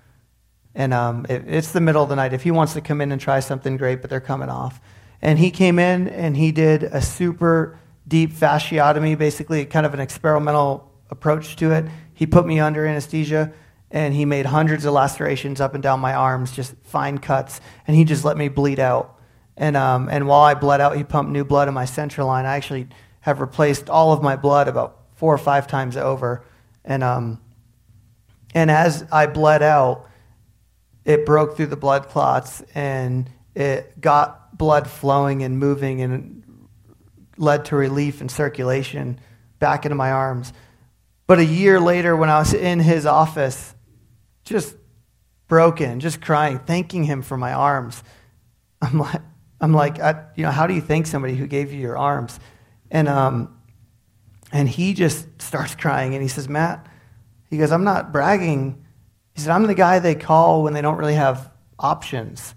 And 0.75 0.93
um, 0.93 1.27
it, 1.29 1.45
it's 1.47 1.73
the 1.73 1.81
middle 1.81 2.03
of 2.03 2.09
the 2.09 2.17
night. 2.17 2.33
If 2.33 2.43
he 2.43 2.51
wants 2.51 2.75
to 2.75 2.81
come 2.81 3.01
in 3.01 3.13
and 3.13 3.21
try 3.21 3.41
something, 3.41 3.77
great, 3.77 4.01
but 4.01 4.11
they're 4.11 4.21
coming 4.21 4.49
off. 4.49 4.81
And 5.23 5.39
he 5.39 5.51
came 5.51 5.79
in 5.79 6.09
and 6.09 6.37
he 6.37 6.53
did 6.53 6.83
a 6.83 7.01
super 7.01 7.79
deep 8.07 8.33
fasciotomy, 8.33 9.17
basically 9.17 9.65
kind 9.65 9.87
of 9.87 9.95
an 9.95 10.01
experimental 10.01 10.91
approach 11.11 11.57
to 11.57 11.73
it. 11.73 11.87
He 12.13 12.27
put 12.27 12.47
me 12.47 12.61
under 12.61 12.87
anesthesia 12.87 13.53
and 13.91 14.13
he 14.13 14.25
made 14.25 14.47
hundreds 14.47 14.85
of 14.85 14.93
lacerations 14.93 15.61
up 15.61 15.75
and 15.75 15.83
down 15.83 16.01
my 16.01 16.15
arms, 16.15 16.51
just 16.53 16.75
fine 16.83 17.19
cuts, 17.19 17.61
and 17.87 17.97
he 17.97 18.05
just 18.05 18.25
let 18.25 18.37
me 18.37 18.49
bleed 18.49 18.81
out. 18.81 19.19
And, 19.57 19.77
um, 19.77 20.09
and 20.09 20.27
while 20.27 20.41
I 20.41 20.55
bled 20.55 20.81
out, 20.81 20.97
he 20.97 21.05
pumped 21.05 21.31
new 21.31 21.45
blood 21.45 21.69
in 21.69 21.75
my 21.75 21.85
central 21.85 22.27
line. 22.27 22.45
I 22.45 22.57
actually 22.57 22.89
have 23.21 23.41
replaced 23.41 23.89
all 23.89 24.13
of 24.13 24.23
my 24.23 24.35
blood 24.35 24.67
about 24.67 24.99
four 25.15 25.33
or 25.33 25.39
five 25.39 25.67
times 25.67 25.97
over. 25.97 26.45
And, 26.85 27.05
um, 27.05 27.41
and 28.53 28.71
as 28.71 29.07
I 29.13 29.27
bled 29.27 29.63
out, 29.63 30.09
it 31.05 31.27
broke 31.27 31.57
through 31.57 31.67
the 31.67 31.77
blood 31.77 32.09
clots 32.09 32.63
and 32.75 33.31
it 33.55 34.01
got 34.01 34.57
blood 34.57 34.89
flowing 34.89 35.43
and 35.43 35.59
moving 35.59 36.01
and 36.01 36.43
led 37.37 37.65
to 37.67 37.77
relief 37.77 38.21
and 38.21 38.31
circulation 38.31 39.19
back 39.59 39.85
into 39.85 39.95
my 39.95 40.11
arms. 40.11 40.53
But 41.27 41.39
a 41.39 41.45
year 41.45 41.81
later, 41.81 42.17
when 42.17 42.29
I 42.29 42.39
was 42.39 42.53
in 42.55 42.81
his 42.81 43.07
office, 43.07 43.75
just 44.45 44.77
broken, 45.49 46.01
just 46.01 46.21
crying, 46.21 46.59
thanking 46.59 47.05
him 47.05 47.23
for 47.23 47.37
my 47.37 47.53
arms, 47.53 48.03
I'm 48.83 48.99
like, 48.99 49.23
I'm 49.61 49.73
like, 49.73 50.01
I, 50.01 50.25
you 50.37 50.43
know, 50.43 50.51
how 50.51 50.67
do 50.67 50.75
you 50.75 50.83
thank 50.83 51.07
somebody 51.07 51.35
who 51.35 51.47
gave 51.47 51.73
you 51.73 51.81
your 51.81 51.97
arms? 51.97 52.39
And 52.91 53.09
um, 53.09 53.57
and 54.53 54.69
he 54.69 54.93
just 54.93 55.27
starts 55.41 55.75
crying, 55.75 56.15
and 56.15 56.23
he 56.23 56.29
says, 56.29 56.49
Matt, 56.49 56.87
he 57.49 57.59
goes, 57.59 57.73
I'm 57.73 57.85
not 57.85 58.13
bragging. 58.13 58.84
He 59.35 59.41
said, 59.41 59.51
I'm 59.51 59.67
the 59.67 59.75
guy 59.75 59.99
they 59.99 60.15
call 60.15 60.63
when 60.63 60.73
they 60.73 60.83
don't 60.83 60.97
really 60.97 61.15
have 61.15 61.51
options. 61.79 62.55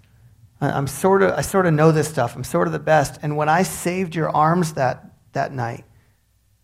I'm 0.60 0.86
sort 0.86 1.22
of, 1.22 1.32
I 1.32 1.42
sort 1.42 1.66
of 1.66 1.74
know 1.74 1.92
this 1.92 2.08
stuff. 2.08 2.34
I'm 2.34 2.44
sort 2.44 2.66
of 2.66 2.72
the 2.72 2.78
best. 2.78 3.18
And 3.22 3.36
when 3.36 3.48
I 3.48 3.62
saved 3.62 4.14
your 4.14 4.30
arms 4.30 4.74
that, 4.74 5.12
that 5.32 5.52
night, 5.52 5.84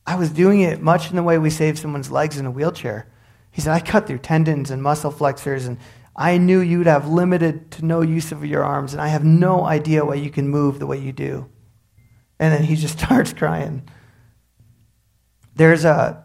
I 0.06 0.16
was 0.16 0.30
doing 0.30 0.60
it 0.60 0.80
much 0.80 1.10
in 1.10 1.16
the 1.16 1.22
way 1.22 1.38
we 1.38 1.50
save 1.50 1.78
someone's 1.78 2.10
legs 2.10 2.38
in 2.38 2.46
a 2.46 2.50
wheelchair. 2.50 3.08
He 3.50 3.60
said, 3.60 3.72
I 3.72 3.80
cut 3.80 4.06
through 4.06 4.18
tendons 4.18 4.70
and 4.70 4.82
muscle 4.82 5.12
flexors, 5.12 5.66
and 5.66 5.78
I 6.16 6.38
knew 6.38 6.60
you'd 6.60 6.86
have 6.86 7.08
limited 7.08 7.70
to 7.72 7.84
no 7.84 8.00
use 8.00 8.32
of 8.32 8.44
your 8.44 8.64
arms, 8.64 8.92
and 8.92 9.00
I 9.00 9.08
have 9.08 9.24
no 9.24 9.64
idea 9.64 10.04
why 10.04 10.14
you 10.14 10.30
can 10.30 10.48
move 10.48 10.78
the 10.78 10.86
way 10.86 10.98
you 10.98 11.12
do. 11.12 11.48
And 12.38 12.52
then 12.52 12.64
he 12.64 12.76
just 12.76 12.98
starts 13.04 13.32
crying. 13.32 13.88
There's 15.54 15.84
a 15.84 16.22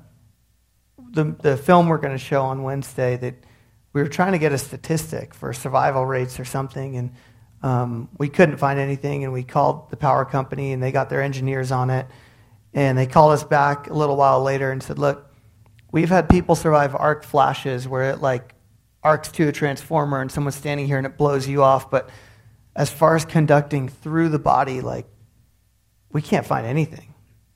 the 1.12 1.36
the 1.40 1.58
film 1.58 1.88
we're 1.88 1.98
going 1.98 2.18
to 2.18 2.24
show 2.24 2.42
on 2.44 2.64
Wednesday 2.64 3.16
that 3.18 3.44
we 4.00 4.04
were 4.04 4.10
trying 4.10 4.32
to 4.32 4.40
get 4.40 4.52
a 4.52 4.58
statistic 4.58 5.34
for 5.34 5.54
survival 5.54 6.06
rates 6.06 6.40
or 6.40 6.46
something, 6.46 6.98
and 6.98 7.12
um, 7.62 8.10
we 8.18 8.30
couldn't 8.30 8.58
find 8.58 8.80
anything. 8.80 9.24
And 9.24 9.34
we 9.34 9.44
called 9.44 9.90
the 9.90 9.98
power 9.98 10.26
company, 10.26 10.72
and 10.74 10.82
they 10.82 10.92
got 10.92 11.10
their 11.10 11.22
engineers 11.22 11.72
on 11.72 11.90
it, 11.90 12.08
and 12.74 12.98
they 12.98 13.06
called 13.06 13.34
us 13.34 13.44
back 13.44 13.90
a 13.90 13.94
little 13.94 14.16
while 14.16 14.42
later 14.42 14.72
and 14.72 14.82
said, 14.82 14.98
"Look, 14.98 15.30
We've 15.92 16.10
had 16.10 16.30
people 16.30 16.56
survive 16.56 16.96
arc 16.96 17.24
flashes 17.24 17.88
where 17.88 18.12
it 18.12 18.22
like 18.22 18.54
arcs 19.02 19.32
to 19.34 19.48
a 19.48 19.52
transformer 19.52 20.22
and 20.22 20.32
someone's 20.32 20.56
standing 20.56 20.86
here 20.86 20.98
and 20.98 21.08
it 21.08 21.18
blows 21.18 21.48
you 21.48 21.64
off. 21.64 21.90
But 21.90 22.10
as 22.76 22.92
far 22.92 23.16
as 23.16 23.26
conducting 23.26 23.90
through 23.90 24.30
the 24.30 24.40
body, 24.40 24.82
like 24.82 25.08
we 26.12 26.22
can't 26.22 26.46
find 26.46 26.68
anything. 26.68 27.09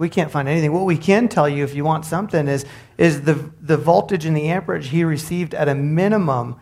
We 0.03 0.09
can't 0.09 0.29
find 0.29 0.49
anything. 0.49 0.73
What 0.73 0.83
we 0.83 0.97
can 0.97 1.29
tell 1.29 1.47
you, 1.47 1.63
if 1.63 1.73
you 1.73 1.85
want 1.85 2.03
something, 2.03 2.49
is 2.49 2.65
is 2.97 3.21
the 3.21 3.35
the 3.61 3.77
voltage 3.77 4.25
and 4.25 4.35
the 4.35 4.49
amperage 4.49 4.89
he 4.89 5.05
received 5.05 5.53
at 5.53 5.69
a 5.69 5.75
minimum 5.75 6.57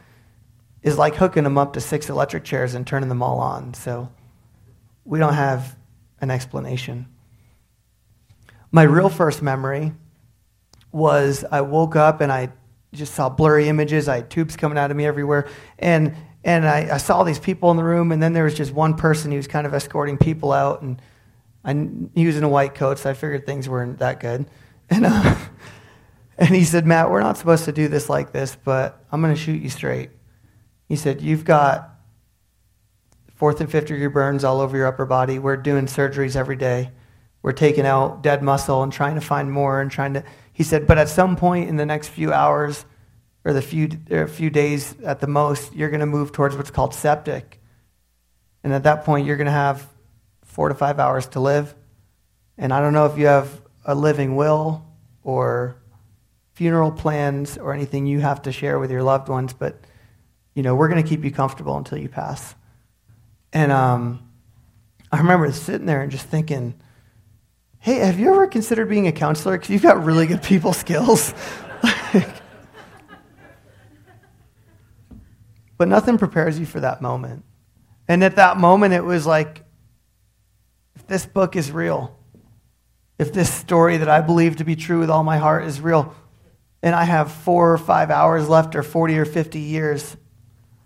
is 0.84 1.00
like 1.00 1.16
hooking 1.16 1.44
him 1.44 1.58
up 1.58 1.74
to 1.74 1.82
six 1.82 2.08
electric 2.08 2.44
chairs 2.44 2.76
and 2.76 2.86
turning 2.86 3.10
them 3.10 3.24
all 3.24 3.40
on. 3.40 3.74
So 3.74 4.12
we 5.06 5.18
don't 5.18 5.34
have 5.34 5.76
an 6.20 6.30
explanation. 6.30 7.08
My 8.72 8.84
real 8.84 9.10
first 9.10 9.42
memory 9.42 9.94
was 10.92 11.44
I 11.52 11.62
woke 11.62 11.96
up 11.96 12.22
and 12.22 12.32
I 12.32 12.52
just 12.94 13.16
saw 13.16 13.28
blurry 13.28 13.70
images. 13.70 14.08
I 14.08 14.18
had 14.18 14.30
tubes 14.30 14.56
coming 14.56 14.78
out 14.78 14.92
of 14.92 14.98
me 14.98 15.08
everywhere. 15.08 15.48
And, 15.80 16.16
and 16.44 16.68
I, 16.68 16.94
I 16.94 16.98
saw 16.98 17.24
these 17.24 17.40
people 17.40 17.72
in 17.72 17.78
the 17.78 17.84
room, 17.84 18.12
and 18.12 18.22
then 18.22 18.34
there 18.34 18.44
was 18.44 18.54
just 18.54 18.72
one 18.72 18.96
person 18.96 19.32
who 19.32 19.38
was 19.38 19.48
kind 19.48 19.66
of 19.66 19.74
escorting 19.74 20.18
people 20.18 20.52
out. 20.52 20.84
And 20.84 21.02
I, 21.64 21.74
he 22.16 22.26
was 22.26 22.38
in 22.38 22.44
a 22.44 22.50
white 22.50 22.76
coat, 22.76 23.00
so 23.00 23.10
I 23.10 23.14
figured 23.14 23.46
things 23.46 23.70
weren't 23.70 24.00
that 24.00 24.20
good. 24.20 24.46
And, 24.90 25.06
uh, 25.06 25.36
and 26.38 26.50
he 26.50 26.64
said, 26.64 26.86
Matt, 26.86 27.12
we're 27.12 27.22
not 27.22 27.38
supposed 27.38 27.66
to 27.66 27.72
do 27.72 27.88
this 27.88 28.10
like 28.10 28.32
this, 28.32 28.58
but 28.64 29.04
I'm 29.12 29.22
going 29.22 29.34
to 29.34 29.40
shoot 29.40 29.62
you 29.62 29.70
straight. 29.70 30.10
He 30.88 30.96
said, 30.96 31.22
You've 31.22 31.46
got 31.46 31.90
fourth 33.36 33.62
and 33.62 33.72
fifth 33.72 33.88
degree 33.88 34.08
burns 34.08 34.44
all 34.44 34.60
over 34.60 34.76
your 34.76 34.88
upper 34.88 35.06
body. 35.06 35.40
We're 35.40 35.58
doing 35.58 35.86
surgeries 35.86 36.36
every 36.36 36.56
day. 36.56 36.92
We're 37.42 37.54
taking 37.54 37.86
out 37.86 38.22
dead 38.22 38.44
muscle 38.44 38.84
and 38.84 38.94
trying 38.94 39.16
to 39.16 39.22
find 39.22 39.52
more 39.52 39.82
and 39.82 39.90
trying 39.90 40.14
to 40.14 40.24
he 40.62 40.64
said, 40.64 40.86
but 40.86 40.98
at 40.98 41.10
some 41.10 41.36
point 41.36 41.70
in 41.70 41.78
the 41.78 41.86
next 41.86 42.10
few 42.10 42.32
hours 42.32 42.86
or 43.44 43.54
the 43.54 43.62
few, 43.62 43.90
or 44.12 44.24
a 44.24 44.28
few 44.28 44.50
days 44.50 44.96
at 45.02 45.20
the 45.20 45.28
most, 45.28 45.74
you're 45.74 45.90
going 45.90 46.02
to 46.02 46.06
move 46.06 46.32
towards 46.32 46.56
what's 46.56 46.70
called 46.70 46.94
septic. 46.94 47.60
And 48.64 48.74
at 48.74 48.84
that 48.84 49.04
point, 49.04 49.26
you're 49.26 49.38
going 49.38 49.46
to 49.46 49.52
have 49.52 49.88
four 50.62 50.70
to 50.70 50.76
five 50.76 51.00
hours 51.00 51.26
to 51.26 51.40
live. 51.40 51.74
And 52.56 52.72
I 52.72 52.82
don't 52.82 52.94
know 52.94 53.08
if 53.08 53.18
you 53.18 53.26
have 53.26 53.64
a 53.84 53.96
living 53.96 54.36
will 54.36 54.86
or 55.24 55.76
funeral 56.54 56.92
plans 56.92 57.58
or 57.58 57.74
anything 57.74 58.06
you 58.06 58.20
have 58.20 58.44
to 58.44 58.52
share 58.52 58.78
with 58.78 58.92
your 58.92 59.02
loved 59.02 59.28
ones, 59.28 59.54
but 59.54 59.80
you 60.54 60.62
know, 60.62 60.76
we're 60.76 60.88
going 60.88 61.02
to 61.02 61.10
keep 61.10 61.24
you 61.24 61.32
comfortable 61.32 61.76
until 61.78 61.98
you 61.98 62.10
pass. 62.10 62.54
And 63.52 63.72
um, 63.72 64.30
I 65.12 65.18
remember 65.18 65.52
sitting 65.52 65.88
there 65.88 66.04
and 66.04 66.12
just 66.12 66.28
thinking, 66.28 66.80
hey, 67.80 67.96
have 67.96 68.20
you 68.20 68.32
ever 68.32 68.46
considered 68.46 68.88
being 68.88 69.08
a 69.08 69.12
counselor? 69.12 69.58
Because 69.58 69.72
you've 69.72 69.82
got 69.82 70.04
really 70.06 70.28
good 70.28 70.44
people 70.44 70.74
skills. 70.74 71.34
but 75.80 75.88
nothing 75.88 76.20
prepares 76.20 76.60
you 76.60 76.68
for 76.68 76.82
that 76.82 77.02
moment. 77.02 77.46
And 78.08 78.24
at 78.24 78.36
that 78.36 78.58
moment, 78.58 78.94
it 78.94 79.04
was 79.04 79.26
like, 79.26 79.66
this 81.12 81.26
book 81.26 81.58
is 81.58 81.72
real, 81.72 82.18
if 83.20 83.34
this 83.34 83.54
story 83.54 83.98
that 83.98 84.08
I 84.08 84.22
believe 84.22 84.56
to 84.56 84.64
be 84.64 84.78
true 84.78 85.00
with 85.00 85.10
all 85.10 85.24
my 85.24 85.38
heart 85.38 85.66
is 85.66 85.82
real, 85.82 86.16
and 86.82 86.96
I 86.96 87.04
have 87.04 87.32
four 87.32 87.74
or 87.74 87.78
five 87.78 88.10
hours 88.10 88.48
left, 88.48 88.76
or 88.78 88.82
40 88.82 89.20
or 89.20 89.26
50 89.26 89.60
years, 89.60 90.16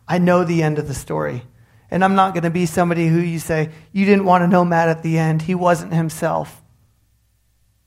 I 0.07 0.17
know 0.17 0.43
the 0.43 0.63
end 0.63 0.79
of 0.79 0.88
the 0.88 0.95
story. 0.95 1.43
And 1.91 2.03
I'm 2.03 2.15
not 2.15 2.33
going 2.33 2.43
to 2.43 2.49
be 2.49 2.65
somebody 2.65 3.07
who 3.07 3.19
you 3.19 3.38
say, 3.38 3.69
you 3.91 4.05
didn't 4.05 4.25
want 4.25 4.41
to 4.41 4.47
know 4.47 4.65
Matt 4.65 4.89
at 4.89 5.03
the 5.03 5.19
end. 5.19 5.43
He 5.43 5.53
wasn't 5.53 5.93
himself. 5.93 6.63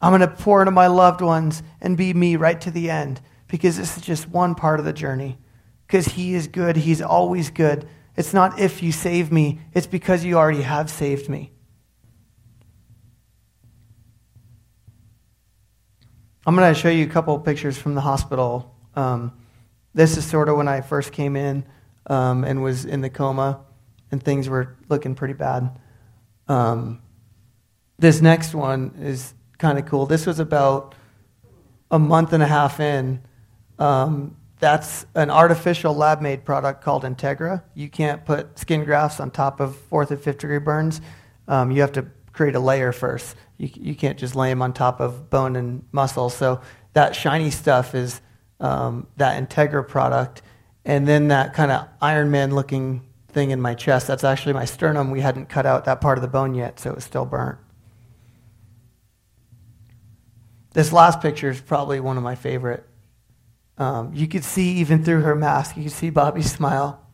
I'm 0.01 0.17
going 0.17 0.21
to 0.21 0.29
pour 0.29 0.63
into 0.63 0.71
my 0.71 0.87
loved 0.87 1.21
ones 1.21 1.65
and 1.81 1.97
be 1.97 2.15
me 2.15 2.37
right 2.37 2.61
to 2.61 2.71
the 2.71 2.89
end 2.89 3.21
because 3.49 3.77
this 3.77 3.97
is 3.97 4.03
just 4.05 4.29
one 4.29 4.55
part 4.55 4.79
of 4.79 4.87
the 4.87 4.93
journey. 4.93 5.39
Because 5.89 6.07
He 6.07 6.35
is 6.35 6.47
good, 6.47 6.77
He's 6.77 7.03
always 7.03 7.51
good. 7.51 7.89
It's 8.17 8.33
not 8.33 8.61
if 8.61 8.81
you 8.81 8.93
save 8.93 9.33
me, 9.33 9.61
it's 9.75 9.89
because 9.89 10.25
you 10.25 10.37
already 10.37 10.63
have 10.63 10.89
saved 10.89 11.29
me. 11.29 11.53
I'm 16.49 16.57
going 16.57 16.73
to 16.73 16.81
show 16.81 16.89
you 16.89 17.05
a 17.05 17.09
couple 17.11 17.39
pictures 17.39 17.77
from 17.77 17.95
the 17.95 18.01
hospital. 18.01 18.75
Um, 18.97 19.35
this 19.93 20.17
is 20.17 20.25
sort 20.25 20.49
of 20.49 20.57
when 20.57 20.67
I 20.67 20.81
first 20.81 21.13
came 21.13 21.37
in 21.37 21.63
um, 22.07 22.43
and 22.43 22.63
was 22.63 22.87
in 22.87 23.03
the 23.03 23.11
coma, 23.11 23.61
and 24.11 24.23
things 24.23 24.49
were 24.49 24.75
looking 24.89 25.15
pretty 25.15 25.35
bad. 25.35 25.79
Um, 26.49 27.03
this 27.99 28.23
next 28.23 28.55
one 28.55 28.95
is 28.99 29.35
kind 29.59 29.79
of 29.79 29.85
cool. 29.85 30.07
This 30.07 30.25
was 30.25 30.39
about 30.39 30.95
a 31.91 31.99
month 31.99 32.33
and 32.33 32.43
a 32.43 32.47
half 32.47 32.81
in. 32.81 33.21
Um, 33.79 34.35
that's 34.59 35.05
an 35.15 35.31
artificial 35.31 35.95
lab 35.95 36.23
made 36.23 36.47
product 36.47 36.83
called 36.83 37.03
Integra. 37.03 37.63
You 37.75 37.91
can't 37.91 38.25
put 38.25 38.59
skin 38.59 38.85
grafts 38.85 39.21
on 39.21 39.33
top 39.33 39.61
of 39.61 39.77
fourth 39.77 40.11
and 40.11 40.19
fifth 40.19 40.39
degree 40.39 40.61
burns. 40.61 41.03
Um, 41.47 41.71
you 41.71 41.83
have 41.83 41.93
to 41.93 42.07
create 42.33 42.55
a 42.55 42.61
layer 42.61 42.93
first. 42.93 43.37
You, 43.59 43.69
you 43.75 43.95
can't 43.95 44.19
just 44.19 44.35
lay 44.35 44.49
them 44.49 44.63
on 44.63 44.73
top 44.73 45.01
of 45.01 45.29
bone 45.29 45.57
and 45.57 45.85
muscle. 45.93 46.31
So 46.31 46.61
that 46.95 47.15
shiny 47.15 47.51
stuff 47.51 47.95
is 47.95 48.21
um, 48.61 49.07
that 49.17 49.43
Integra 49.43 49.87
product. 49.87 50.43
And 50.85 51.07
then 51.07 51.29
that 51.29 51.53
kind 51.53 51.71
of 51.71 51.87
Iron 52.01 52.31
Man 52.31 52.55
looking 52.55 53.05
thing 53.29 53.51
in 53.51 53.61
my 53.61 53.75
chest, 53.75 54.07
that's 54.07 54.25
actually 54.25 54.55
my 54.55 54.65
sternum. 54.65 55.11
We 55.11 55.21
hadn't 55.21 55.49
cut 55.51 55.67
out 55.67 55.85
that 55.85 56.01
part 56.01 56.17
of 56.17 56.23
the 56.23 56.29
bone 56.29 56.55
yet, 56.55 56.81
so 56.81 56.91
it 56.91 56.95
was 56.95 57.05
still 57.05 57.27
burnt. 57.27 57.59
This 60.73 60.93
last 60.93 61.21
picture 61.21 61.51
is 61.51 61.61
probably 61.61 62.01
one 62.01 62.17
of 62.17 62.23
my 62.23 62.35
favorite. 62.35 62.87
Um, 63.77 64.13
you 64.15 64.27
could 64.27 64.45
see 64.45 64.73
even 64.79 65.05
through 65.05 65.23
her 65.23 65.35
mask, 65.35 65.77
you 65.77 65.85
could 65.85 65.93
see 65.93 66.11
Bobby's 66.11 66.51
smile. 66.51 67.05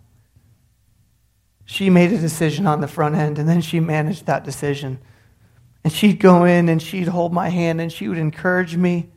She 1.64 1.90
made 1.90 2.12
a 2.12 2.18
decision 2.18 2.66
on 2.66 2.80
the 2.80 2.88
front 2.88 3.14
end, 3.14 3.38
and 3.38 3.48
then 3.48 3.60
she 3.60 3.80
managed 3.80 4.26
that 4.26 4.44
decision. 4.44 4.98
And 5.84 5.92
she'd 5.92 6.18
go 6.18 6.44
in 6.44 6.68
and 6.68 6.82
she'd 6.82 7.08
hold 7.08 7.32
my 7.32 7.50
hand 7.50 7.80
and 7.80 7.92
she 7.92 8.08
would 8.08 8.18
encourage 8.18 8.76
me. 8.76 9.10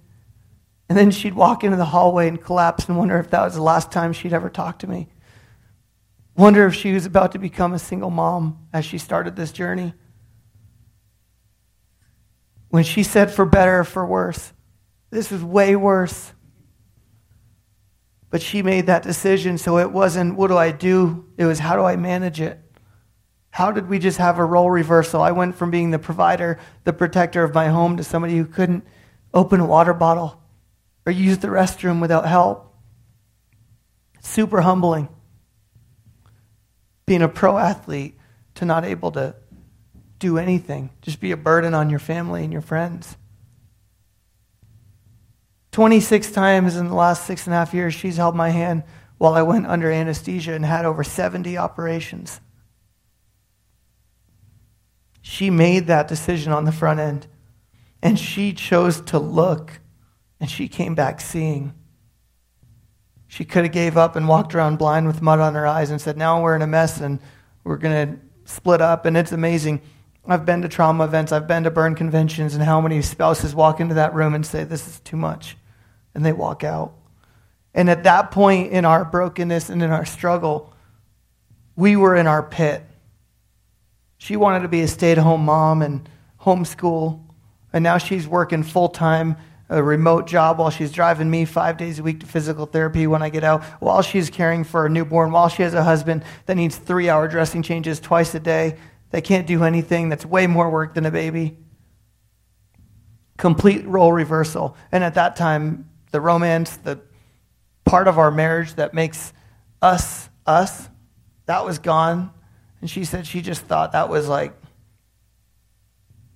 And 0.89 0.97
then 0.97 1.12
she'd 1.12 1.34
walk 1.34 1.63
into 1.63 1.77
the 1.77 1.86
hallway 1.86 2.27
and 2.27 2.41
collapse 2.41 2.88
and 2.88 2.97
wonder 2.97 3.17
if 3.19 3.30
that 3.32 3.43
was 3.43 3.56
the 3.56 3.63
last 3.63 3.91
time 3.91 4.13
she'd 4.13 4.34
ever 4.34 4.49
talk 4.49 4.80
to 4.80 4.88
me. 4.88 5.10
Wonder 6.36 6.67
if 6.67 6.75
she 6.75 6.93
was 6.93 7.06
about 7.06 7.32
to 7.32 7.39
become 7.39 7.73
a 7.73 7.80
single 7.80 8.12
mom 8.12 8.67
as 8.71 8.86
she 8.86 8.97
started 8.97 9.36
this 9.36 9.51
journey 9.51 9.93
when 12.69 12.84
she 12.84 13.03
said 13.03 13.32
for 13.32 13.45
better 13.45 13.80
or 13.80 13.84
for 13.84 14.06
worse. 14.06 14.53
This 15.10 15.32
is 15.32 15.43
way 15.43 15.75
worse. 15.75 16.34
But 18.30 18.41
she 18.41 18.62
made 18.62 18.88
that 18.88 19.03
decision, 19.03 19.58
so 19.58 19.77
it 19.77 19.91
wasn't, 19.91 20.36
what 20.36 20.47
do 20.47 20.58
I 20.58 20.71
do? 20.71 21.25
It 21.38 21.45
was, 21.45 21.60
how 21.60 21.77
do 21.77 21.84
I 21.84 21.95
manage 21.95 22.41
it? 22.41 22.60
How 23.58 23.72
did 23.72 23.89
we 23.89 23.98
just 23.98 24.20
have 24.20 24.38
a 24.38 24.46
role 24.46 24.70
reversal? 24.70 25.20
I 25.20 25.32
went 25.32 25.56
from 25.56 25.72
being 25.72 25.89
the 25.89 25.98
provider, 25.98 26.60
the 26.84 26.93
protector 26.93 27.43
of 27.43 27.56
my 27.56 27.70
home, 27.70 27.98
to 27.98 28.04
somebody 28.04 28.38
who 28.38 28.46
couldn't 28.46 28.86
open 29.34 29.60
a 29.60 29.65
water 29.65 29.96
bottle 29.96 30.39
or 31.08 31.12
use 31.12 31.39
the 31.39 31.48
restroom 31.48 32.00
without 32.00 32.28
help. 32.28 32.76
Super 34.22 34.62
humbling. 34.62 35.10
Being 37.08 37.24
a 37.24 37.28
pro 37.28 37.58
athlete 37.58 38.20
to 38.54 38.65
not 38.65 38.86
able 38.86 39.12
to 39.13 39.36
do 40.20 40.38
anything, 40.38 40.91
just 41.02 41.20
be 41.20 41.32
a 41.32 41.38
burden 41.38 41.74
on 41.74 41.89
your 41.89 41.98
family 41.98 42.43
and 42.43 42.54
your 42.54 42.62
friends. 42.62 43.18
26 45.72 46.30
times 46.30 46.76
in 46.76 46.89
the 46.89 46.93
last 46.93 47.26
six 47.26 47.47
and 47.47 47.55
a 47.55 47.58
half 47.58 47.74
years, 47.74 47.95
she's 47.95 48.18
held 48.18 48.36
my 48.36 48.49
hand 48.49 48.84
while 49.18 49.34
I 49.34 49.41
went 49.41 49.66
under 49.66 49.91
anesthesia 49.91 50.53
and 50.53 50.64
had 50.64 50.86
over 50.86 51.03
70 51.03 51.58
operations. 51.58 52.39
She 55.28 55.49
made 55.49 55.88
that 55.88 56.07
decision 56.07 56.53
on 56.53 56.65
the 56.65 56.71
front 56.71 56.99
end, 56.99 57.28
and 58.01 58.17
she 58.17 58.53
chose 58.53 59.01
to 59.01 59.19
look, 59.19 59.80
and 60.39 60.49
she 60.49 60.67
came 60.67 60.95
back 60.95 61.19
seeing. 61.19 61.73
She 63.28 63.43
could 63.43 63.63
have 63.63 63.73
gave 63.73 63.97
up 63.97 64.15
and 64.15 64.28
walked 64.28 64.55
around 64.55 64.78
blind 64.78 65.07
with 65.07 65.21
mud 65.21 65.39
on 65.39 65.55
her 65.55 65.67
eyes 65.67 65.91
and 65.91 65.99
said, 65.99 66.17
"Now 66.17 66.41
we're 66.41 66.55
in 66.55 66.61
a 66.61 66.67
mess 66.67 67.01
and 67.01 67.19
we're 67.63 67.78
going 67.78 68.07
to 68.07 68.19
split 68.45 68.82
up." 68.82 69.05
And 69.05 69.17
it's 69.17 69.34
amazing 69.34 69.82
I've 70.30 70.45
been 70.45 70.61
to 70.63 70.67
trauma 70.67 71.05
events, 71.05 71.32
I've 71.32 71.47
been 71.47 71.63
to 71.63 71.71
burn 71.71 71.95
conventions, 71.95 72.53
and 72.53 72.63
how 72.63 72.82
many 72.82 73.01
spouses 73.01 73.55
walk 73.55 73.80
into 73.80 73.95
that 73.95 74.13
room 74.13 74.34
and 74.34 74.45
say, 74.45 74.63
This 74.65 74.88
is 74.88 74.99
too 74.99 75.15
much, 75.15 75.57
and 76.13 76.25
they 76.25 76.34
walk 76.34 76.63
out. 76.63 76.93
And 77.73 77.89
at 77.89 78.03
that 78.03 78.32
point 78.32 78.71
in 78.71 78.84
our 78.84 79.05
brokenness 79.05 79.69
and 79.69 79.82
in 79.82 79.91
our 79.91 80.05
struggle, 80.05 80.73
we 81.75 81.95
were 81.95 82.15
in 82.15 82.28
our 82.28 82.43
pit. 82.43 82.84
She 84.18 84.36
wanted 84.36 84.61
to 84.61 84.68
be 84.68 84.82
a 84.82 84.88
stay 84.88 85.11
at 85.11 85.18
home 85.18 85.45
mom 85.45 85.82
and 85.82 86.07
homeschool. 86.41 87.24
And 87.74 87.84
now 87.84 87.97
she's 87.97 88.28
working 88.28 88.63
full 88.63 88.89
time, 88.89 89.38
a 89.70 89.84
remote 89.84 90.28
job 90.28 90.59
while 90.59 90.70
she's 90.70 90.91
driving 90.91 91.30
me 91.30 91.45
five 91.45 91.78
days 91.78 91.99
a 91.99 92.03
week 92.03 92.22
to 92.22 92.26
physical 92.26 92.65
therapy 92.65 93.05
when 93.05 93.22
I 93.22 93.30
get 93.30 93.43
out, 93.43 93.63
while 93.82 94.01
she's 94.01 94.30
caring 94.30 94.63
for 94.63 94.86
a 94.86 94.89
newborn, 94.89 95.32
while 95.32 95.49
she 95.49 95.63
has 95.63 95.74
a 95.74 95.84
husband 95.84 96.24
that 96.45 96.55
needs 96.55 96.78
three 96.78 97.09
hour 97.09 97.28
dressing 97.28 97.61
changes 97.61 97.99
twice 97.99 98.34
a 98.34 98.39
day, 98.39 98.78
that 99.11 99.24
can't 99.24 99.47
do 99.47 99.63
anything, 99.63 100.09
that's 100.09 100.26
way 100.26 100.47
more 100.47 100.70
work 100.70 100.93
than 100.93 101.05
a 101.05 101.11
baby. 101.11 101.57
Complete 103.38 103.86
role 103.86 104.11
reversal. 104.11 104.76
And 104.91 105.03
at 105.03 105.13
that 105.13 105.36
time, 105.36 105.89
the 106.11 106.20
romance, 106.20 106.78
the 106.78 106.99
part 107.86 108.07
of 108.07 108.18
our 108.18 108.32
marriage 108.32 108.74
that 108.76 108.93
makes 108.93 109.34
us 109.82 110.30
us, 110.45 110.89
that 111.45 111.65
was 111.65 111.78
gone. 111.80 112.32
And 112.82 112.89
she 112.89 113.05
said 113.05 113.25
she 113.25 113.41
just 113.41 113.61
thought 113.63 113.91
that 113.93 114.09
was 114.09 114.28
like, 114.28 114.53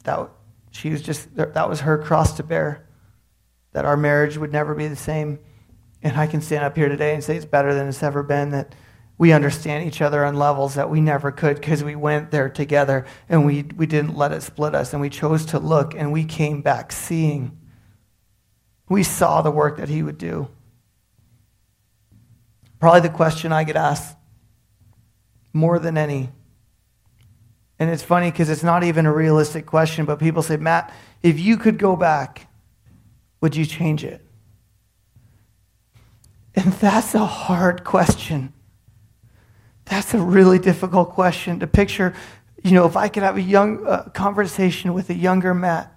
that 0.04 0.30
she 0.72 0.90
was 0.90 1.02
just, 1.02 1.36
that 1.36 1.70
was 1.70 1.82
her 1.82 1.98
cross 1.98 2.38
to 2.38 2.44
bear, 2.44 2.88
that 3.74 3.86
our 3.86 3.98
marriage 3.98 4.38
would 4.38 4.52
never 4.52 4.74
be 4.74 4.88
the 4.88 4.96
same. 4.96 5.40
And 6.02 6.18
I 6.18 6.26
can 6.26 6.42
stand 6.42 6.64
up 6.64 6.76
here 6.76 6.90
today 6.90 7.14
and 7.14 7.24
say 7.24 7.36
it's 7.36 7.46
better 7.46 7.74
than 7.74 7.88
it's 7.88 8.02
ever 8.02 8.24
been, 8.24 8.52
that 8.52 8.74
we 9.22 9.34
understand 9.34 9.86
each 9.86 10.02
other 10.02 10.26
on 10.26 10.36
levels 10.36 10.74
that 10.74 10.90
we 10.90 11.00
never 11.00 11.32
could 11.32 11.58
because 11.58 11.84
we 11.84 11.96
went 11.96 12.32
there 12.32 12.50
together 12.50 13.06
and 13.30 13.46
we, 13.46 13.62
we 13.76 13.86
didn't 13.86 14.18
let 14.18 14.32
it 14.32 14.42
split 14.42 14.74
us 14.74 14.94
and 14.94 15.02
we 15.02 15.12
chose 15.12 15.46
to 15.46 15.60
look 15.60 15.94
and 15.94 16.12
we 16.12 16.24
came 16.24 16.62
back 16.62 16.92
seeing. 16.92 17.56
We 18.90 19.04
saw 19.04 19.44
the 19.44 19.52
work 19.52 19.78
that 19.78 19.90
he 19.90 20.02
would 20.02 20.18
do. 20.18 20.48
Probably 22.80 23.02
the 23.02 23.10
question 23.10 23.52
I 23.52 23.64
get 23.64 23.76
asked 23.76 24.18
more 25.54 25.80
than 25.80 25.98
any. 25.98 26.30
And 27.80 27.90
it's 27.90 28.04
funny 28.04 28.30
because 28.30 28.50
it's 28.50 28.64
not 28.64 28.84
even 28.84 29.06
a 29.06 29.14
realistic 29.14 29.66
question, 29.66 30.06
but 30.06 30.20
people 30.20 30.44
say, 30.44 30.58
Matt, 30.58 30.94
if 31.24 31.40
you 31.40 31.58
could 31.58 31.78
go 31.80 31.96
back, 31.96 32.48
would 33.42 33.56
you 33.56 33.66
change 33.66 34.04
it? 34.04 34.26
And 36.56 36.72
that's 36.74 37.16
a 37.16 37.26
hard 37.26 37.84
question. 37.84 38.54
That's 39.86 40.14
a 40.14 40.20
really 40.20 40.60
difficult 40.60 41.10
question 41.10 41.60
to 41.60 41.68
picture. 41.68 42.14
You 42.64 42.72
know, 42.72 42.86
if 42.86 42.96
I 42.96 43.08
could 43.08 43.24
have 43.24 43.38
a 43.38 43.42
young 43.42 43.86
uh, 43.86 44.04
conversation 44.14 44.94
with 44.94 45.10
a 45.10 45.16
younger 45.16 45.54
Matt, 45.54 45.92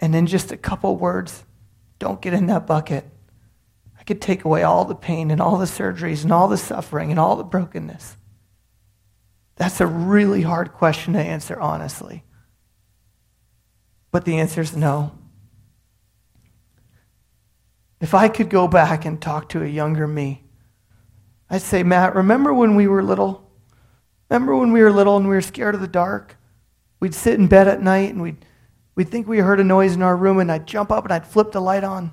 and 0.00 0.14
in 0.14 0.26
just 0.26 0.52
a 0.52 0.56
couple 0.56 0.96
words, 0.96 1.44
don't 1.98 2.20
get 2.20 2.34
in 2.34 2.46
that 2.46 2.66
bucket. 2.66 3.04
I 3.98 4.02
could 4.04 4.20
take 4.20 4.44
away 4.44 4.62
all 4.64 4.84
the 4.84 4.94
pain 4.94 5.30
and 5.30 5.40
all 5.40 5.56
the 5.56 5.64
surgeries 5.64 6.24
and 6.24 6.32
all 6.32 6.48
the 6.48 6.58
suffering 6.58 7.10
and 7.10 7.18
all 7.18 7.36
the 7.36 7.44
brokenness. 7.44 8.17
That's 9.58 9.80
a 9.80 9.86
really 9.86 10.42
hard 10.42 10.72
question 10.72 11.14
to 11.14 11.18
answer, 11.18 11.60
honestly. 11.60 12.24
But 14.10 14.24
the 14.24 14.38
answer 14.38 14.60
is 14.60 14.76
no. 14.76 15.12
If 18.00 18.14
I 18.14 18.28
could 18.28 18.48
go 18.48 18.68
back 18.68 19.04
and 19.04 19.20
talk 19.20 19.48
to 19.50 19.62
a 19.62 19.66
younger 19.66 20.06
me, 20.06 20.44
I'd 21.50 21.62
say, 21.62 21.82
Matt, 21.82 22.14
remember 22.14 22.54
when 22.54 22.76
we 22.76 22.86
were 22.86 23.02
little? 23.02 23.50
Remember 24.30 24.56
when 24.56 24.72
we 24.72 24.80
were 24.80 24.92
little 24.92 25.16
and 25.16 25.28
we 25.28 25.34
were 25.34 25.42
scared 25.42 25.74
of 25.74 25.80
the 25.80 25.88
dark? 25.88 26.36
We'd 27.00 27.14
sit 27.14 27.34
in 27.34 27.48
bed 27.48 27.66
at 27.66 27.82
night 27.82 28.10
and 28.10 28.22
we'd, 28.22 28.44
we'd 28.94 29.08
think 29.08 29.26
we 29.26 29.38
heard 29.38 29.58
a 29.58 29.64
noise 29.64 29.94
in 29.94 30.02
our 30.02 30.16
room 30.16 30.38
and 30.38 30.52
I'd 30.52 30.66
jump 30.66 30.92
up 30.92 31.04
and 31.04 31.12
I'd 31.12 31.26
flip 31.26 31.50
the 31.50 31.60
light 31.60 31.84
on. 31.84 32.12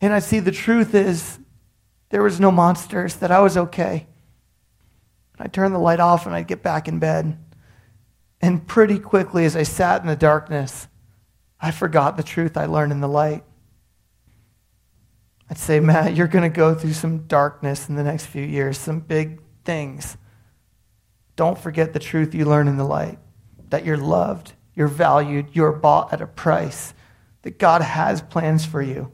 And 0.00 0.12
I'd 0.12 0.22
see 0.22 0.38
the 0.38 0.52
truth 0.52 0.94
is 0.94 1.40
there 2.10 2.22
was 2.22 2.38
no 2.38 2.52
monsters, 2.52 3.16
that 3.16 3.32
I 3.32 3.40
was 3.40 3.56
okay. 3.56 4.06
I'd 5.38 5.52
turn 5.52 5.72
the 5.72 5.78
light 5.78 6.00
off 6.00 6.26
and 6.26 6.34
I'd 6.34 6.46
get 6.46 6.62
back 6.62 6.88
in 6.88 6.98
bed. 6.98 7.38
And 8.40 8.66
pretty 8.66 8.98
quickly, 8.98 9.44
as 9.44 9.56
I 9.56 9.62
sat 9.62 10.00
in 10.00 10.06
the 10.06 10.16
darkness, 10.16 10.88
I 11.60 11.70
forgot 11.70 12.16
the 12.16 12.22
truth 12.22 12.56
I 12.56 12.66
learned 12.66 12.92
in 12.92 13.00
the 13.00 13.08
light. 13.08 13.44
I'd 15.48 15.58
say, 15.58 15.80
Matt, 15.80 16.14
you're 16.14 16.26
going 16.26 16.50
to 16.50 16.54
go 16.54 16.74
through 16.74 16.92
some 16.92 17.26
darkness 17.26 17.88
in 17.88 17.94
the 17.94 18.02
next 18.02 18.26
few 18.26 18.42
years, 18.42 18.78
some 18.78 19.00
big 19.00 19.40
things. 19.64 20.16
Don't 21.36 21.58
forget 21.58 21.92
the 21.92 21.98
truth 21.98 22.34
you 22.34 22.44
learn 22.44 22.68
in 22.68 22.76
the 22.76 22.84
light 22.84 23.18
that 23.70 23.84
you're 23.84 23.96
loved, 23.96 24.52
you're 24.74 24.86
valued, 24.86 25.48
you're 25.52 25.72
bought 25.72 26.12
at 26.12 26.20
a 26.20 26.26
price, 26.26 26.94
that 27.42 27.58
God 27.58 27.82
has 27.82 28.22
plans 28.22 28.64
for 28.64 28.80
you. 28.80 29.10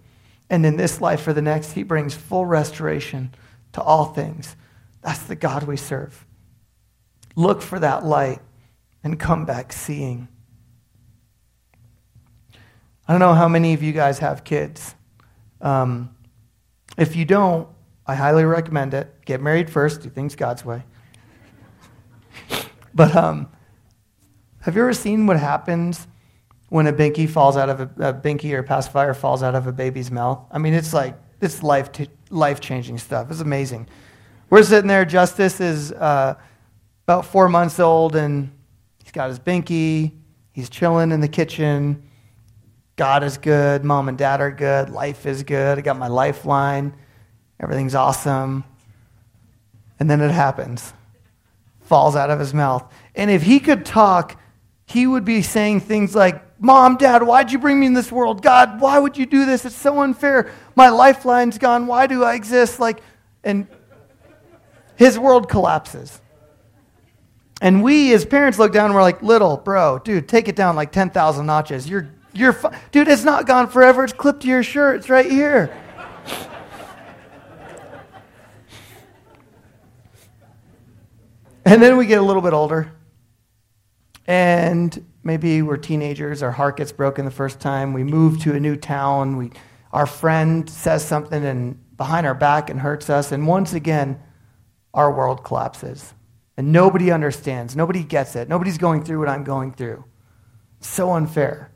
And 0.51 0.67
in 0.67 0.77
this 0.77 1.01
life 1.01 1.23
for 1.23 1.33
the 1.33 1.41
next, 1.41 1.73
He 1.73 1.83
brings 1.83 2.15
full 2.15 2.45
restoration 2.45 3.35
to 3.73 3.81
all 3.81 4.07
things. 4.07 4.57
That's 5.03 5.23
the 5.25 5.37
God 5.37 5.65
we 5.65 5.77
serve. 5.77 6.27
Look 7.35 7.63
for 7.63 7.79
that 7.79 8.05
light 8.05 8.41
and 9.03 9.19
come 9.19 9.45
back 9.45 9.73
seeing. 9.73 10.29
I 13.07 13.13
don't 13.13 13.21
know 13.21 13.35
how 13.35 13.49
many 13.49 13.75
of 13.75 13.83
you 13.83 13.93
guys 13.93 14.21
have 14.21 14.45
kids. 14.45 14.95
Um, 15.61 16.15
if 16.97 17.17
you 17.17 17.25
don't, 17.25 17.69
I 18.07 18.15
highly 18.15 18.45
recommend 18.45 18.95
it. 18.95 19.25
Get 19.25 19.41
married 19.41 19.71
first, 19.71 20.03
do 20.03 20.11
things 20.11 20.37
God's 20.37 20.65
way. 20.65 20.83
but 22.95 23.15
um, 23.17 23.49
have 24.61 24.77
you 24.77 24.83
ever 24.83 24.93
seen 24.93 25.27
what 25.27 25.39
happens 25.39 26.07
when 26.69 26.87
a 26.87 26.93
binky 26.93 27.29
falls 27.29 27.57
out 27.57 27.69
of 27.69 27.81
a, 27.81 28.11
a 28.11 28.15
binky 28.15 28.53
or 28.53 28.63
pacifier 28.63 29.15
falls 29.15 29.43
out 29.43 29.55
of 29.55 29.67
a 29.67 29.73
baby's 29.73 30.11
mouth? 30.11 30.45
I 30.51 30.59
mean, 30.59 30.75
it's 30.75 30.93
like, 30.93 31.17
it's 31.41 31.63
life, 31.63 31.91
t- 31.91 32.09
life-changing 32.31 32.99
stuff. 32.99 33.31
It's 33.31 33.41
amazing. 33.41 33.89
We're 34.53 34.63
sitting 34.63 34.87
there. 34.87 35.07
Justice 35.07 35.63
is 35.63 35.93
uh, 35.93 36.35
about 37.05 37.25
four 37.25 37.49
months 37.49 37.81
old, 37.81 38.15
and 38.15 38.53
he's 39.03 39.11
got 39.11 39.31
his 39.31 39.39
binky. 39.39 40.13
He's 40.53 40.69
chilling 40.69 41.11
in 41.11 41.23
the 41.23 41.29
kitchen. 41.29 42.03
God 42.97 43.25
is 43.25 43.39
good. 43.39 43.83
Mom 43.83 44.11
and 44.11 44.19
dad 44.19 44.43
are 44.43 44.51
good. 44.51 44.91
Life 44.91 45.25
is 45.25 45.43
good. 45.43 45.79
I 45.79 45.81
got 45.81 45.97
my 45.97 46.09
lifeline. 46.09 46.93
Everything's 47.61 47.95
awesome. 47.95 48.65
And 49.99 50.11
then 50.11 50.21
it 50.21 50.31
happens. 50.31 50.93
Falls 51.81 52.15
out 52.15 52.29
of 52.29 52.39
his 52.39 52.53
mouth. 52.53 52.93
And 53.15 53.31
if 53.31 53.45
he 53.45 53.59
could 53.59 53.87
talk, 53.87 54.39
he 54.85 55.07
would 55.07 55.25
be 55.25 55.41
saying 55.41 55.81
things 55.81 56.15
like, 56.15 56.61
Mom, 56.61 56.99
Dad, 56.99 57.23
why'd 57.23 57.51
you 57.51 57.59
bring 57.59 57.81
me 57.81 57.87
in 57.87 57.95
this 57.95 58.13
world? 58.13 58.43
God, 58.43 58.83
why 58.83 58.99
would 58.99 59.17
you 59.17 59.25
do 59.25 59.47
this? 59.47 59.65
It's 59.65 59.75
so 59.75 60.03
unfair. 60.03 60.53
My 60.77 60.91
lifeline's 60.91 61.57
gone. 61.57 61.87
Why 61.87 62.07
do 62.07 62.23
I 62.23 62.35
exist? 62.35 62.79
Like, 62.79 63.01
and 63.43 63.67
his 64.97 65.19
world 65.19 65.49
collapses. 65.49 66.21
And 67.61 67.83
we 67.83 68.13
as 68.13 68.25
parents 68.25 68.59
look 68.59 68.73
down 68.73 68.87
and 68.87 68.95
we're 68.95 69.03
like, 69.03 69.23
little, 69.23 69.57
bro, 69.57 70.01
dude, 70.01 70.29
take 70.29 70.49
it 70.49 70.57
down 70.57 70.75
like 70.75 70.91
10,000 70.91 71.47
notches. 71.47 71.89
You're, 71.89 72.13
you're, 72.33 72.53
fu- 72.53 72.71
dude, 72.91 73.07
it's 73.07 73.23
not 73.23 73.47
gone 73.47 73.69
forever. 73.69 74.03
It's 74.03 74.13
clipped 74.13 74.43
to 74.43 74.49
your 74.49 74.65
shirt. 74.65 74.97
It's 74.97 75.09
right 75.09 75.31
here. 75.31 75.73
and 81.65 81.81
then 81.81 81.97
we 81.97 82.07
get 82.07 82.19
a 82.19 82.23
little 82.23 82.43
bit 82.43 82.53
older. 82.53 82.93
And 84.27 85.07
maybe 85.23 85.63
we're 85.63 85.77
teenagers. 85.77 86.43
Our 86.43 86.51
heart 86.51 86.77
gets 86.77 86.91
broken 86.91 87.25
the 87.25 87.31
first 87.31 87.61
time. 87.61 87.93
We 87.93 88.03
move 88.03 88.41
to 88.43 88.55
a 88.55 88.61
new 88.61 88.75
town. 88.75 89.37
We, 89.37 89.53
our 89.93 90.07
friend 90.07 90.69
says 90.69 91.07
something 91.07 91.45
and 91.45 91.79
behind 91.97 92.27
our 92.27 92.35
back 92.35 92.71
and 92.71 92.81
hurts 92.81 93.09
us. 93.09 93.31
And 93.31 93.47
once 93.47 93.73
again, 93.73 94.21
our 94.95 95.13
world 95.13 95.45
collapses. 95.45 96.15
And 96.57 96.73
nobody 96.73 97.11
understands. 97.11 97.75
Nobody 97.75 98.05
gets 98.05 98.37
it. 98.37 98.49
Nobody's 98.49 98.79
going 98.79 99.05
through 99.05 99.19
what 99.19 99.29
I'm 99.29 99.45
going 99.45 99.73
through. 99.73 100.05
So 100.81 101.13
unfair. 101.13 101.71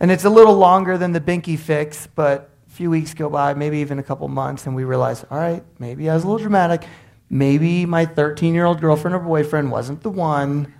And 0.00 0.10
it's 0.10 0.24
a 0.24 0.30
little 0.30 0.56
longer 0.56 0.98
than 0.98 1.12
the 1.12 1.20
Binky 1.20 1.58
fix, 1.58 2.06
but 2.06 2.50
a 2.66 2.70
few 2.70 2.90
weeks 2.90 3.14
go 3.14 3.30
by, 3.30 3.54
maybe 3.54 3.78
even 3.78 3.98
a 3.98 4.02
couple 4.02 4.28
months, 4.28 4.66
and 4.66 4.74
we 4.74 4.84
realize, 4.84 5.24
all 5.30 5.38
right, 5.38 5.64
maybe 5.78 6.10
I 6.10 6.14
was 6.14 6.24
a 6.24 6.26
little 6.26 6.40
dramatic. 6.40 6.84
Maybe 7.30 7.86
my 7.86 8.04
13 8.04 8.52
year 8.54 8.66
old 8.66 8.80
girlfriend 8.80 9.14
or 9.14 9.20
boyfriend 9.20 9.70
wasn't 9.70 10.02
the 10.02 10.10
one. 10.10 10.72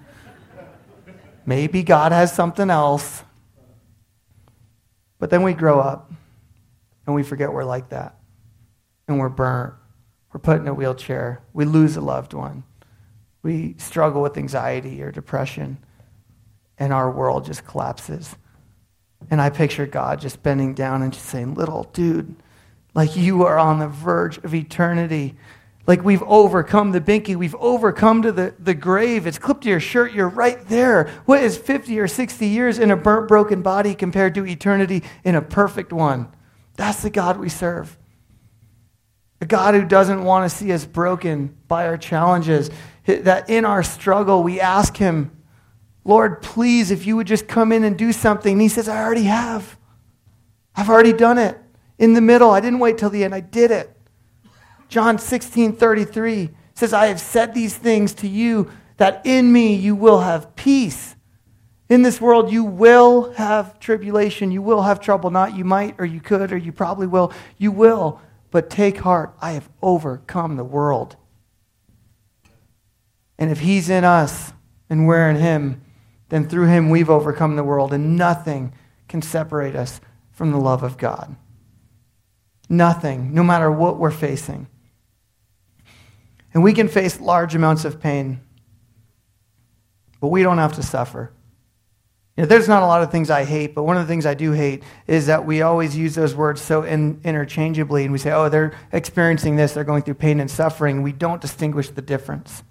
Maybe 1.46 1.82
God 1.82 2.12
has 2.12 2.32
something 2.32 2.70
else. 2.70 3.22
But 5.18 5.30
then 5.30 5.42
we 5.42 5.54
grow 5.54 5.80
up 5.80 6.12
and 7.06 7.14
we 7.14 7.22
forget 7.22 7.52
we're 7.52 7.64
like 7.64 7.90
that. 7.90 8.16
And 9.08 9.18
we're 9.18 9.28
burnt 9.28 9.74
we're 10.32 10.40
put 10.40 10.60
in 10.60 10.68
a 10.68 10.74
wheelchair. 10.74 11.42
We 11.52 11.64
lose 11.64 11.96
a 11.96 12.00
loved 12.00 12.34
one. 12.34 12.64
We 13.42 13.76
struggle 13.78 14.22
with 14.22 14.36
anxiety 14.36 15.02
or 15.02 15.12
depression, 15.12 15.78
and 16.78 16.92
our 16.92 17.10
world 17.10 17.44
just 17.44 17.64
collapses. 17.64 18.36
And 19.30 19.40
I 19.40 19.50
picture 19.50 19.86
God 19.86 20.20
just 20.20 20.42
bending 20.42 20.74
down 20.74 21.02
and 21.02 21.12
just 21.12 21.26
saying, 21.26 21.54
Little 21.54 21.84
dude, 21.92 22.34
like 22.94 23.16
you 23.16 23.44
are 23.44 23.58
on 23.58 23.78
the 23.78 23.88
verge 23.88 24.38
of 24.38 24.54
eternity. 24.54 25.36
Like 25.86 26.02
we've 26.02 26.22
overcome 26.24 26.90
the 26.90 27.00
binky, 27.00 27.36
we've 27.36 27.54
overcome 27.56 28.22
to 28.22 28.32
the, 28.32 28.54
the 28.58 28.74
grave. 28.74 29.26
It's 29.26 29.38
clipped 29.38 29.62
to 29.62 29.68
your 29.68 29.78
shirt, 29.78 30.12
you're 30.12 30.28
right 30.28 30.60
there. 30.68 31.08
What 31.26 31.42
is 31.44 31.56
50 31.56 32.00
or 32.00 32.08
60 32.08 32.46
years 32.46 32.78
in 32.80 32.90
a 32.90 32.96
burnt, 32.96 33.28
broken 33.28 33.62
body 33.62 33.94
compared 33.94 34.34
to 34.34 34.44
eternity 34.44 35.04
in 35.22 35.36
a 35.36 35.42
perfect 35.42 35.92
one? 35.92 36.28
That's 36.74 37.02
the 37.02 37.10
God 37.10 37.38
we 37.38 37.48
serve. 37.48 37.96
A 39.40 39.46
God 39.46 39.74
who 39.74 39.84
doesn't 39.84 40.24
want 40.24 40.50
to 40.50 40.56
see 40.56 40.72
us 40.72 40.84
broken 40.84 41.56
by 41.68 41.86
our 41.86 41.98
challenges. 41.98 42.70
That 43.06 43.48
in 43.50 43.64
our 43.64 43.82
struggle, 43.82 44.42
we 44.42 44.60
ask 44.60 44.96
Him, 44.96 45.30
Lord, 46.04 46.42
please, 46.42 46.90
if 46.90 47.06
you 47.06 47.16
would 47.16 47.26
just 47.26 47.46
come 47.48 47.72
in 47.72 47.84
and 47.84 47.98
do 47.98 48.12
something. 48.12 48.52
And 48.52 48.62
He 48.62 48.68
says, 48.68 48.88
I 48.88 49.02
already 49.02 49.24
have. 49.24 49.76
I've 50.74 50.88
already 50.88 51.12
done 51.12 51.38
it. 51.38 51.58
In 51.98 52.14
the 52.14 52.20
middle, 52.20 52.50
I 52.50 52.60
didn't 52.60 52.78
wait 52.78 52.98
till 52.98 53.10
the 53.10 53.24
end, 53.24 53.34
I 53.34 53.40
did 53.40 53.70
it. 53.70 53.96
John 54.88 55.18
16 55.18 55.74
33 55.74 56.50
says, 56.74 56.92
I 56.92 57.06
have 57.06 57.20
said 57.20 57.54
these 57.54 57.76
things 57.76 58.12
to 58.14 58.28
you 58.28 58.70
that 58.98 59.22
in 59.24 59.52
me 59.52 59.74
you 59.74 59.94
will 59.94 60.20
have 60.20 60.54
peace. 60.56 61.16
In 61.88 62.02
this 62.02 62.20
world, 62.20 62.50
you 62.50 62.64
will 62.64 63.32
have 63.34 63.78
tribulation. 63.78 64.50
You 64.50 64.60
will 64.60 64.82
have 64.82 64.98
trouble. 64.98 65.30
Not 65.30 65.56
you 65.56 65.64
might, 65.64 65.94
or 65.98 66.04
you 66.04 66.20
could, 66.20 66.52
or 66.52 66.56
you 66.56 66.72
probably 66.72 67.06
will. 67.06 67.32
You 67.58 67.70
will. 67.70 68.20
But 68.56 68.70
take 68.70 69.00
heart, 69.00 69.36
I 69.38 69.52
have 69.52 69.68
overcome 69.82 70.56
the 70.56 70.64
world. 70.64 71.16
And 73.38 73.50
if 73.50 73.60
He's 73.60 73.90
in 73.90 74.02
us 74.02 74.54
and 74.88 75.06
we're 75.06 75.28
in 75.28 75.36
Him, 75.36 75.82
then 76.30 76.48
through 76.48 76.68
Him 76.68 76.88
we've 76.88 77.10
overcome 77.10 77.56
the 77.56 77.62
world, 77.62 77.92
and 77.92 78.16
nothing 78.16 78.72
can 79.08 79.20
separate 79.20 79.76
us 79.76 80.00
from 80.30 80.52
the 80.52 80.56
love 80.56 80.82
of 80.82 80.96
God. 80.96 81.36
Nothing, 82.70 83.34
no 83.34 83.42
matter 83.42 83.70
what 83.70 83.98
we're 83.98 84.10
facing. 84.10 84.68
And 86.54 86.64
we 86.64 86.72
can 86.72 86.88
face 86.88 87.20
large 87.20 87.54
amounts 87.54 87.84
of 87.84 88.00
pain, 88.00 88.40
but 90.18 90.28
we 90.28 90.42
don't 90.42 90.56
have 90.56 90.72
to 90.76 90.82
suffer. 90.82 91.30
You 92.36 92.42
know, 92.42 92.48
there's 92.48 92.68
not 92.68 92.82
a 92.82 92.86
lot 92.86 93.02
of 93.02 93.10
things 93.10 93.30
I 93.30 93.44
hate, 93.44 93.74
but 93.74 93.84
one 93.84 93.96
of 93.96 94.02
the 94.02 94.08
things 94.08 94.26
I 94.26 94.34
do 94.34 94.52
hate 94.52 94.82
is 95.06 95.26
that 95.26 95.46
we 95.46 95.62
always 95.62 95.96
use 95.96 96.14
those 96.14 96.34
words 96.34 96.60
so 96.60 96.82
in, 96.82 97.18
interchangeably, 97.24 98.02
and 98.04 98.12
we 98.12 98.18
say, 98.18 98.30
oh, 98.30 98.50
they're 98.50 98.74
experiencing 98.92 99.56
this, 99.56 99.72
they're 99.72 99.84
going 99.84 100.02
through 100.02 100.14
pain 100.14 100.38
and 100.38 100.50
suffering. 100.50 101.02
We 101.02 101.12
don't 101.12 101.40
distinguish 101.40 101.88
the 101.88 102.02
difference. 102.02 102.62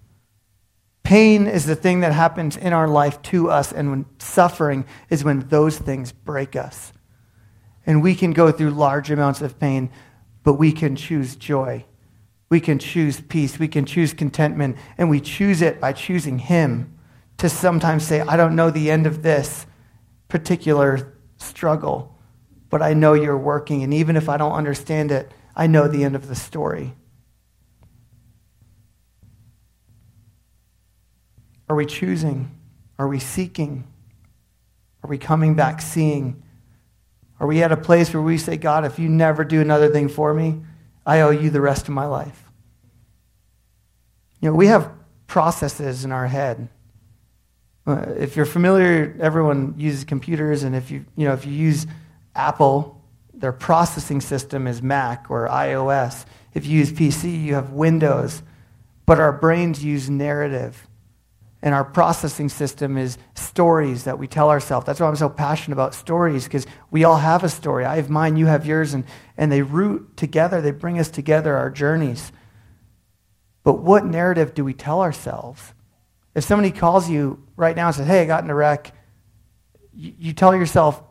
Pain 1.02 1.48
is 1.48 1.66
the 1.66 1.76
thing 1.76 2.02
that 2.02 2.14
happens 2.14 2.58
in 2.58 2.74
our 2.74 2.88
life 2.88 3.22
to 3.24 3.50
us, 3.50 3.72
and 3.72 3.90
when 3.90 4.06
suffering 4.20 4.86
is 5.10 5.24
when 5.24 5.48
those 5.48 5.80
things 5.80 6.12
break 6.12 6.56
us. 6.56 6.94
And 7.88 8.04
we 8.04 8.14
can 8.14 8.34
go 8.34 8.52
through 8.52 8.72
large 8.72 9.10
amounts 9.10 9.42
of 9.42 9.60
pain, 9.60 9.90
but 10.44 10.54
we 10.54 10.72
can 10.72 10.96
choose 10.96 11.36
joy. 11.36 11.86
We 12.50 12.60
can 12.60 12.78
choose 12.78 13.20
peace. 13.20 13.58
We 13.58 13.68
can 13.68 13.86
choose 13.86 14.14
contentment. 14.14 14.78
And 14.98 15.10
we 15.10 15.20
choose 15.20 15.62
it 15.62 15.80
by 15.80 15.94
choosing 15.94 16.40
Him 16.40 16.95
to 17.38 17.50
sometimes 17.50 18.06
say, 18.06 18.22
I 18.22 18.38
don't 18.38 18.56
know 18.56 18.70
the 18.70 18.90
end 18.90 19.08
of 19.08 19.22
this 19.22 19.66
particular 20.28 21.18
struggle, 21.38 22.18
but 22.70 22.82
I 22.82 22.94
know 22.94 23.14
you're 23.14 23.38
working. 23.38 23.84
And 23.84 23.94
even 23.94 24.16
if 24.16 24.30
I 24.30 24.38
don't 24.38 24.54
understand 24.54 25.12
it, 25.12 25.32
I 25.56 25.68
know 25.68 25.88
the 25.88 26.04
end 26.04 26.16
of 26.16 26.28
the 26.28 26.36
story. 26.36 26.94
Are 31.68 31.76
we 31.76 31.86
choosing? 31.86 32.52
Are 32.98 33.08
we 33.08 33.20
seeking? 33.20 33.88
Are 35.04 35.10
we 35.10 35.18
coming 35.18 35.56
back 35.56 35.82
seeing? 35.82 36.44
Are 37.40 37.48
we 37.48 37.62
at 37.64 37.72
a 37.72 37.78
place 37.78 38.14
where 38.14 38.24
we 38.24 38.38
say, 38.38 38.56
God, 38.58 38.86
if 38.86 38.98
you 38.98 39.10
never 39.10 39.44
do 39.44 39.62
another 39.62 39.90
thing 39.90 40.08
for 40.08 40.34
me, 40.34 40.62
I 41.06 41.22
owe 41.22 41.32
you 41.32 41.50
the 41.50 41.62
rest 41.62 41.88
of 41.88 41.94
my 41.94 42.06
life? 42.06 42.44
You 44.40 44.50
know, 44.50 44.56
we 44.56 44.68
have 44.68 44.92
processes 45.28 46.06
in 46.06 46.12
our 46.12 46.28
head 46.28 46.70
Uh, 47.88 48.14
if 48.18 48.36
you're 48.36 48.46
familiar, 48.46 49.16
everyone 49.20 49.76
uses 49.78 50.04
computers, 50.04 50.64
and 50.64 50.76
if 50.76 50.90
you, 50.90 51.06
you 51.16 51.28
know, 51.28 51.34
if 51.34 51.46
you 51.46 51.54
use 51.54 51.86
Apple, 52.36 53.02
their 53.34 53.52
processing 53.52 54.22
system 54.22 54.66
is 54.66 54.82
Mac 54.82 55.28
or 55.30 55.48
iOS. 55.48 56.26
If 56.54 56.66
you 56.66 56.80
use 56.80 56.92
PC, 56.92 57.44
you 57.44 57.54
have 57.54 57.72
Windows. 57.72 58.42
But 59.06 59.20
our 59.20 59.32
brains 59.32 59.84
use 59.84 60.10
narrative. 60.10 60.88
And 61.62 61.74
our 61.74 61.84
processing 61.84 62.50
system 62.50 62.98
is 62.98 63.18
stories 63.34 64.04
that 64.04 64.20
we 64.20 64.28
tell 64.28 64.50
ourselves. 64.50 64.86
That's 64.86 65.00
why 65.00 65.08
I'm 65.08 65.16
so 65.16 65.30
passionate 65.30 65.74
about 65.74 65.96
stories, 65.96 66.46
because 66.46 66.66
we 66.92 67.04
all 67.04 67.18
have 67.18 67.44
a 67.44 67.50
story. 67.50 67.86
I 67.86 67.96
have 67.98 68.10
mine, 68.10 68.38
you 68.38 68.46
have 68.46 68.66
yours, 68.66 68.94
and, 68.94 69.04
and 69.38 69.52
they 69.52 69.62
root 69.62 70.16
together, 70.16 70.62
they 70.62 70.72
bring 70.72 71.00
us 71.00 71.10
together, 71.10 71.56
our 71.56 71.70
journeys. 71.70 72.32
But 73.64 73.80
what 73.82 74.06
narrative 74.06 74.54
do 74.54 74.64
we 74.64 74.74
tell 74.74 75.02
ourselves? 75.02 75.74
If 76.36 76.44
somebody 76.44 76.72
calls 76.72 77.10
you 77.10 77.42
right 77.56 77.76
now 77.76 77.88
and 77.88 77.96
says, 77.96 78.08
hey, 78.08 78.22
I 78.22 78.26
got 78.26 78.44
in 78.44 78.50
a 78.50 78.56
wreck, 78.56 78.94
you, 79.94 80.14
you 80.20 80.34
tell 80.34 80.54
yourself 80.54 81.02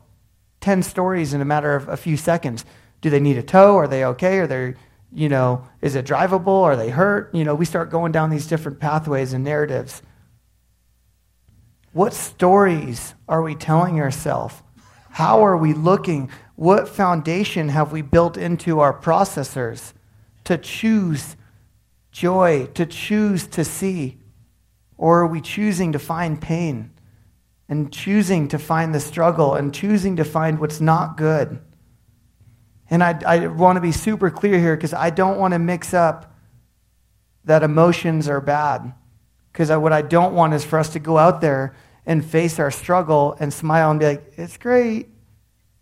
10 0.60 0.82
stories 0.82 1.34
in 1.34 1.40
a 1.40 1.44
matter 1.44 1.74
of 1.74 1.88
a 1.88 1.96
few 1.96 2.16
seconds. 2.16 2.64
Do 3.00 3.10
they 3.10 3.20
need 3.20 3.38
a 3.38 3.42
tow? 3.42 3.76
Are 3.76 3.88
they 3.88 4.04
okay? 4.04 4.38
Are 4.38 4.46
they, 4.46 4.74
you 5.12 5.28
know, 5.28 5.66
is 5.80 5.94
it 5.94 6.06
drivable? 6.06 6.62
Are 6.62 6.76
they 6.76 6.90
hurt? 6.90 7.34
You 7.34 7.44
know, 7.44 7.54
we 7.54 7.64
start 7.64 7.90
going 7.90 8.12
down 8.12 8.30
these 8.30 8.46
different 8.46 8.80
pathways 8.80 9.32
and 9.32 9.42
narratives. 9.42 10.02
What 11.92 12.12
stories 12.12 13.14
are 13.28 13.42
we 13.42 13.54
telling 13.54 14.00
ourselves? 14.00 14.62
How 15.10 15.44
are 15.44 15.56
we 15.56 15.72
looking? 15.72 16.28
What 16.56 16.88
foundation 16.88 17.68
have 17.68 17.92
we 17.92 18.02
built 18.02 18.36
into 18.36 18.80
our 18.80 18.92
processors 18.92 19.92
to 20.44 20.58
choose 20.58 21.36
joy, 22.10 22.66
to 22.74 22.84
choose 22.84 23.46
to 23.48 23.64
see? 23.64 24.18
Or 24.96 25.20
are 25.20 25.26
we 25.26 25.40
choosing 25.40 25.92
to 25.92 25.98
find 25.98 26.40
pain 26.40 26.90
and 27.68 27.92
choosing 27.92 28.48
to 28.48 28.58
find 28.58 28.94
the 28.94 29.00
struggle 29.00 29.54
and 29.54 29.74
choosing 29.74 30.16
to 30.16 30.24
find 30.24 30.58
what's 30.58 30.80
not 30.80 31.16
good? 31.16 31.60
And 32.90 33.02
I, 33.02 33.18
I 33.26 33.46
want 33.46 33.76
to 33.76 33.80
be 33.80 33.92
super 33.92 34.30
clear 34.30 34.58
here 34.58 34.76
because 34.76 34.94
I 34.94 35.10
don't 35.10 35.38
want 35.38 35.52
to 35.52 35.58
mix 35.58 35.94
up 35.94 36.32
that 37.44 37.62
emotions 37.62 38.28
are 38.28 38.40
bad. 38.40 38.92
Because 39.52 39.70
what 39.70 39.92
I 39.92 40.02
don't 40.02 40.34
want 40.34 40.54
is 40.54 40.64
for 40.64 40.78
us 40.78 40.90
to 40.90 40.98
go 40.98 41.16
out 41.16 41.40
there 41.40 41.74
and 42.06 42.24
face 42.24 42.58
our 42.58 42.70
struggle 42.70 43.36
and 43.38 43.52
smile 43.52 43.90
and 43.90 44.00
be 44.00 44.06
like, 44.06 44.32
it's 44.36 44.56
great. 44.56 45.08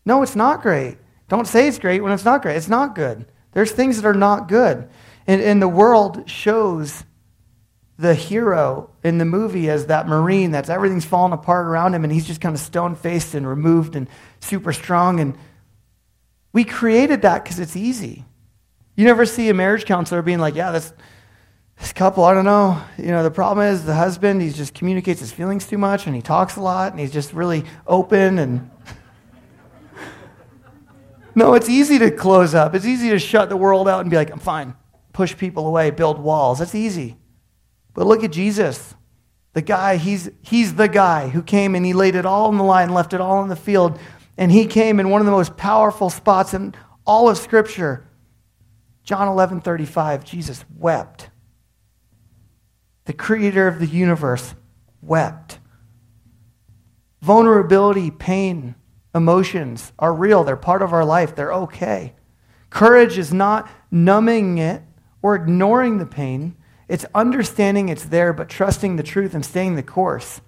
No, 0.04 0.22
it's 0.22 0.36
not 0.36 0.62
great. 0.62 0.98
Don't 1.28 1.46
say 1.46 1.66
it's 1.66 1.78
great 1.78 2.02
when 2.02 2.12
it's 2.12 2.24
not 2.24 2.42
great. 2.42 2.56
It's 2.56 2.68
not 2.68 2.94
good. 2.94 3.26
There's 3.52 3.72
things 3.72 4.00
that 4.00 4.08
are 4.08 4.14
not 4.14 4.48
good. 4.48 4.88
And, 5.26 5.40
and 5.40 5.62
the 5.62 5.68
world 5.68 6.28
shows 6.28 7.04
the 7.98 8.14
hero 8.14 8.90
in 9.04 9.18
the 9.18 9.24
movie 9.24 9.68
as 9.68 9.86
that 9.86 10.08
Marine 10.08 10.50
that's 10.50 10.68
everything's 10.68 11.04
falling 11.04 11.32
apart 11.32 11.66
around 11.66 11.94
him 11.94 12.04
and 12.04 12.12
he's 12.12 12.26
just 12.26 12.40
kind 12.40 12.54
of 12.54 12.60
stone 12.60 12.94
faced 12.94 13.34
and 13.34 13.46
removed 13.46 13.94
and 13.94 14.08
super 14.40 14.72
strong. 14.72 15.20
And 15.20 15.36
we 16.52 16.64
created 16.64 17.22
that 17.22 17.44
because 17.44 17.58
it's 17.58 17.76
easy. 17.76 18.24
You 18.96 19.04
never 19.04 19.24
see 19.26 19.48
a 19.48 19.54
marriage 19.54 19.84
counselor 19.84 20.22
being 20.22 20.38
like, 20.38 20.54
yeah, 20.54 20.70
this, 20.70 20.92
this 21.78 21.92
couple, 21.92 22.24
I 22.24 22.34
don't 22.34 22.44
know. 22.44 22.82
You 22.98 23.08
know, 23.08 23.22
the 23.22 23.30
problem 23.30 23.66
is 23.66 23.84
the 23.84 23.94
husband, 23.94 24.42
he 24.42 24.50
just 24.50 24.74
communicates 24.74 25.20
his 25.20 25.32
feelings 25.32 25.66
too 25.66 25.78
much 25.78 26.06
and 26.06 26.14
he 26.14 26.22
talks 26.22 26.56
a 26.56 26.60
lot 26.60 26.92
and 26.92 27.00
he's 27.00 27.12
just 27.12 27.32
really 27.32 27.64
open 27.86 28.38
and. 28.38 28.70
no, 31.34 31.54
it's 31.54 31.68
easy 31.68 31.98
to 31.98 32.10
close 32.10 32.54
up. 32.54 32.74
It's 32.74 32.86
easy 32.86 33.10
to 33.10 33.18
shut 33.18 33.48
the 33.48 33.56
world 33.56 33.88
out 33.88 34.00
and 34.00 34.10
be 34.10 34.16
like, 34.16 34.30
I'm 34.30 34.38
fine. 34.38 34.74
Push 35.12 35.36
people 35.36 35.66
away, 35.66 35.90
build 35.90 36.18
walls. 36.18 36.58
That's 36.58 36.74
easy. 36.74 37.16
But 37.94 38.06
look 38.06 38.24
at 38.24 38.32
Jesus. 38.32 38.94
The 39.52 39.62
guy, 39.62 39.96
he's, 39.96 40.30
he's 40.40 40.74
the 40.74 40.88
guy 40.88 41.28
who 41.28 41.42
came 41.42 41.74
and 41.74 41.84
he 41.84 41.92
laid 41.92 42.14
it 42.14 42.24
all 42.24 42.46
on 42.46 42.56
the 42.56 42.64
line, 42.64 42.94
left 42.94 43.12
it 43.12 43.20
all 43.20 43.38
on 43.38 43.48
the 43.48 43.56
field. 43.56 43.98
And 44.38 44.50
he 44.50 44.66
came 44.66 44.98
in 44.98 45.10
one 45.10 45.20
of 45.20 45.26
the 45.26 45.32
most 45.32 45.56
powerful 45.56 46.08
spots 46.08 46.54
in 46.54 46.74
all 47.06 47.28
of 47.28 47.36
Scripture. 47.36 48.06
John 49.04 49.28
11 49.28 49.60
35, 49.60 50.24
Jesus 50.24 50.64
wept. 50.78 51.28
The 53.04 53.12
creator 53.12 53.66
of 53.66 53.78
the 53.78 53.86
universe 53.86 54.54
wept. 55.02 55.58
Vulnerability, 57.20 58.10
pain, 58.10 58.74
emotions 59.14 59.92
are 59.98 60.14
real. 60.14 60.44
They're 60.44 60.56
part 60.56 60.82
of 60.82 60.92
our 60.92 61.04
life. 61.04 61.34
They're 61.34 61.52
okay. 61.52 62.14
Courage 62.70 63.18
is 63.18 63.32
not 63.32 63.68
numbing 63.90 64.58
it 64.58 64.82
or 65.20 65.34
ignoring 65.34 65.98
the 65.98 66.06
pain. 66.06 66.56
It's 66.92 67.06
understanding 67.14 67.88
it's 67.88 68.04
there, 68.04 68.34
but 68.34 68.50
trusting 68.50 68.96
the 68.96 69.02
truth 69.02 69.34
and 69.34 69.42
staying 69.42 69.76
the 69.76 69.82
course. 69.82 70.42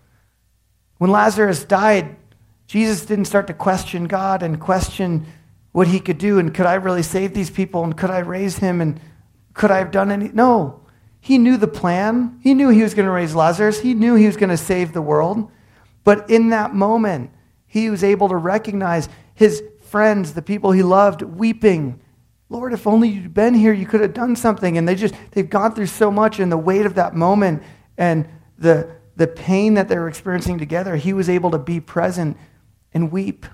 When 0.99 1.11
Lazarus 1.11 1.65
died, 1.65 2.17
Jesus 2.67 3.07
didn't 3.07 3.25
start 3.25 3.47
to 3.47 3.55
question 3.55 4.05
God 4.05 4.43
and 4.43 4.61
question 4.61 5.25
what 5.73 5.89
he 5.89 6.01
could 6.01 6.19
do 6.19 6.39
and 6.39 6.53
could 6.53 6.67
I 6.67 6.75
really 6.75 7.03
save 7.03 7.33
these 7.33 7.49
people 7.49 7.83
and 7.83 7.97
could 7.97 8.11
I 8.11 8.19
raise 8.19 8.59
him 8.59 8.83
and 8.83 9.01
could 9.55 9.71
I 9.71 9.79
have 9.79 9.91
done 9.91 10.11
any? 10.11 10.29
No. 10.35 10.83
He 11.19 11.39
knew 11.39 11.57
the 11.57 11.67
plan. 11.67 12.39
He 12.43 12.53
knew 12.53 12.69
he 12.69 12.83
was 12.83 12.93
going 12.93 13.07
to 13.07 13.13
raise 13.13 13.35
Lazarus. 13.35 13.81
He 13.81 13.95
knew 13.95 14.15
he 14.15 14.27
was 14.27 14.37
going 14.37 14.51
to 14.51 14.59
save 14.59 14.93
the 14.93 15.01
world. 15.01 15.51
But 16.05 16.29
in 16.29 16.51
that 16.51 16.75
moment, 16.75 17.31
he 17.67 17.89
was 17.89 18.05
able 18.05 18.29
to 18.29 18.37
recognize 18.37 19.09
his 19.35 19.63
friends, 19.81 20.35
the 20.35 20.43
people 20.43 20.73
he 20.73 20.83
loved, 20.83 21.23
weeping 21.23 22.03
Lord, 22.55 22.73
if 22.73 22.87
only 22.87 23.09
you'd 23.09 23.35
been 23.35 23.55
here, 23.55 23.73
you 23.73 23.87
could 23.87 24.01
have 24.01 24.15
done 24.15 24.37
something. 24.37 24.79
And 24.79 24.89
they 24.89 24.95
just, 24.95 25.15
they've 25.33 25.49
gone 25.49 25.75
through 25.75 25.87
so 25.87 26.11
much 26.11 26.39
and 26.39 26.51
the 26.51 26.57
weight 26.57 26.87
of 26.87 26.95
that 26.95 27.15
moment 27.15 27.63
and 27.99 28.29
the, 28.59 28.91
the 29.17 29.27
pain 29.27 29.75
that 29.75 29.89
they 29.89 29.99
were 29.99 30.09
experiencing 30.09 30.59
together, 30.59 30.97
he 30.97 31.13
was 31.13 31.29
able 31.29 31.51
to 31.51 31.59
be 31.59 31.81
present 31.81 32.37
and 32.93 33.11
weep 33.13 33.47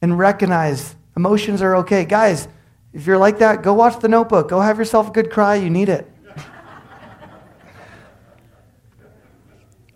and 0.00 0.18
recognize 0.18 0.96
Emotions 1.16 1.62
are 1.62 1.76
okay. 1.76 2.04
Guys, 2.04 2.48
if 2.92 3.06
you're 3.06 3.18
like 3.18 3.38
that, 3.38 3.62
go 3.62 3.72
watch 3.72 4.00
the 4.00 4.08
notebook. 4.08 4.48
Go 4.48 4.60
have 4.60 4.78
yourself 4.78 5.08
a 5.08 5.12
good 5.12 5.30
cry. 5.30 5.54
You 5.56 5.70
need 5.70 5.88
it. 5.88 6.10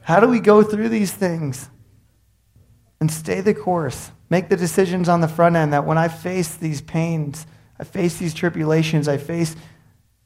How 0.03 0.21
do 0.21 0.29
we 0.29 0.41
go 0.41 0.63
through 0.63 0.89
these 0.89 1.13
things 1.13 1.69
and 3.01 3.11
stay 3.11 3.41
the 3.41 3.53
course? 3.53 4.11
Make 4.31 4.49
the 4.49 4.57
decisions 4.57 5.09
on 5.09 5.21
the 5.21 5.29
front 5.29 5.57
end 5.57 5.73
that 5.73 5.87
when 5.87 5.99
I 5.99 6.09
face 6.09 6.55
these 6.55 6.81
pains, 6.81 7.47
I 7.79 7.85
face 7.85 8.19
these 8.19 8.35
tribulations, 8.35 9.09
I 9.09 9.17
face 9.17 9.57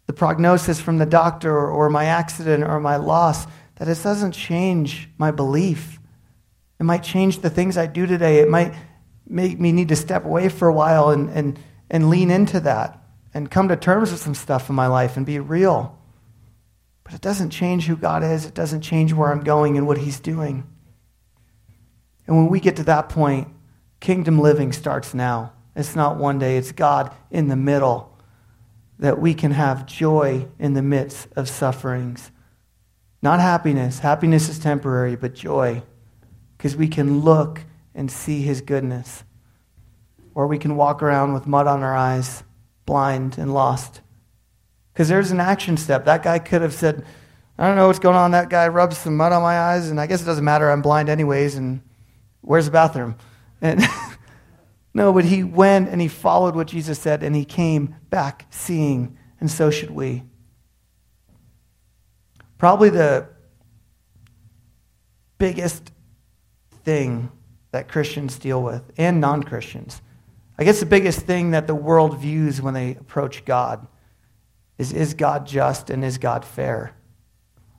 the 0.07 0.13
prognosis 0.13 0.81
from 0.81 0.99
the 0.99 1.07
doctor 1.07 1.57
or, 1.57 1.89
my 1.89 2.07
accident 2.07 2.65
or 2.65 2.81
my 2.81 2.97
loss, 2.97 3.47
that 3.77 3.89
it 3.89 4.03
doesn't 4.03 4.33
change 4.33 5.09
my 5.19 5.31
belief. 5.31 6.01
It 6.81 6.85
might 6.85 7.05
change 7.05 7.39
the 7.39 7.51
things 7.51 7.79
I 7.79 7.87
do 7.87 8.07
today. 8.07 8.41
It 8.41 8.49
might 8.49 8.75
make 9.27 9.61
me 9.61 9.71
need 9.71 9.89
to 9.89 9.97
step 9.97 10.25
away 10.25 10.49
for 10.49 10.67
a 10.67 10.73
while 10.73 11.11
and, 11.11 11.31
and, 11.31 11.59
and 11.89 12.11
lean 12.11 12.31
into 12.31 12.59
that 12.61 12.99
and 13.33 13.51
come 13.51 13.69
to 13.69 13.77
terms 13.77 14.11
with 14.11 14.21
some 14.21 14.35
stuff 14.35 14.69
in 14.69 14.75
my 14.75 14.89
life 14.89 15.17
and 15.17 15.25
be 15.25 15.39
real. 15.39 15.99
But 17.05 17.15
it 17.15 17.21
doesn't 17.21 17.51
change 17.51 17.87
who 17.87 17.97
God 17.97 18.23
is, 18.23 18.45
it 18.45 18.55
doesn't 18.55 18.83
change 18.83 19.13
where 19.13 19.31
I'm 19.31 19.45
going 19.45 19.77
and 19.77 19.87
what 19.87 19.99
He's 19.99 20.21
doing. 20.21 20.67
And 22.27 22.37
when 22.37 22.49
we 22.49 22.61
get 22.61 22.77
to 22.77 22.85
that 22.85 23.09
point, 23.09 23.49
kingdom 24.03 24.39
living 24.39 24.73
starts 24.73 25.15
now. 25.15 25.53
It's 25.75 25.97
not 25.97 26.19
one 26.19 26.39
day, 26.39 26.59
it's 26.59 26.73
God 26.73 27.15
in 27.31 27.49
the 27.49 27.57
middle 27.57 28.15
that 28.99 29.19
we 29.19 29.33
can 29.33 29.53
have 29.53 29.87
joy 29.87 30.49
in 30.59 30.75
the 30.75 30.83
midst 30.83 31.29
of 31.35 31.49
sufferings. 31.49 32.31
Not 33.23 33.41
happiness. 33.41 34.01
Happiness 34.01 34.49
is 34.49 34.59
temporary, 34.59 35.17
but 35.17 35.35
joy. 35.35 35.83
Because 36.57 36.77
we 36.77 36.89
can 36.89 37.21
look 37.21 37.63
and 37.95 38.11
see 38.11 38.43
his 38.43 38.61
goodness. 38.61 39.25
Or 40.35 40.47
we 40.47 40.59
can 40.59 40.77
walk 40.77 41.03
around 41.03 41.33
with 41.33 41.47
mud 41.47 41.67
on 41.67 41.83
our 41.83 41.97
eyes, 41.97 42.43
blind 42.85 43.39
and 43.39 43.55
lost. 43.55 44.01
Because 44.93 45.09
there's 45.09 45.31
an 45.31 45.41
action 45.41 45.77
step. 45.77 46.05
That 46.05 46.23
guy 46.23 46.39
could 46.39 46.63
have 46.63 46.75
said, 46.75 47.05
I 47.57 47.67
don't 47.67 47.77
know 47.77 47.87
what's 47.87 47.99
going 47.99 48.17
on. 48.17 48.33
That 48.33 48.51
guy 48.51 48.67
rubs 48.69 48.99
some 48.99 49.17
mud 49.17 49.33
on 49.33 49.43
my 49.43 49.59
eyes, 49.59 49.91
and 49.91 50.01
I 50.01 50.07
guess 50.07 50.23
it 50.23 50.27
doesn't 50.27 50.45
matter. 50.45 50.71
I'm 50.71 50.83
blind 50.83 51.09
anyways, 51.09 51.55
and 51.55 51.83
where's 52.41 52.67
the 52.67 52.73
bathroom? 52.73 53.17
And 53.63 53.83
no, 54.95 55.13
but 55.13 55.25
he 55.25 55.43
went 55.43 55.89
and 55.89 56.01
he 56.01 56.09
followed 56.09 56.55
what 56.55 56.67
Jesus 56.67 56.99
said, 56.99 57.23
and 57.23 57.35
he 57.35 57.47
came 57.47 57.95
back 58.11 58.47
seeing, 58.51 59.17
and 59.41 59.51
so 59.51 59.71
should 59.71 59.91
we. 59.91 60.25
Probably 62.59 62.91
the 62.91 63.29
biggest 65.39 65.91
thing 66.85 67.33
that 67.71 67.89
Christians 67.89 68.39
deal 68.39 68.63
with 68.63 68.83
and 68.99 69.21
non 69.21 69.43
Christians. 69.43 70.03
I 70.59 70.65
guess 70.65 70.79
the 70.79 70.87
biggest 70.87 71.21
thing 71.21 71.53
that 71.53 71.67
the 71.67 71.75
world 71.75 72.19
views 72.19 72.61
when 72.61 72.75
they 72.75 72.91
approach 72.91 73.45
God 73.45 73.87
is 74.79 74.93
is 74.93 75.15
God 75.15 75.47
just 75.47 75.91
and 75.91 76.05
is 76.05 76.19
God 76.19 76.45
fair? 76.45 76.95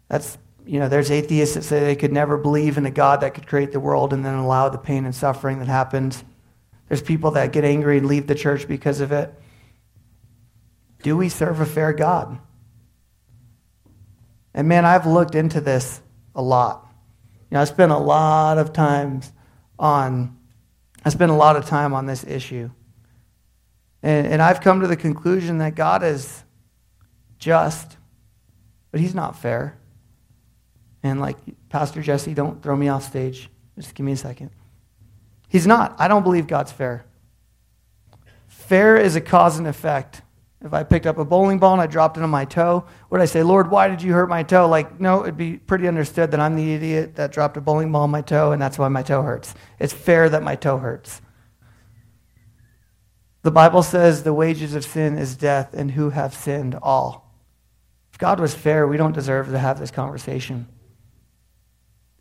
That's, 0.10 0.38
you 0.66 0.80
know, 0.80 0.88
there's 0.88 1.12
atheists 1.12 1.56
that 1.56 1.64
say 1.64 1.82
they 1.82 1.96
could 1.96 2.14
never 2.14 2.38
believe 2.38 2.78
in 2.78 2.86
a 2.86 2.92
God 2.92 3.22
that 3.22 3.34
could 3.34 3.48
create 3.48 3.72
the 3.72 3.80
world 3.80 4.14
and 4.14 4.26
then 4.26 4.36
allow 4.36 4.70
the 4.70 4.78
pain 4.78 5.06
and 5.06 5.14
suffering 5.14 5.60
that 5.60 5.68
happens. 5.68 6.24
There's 6.88 7.02
people 7.02 7.32
that 7.32 7.52
get 7.52 7.66
angry 7.66 7.98
and 7.98 8.08
leave 8.08 8.28
the 8.28 8.36
church 8.36 8.68
because 8.68 9.02
of 9.02 9.12
it. 9.12 9.34
Do 11.02 11.18
we 11.18 11.28
serve 11.28 11.60
a 11.60 11.66
fair 11.66 11.92
God? 11.92 12.40
And 14.54 14.68
man, 14.68 14.86
I've 14.86 15.06
looked 15.06 15.36
into 15.36 15.60
this 15.60 16.02
a 16.36 16.42
lot. 16.42 16.88
You 17.50 17.56
know, 17.56 17.62
I 17.62 17.66
spent 17.66 17.92
a 17.92 17.98
lot 17.98 18.58
of 18.58 18.72
times 18.72 19.32
on, 19.78 20.38
I 21.04 21.10
spent 21.10 21.32
a 21.32 21.36
lot 21.36 21.56
of 21.56 21.66
time 21.66 21.94
on 21.94 22.06
this 22.06 22.24
issue. 22.24 22.70
And, 24.02 24.28
and 24.28 24.42
I've 24.42 24.62
come 24.62 24.82
to 24.82 24.88
the 24.88 24.96
conclusion 24.96 25.58
that 25.58 25.76
God 25.76 26.04
is 26.04 26.44
just, 27.38 27.98
but 28.92 29.02
he's 29.02 29.16
not 29.16 29.38
fair. 29.38 29.78
And 31.04 31.20
like, 31.20 31.38
Pastor 31.70 32.02
Jesse, 32.02 32.34
don't 32.34 32.64
throw 32.64 32.76
me 32.76 32.88
off 32.88 33.04
stage. 33.04 33.50
Just 33.78 33.94
give 33.94 34.06
me 34.06 34.14
a 34.14 34.18
second. 34.18 34.50
He's 35.50 35.68
not. 35.68 35.96
I 36.00 36.08
don't 36.08 36.24
believe 36.24 36.48
God's 36.48 36.72
fair. 36.72 37.06
Fair 38.48 38.98
is 38.98 39.16
a 39.16 39.22
cause 39.22 39.58
and 39.58 39.68
effect. 39.68 40.22
If 40.64 40.74
I 40.74 40.84
picked 40.84 41.06
up 41.06 41.18
a 41.18 41.26
bowling 41.26 41.60
ball 41.60 41.74
and 41.74 41.82
I 41.82 41.88
dropped 41.88 42.16
it 42.16 42.24
on 42.24 42.30
my 42.30 42.46
toe, 42.46 42.86
would 43.10 43.20
I 43.20 43.26
say, 43.26 43.44
Lord, 43.44 43.70
why 43.70 43.90
did 43.90 44.02
you 44.02 44.14
hurt 44.14 44.30
my 44.30 44.44
toe? 44.44 44.70
Like, 44.70 45.00
no, 45.00 45.24
it'd 45.24 45.36
be 45.36 45.58
pretty 45.58 45.90
understood 45.90 46.32
that 46.32 46.40
I'm 46.40 46.56
the 46.56 46.74
idiot 46.74 47.16
that 47.18 47.34
dropped 47.34 47.58
a 47.58 47.62
bowling 47.62 47.92
ball 47.92 48.04
on 48.04 48.12
my 48.12 48.22
toe 48.22 48.54
and 48.54 48.62
that's 48.62 48.80
why 48.80 48.88
my 48.88 49.04
toe 49.04 49.22
hurts. 49.22 49.54
It's 49.78 49.92
fair 49.92 50.30
that 50.30 50.42
my 50.42 50.56
toe 50.56 50.78
hurts. 50.78 51.22
The 53.44 53.52
Bible 53.52 53.84
says 53.84 54.24
the 54.24 54.34
wages 54.34 54.74
of 54.74 54.86
sin 54.86 55.18
is 55.18 55.36
death, 55.36 55.74
and 55.74 55.92
who 55.92 56.12
have 56.12 56.34
sinned? 56.34 56.80
All. 56.82 57.30
If 58.14 58.18
God 58.18 58.40
was 58.40 58.56
fair, 58.56 58.88
we 58.88 58.96
don't 58.96 59.12
deserve 59.12 59.50
to 59.50 59.60
have 59.60 59.82
this 59.82 59.92
conversation. 59.92 60.68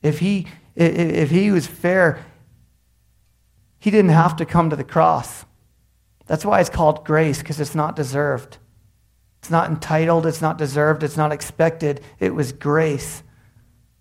If 0.03 0.19
he, 0.19 0.47
if 0.75 1.31
he 1.31 1.51
was 1.51 1.67
fair, 1.67 2.25
he 3.79 3.91
didn't 3.91 4.11
have 4.11 4.37
to 4.37 4.45
come 4.45 4.71
to 4.71 4.77
the 4.77 4.85
cross. 4.85 5.45
That's 6.27 6.45
why 6.45 6.61
it's 6.61 6.71
called 6.71 7.05
grace, 7.05 7.39
because 7.39 7.61
it's 7.61 7.75
not 7.75 7.97
deserved. 7.97 8.59
It's 9.41 9.51
not 9.51 9.69
entitled, 9.69 10.25
it's 10.25 10.41
not 10.41 10.57
deserved, 10.57 11.03
it's 11.03 11.17
not 11.17 11.33
expected. 11.33 12.01
It 12.21 12.35
was 12.35 12.53
grace. 12.53 13.25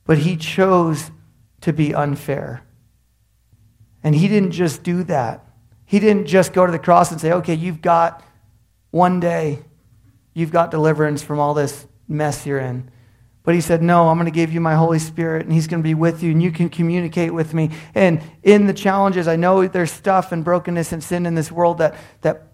But 0.06 0.20
he 0.20 0.38
chose 0.38 1.10
to 1.62 1.74
be 1.74 1.96
unfair. 1.96 2.64
And 4.04 4.16
he 4.16 4.28
didn't 4.28 4.52
just 4.52 4.84
do 4.84 5.04
that. 5.06 5.46
He 5.86 6.00
didn't 6.00 6.28
just 6.28 6.54
go 6.54 6.66
to 6.66 6.72
the 6.72 6.80
cross 6.80 7.12
and 7.12 7.20
say, 7.20 7.32
okay, 7.34 7.54
you've 7.54 7.82
got 7.82 8.24
one 8.92 9.20
day, 9.20 9.64
you've 10.34 10.52
got 10.52 10.72
deliverance 10.72 11.24
from 11.24 11.40
all 11.40 11.54
this 11.54 11.88
mess 12.08 12.46
you're 12.46 12.60
in. 12.60 12.90
But 13.44 13.56
he 13.56 13.62
said, 13.62 13.82
No, 13.82 14.10
I'm 14.10 14.18
going 14.18 14.26
to 14.26 14.32
give 14.32 14.54
you 14.54 14.62
my 14.62 14.76
Holy 14.76 15.00
Spirit, 15.00 15.46
and 15.46 15.54
he's 15.54 15.68
going 15.68 15.82
to 15.82 15.88
be 15.88 15.96
with 15.96 16.22
you, 16.22 16.32
and 16.32 16.42
you 16.42 16.52
can 16.52 16.70
communicate 16.70 17.34
with 17.34 17.54
me. 17.54 17.72
And 17.96 18.22
in 18.44 18.68
the 18.68 18.74
challenges, 18.74 19.28
I 19.28 19.36
know 19.36 19.68
there's 19.68 19.92
stuff 19.92 20.32
and 20.32 20.44
brokenness 20.44 20.92
and 20.92 21.04
sin 21.04 21.26
in 21.26 21.36
this 21.36 21.52
world 21.52 21.80
that, 21.80 21.96
that 22.22 22.48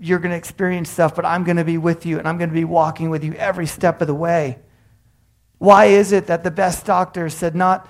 you're 0.00 0.18
going 0.18 0.32
to 0.32 0.36
experience 0.36 0.90
stuff, 0.90 1.14
but 1.14 1.24
I'm 1.24 1.44
going 1.44 1.58
to 1.58 1.64
be 1.64 1.78
with 1.78 2.04
you, 2.06 2.18
and 2.18 2.26
I'm 2.26 2.38
going 2.38 2.50
to 2.50 2.54
be 2.54 2.64
walking 2.64 3.08
with 3.08 3.22
you 3.22 3.34
every 3.34 3.66
step 3.66 4.00
of 4.00 4.08
the 4.08 4.14
way. 4.14 4.58
Why 5.58 5.86
is 5.86 6.10
it 6.10 6.26
that 6.26 6.42
the 6.42 6.50
best 6.50 6.86
doctors 6.86 7.34
said, 7.34 7.54
Not 7.54 7.88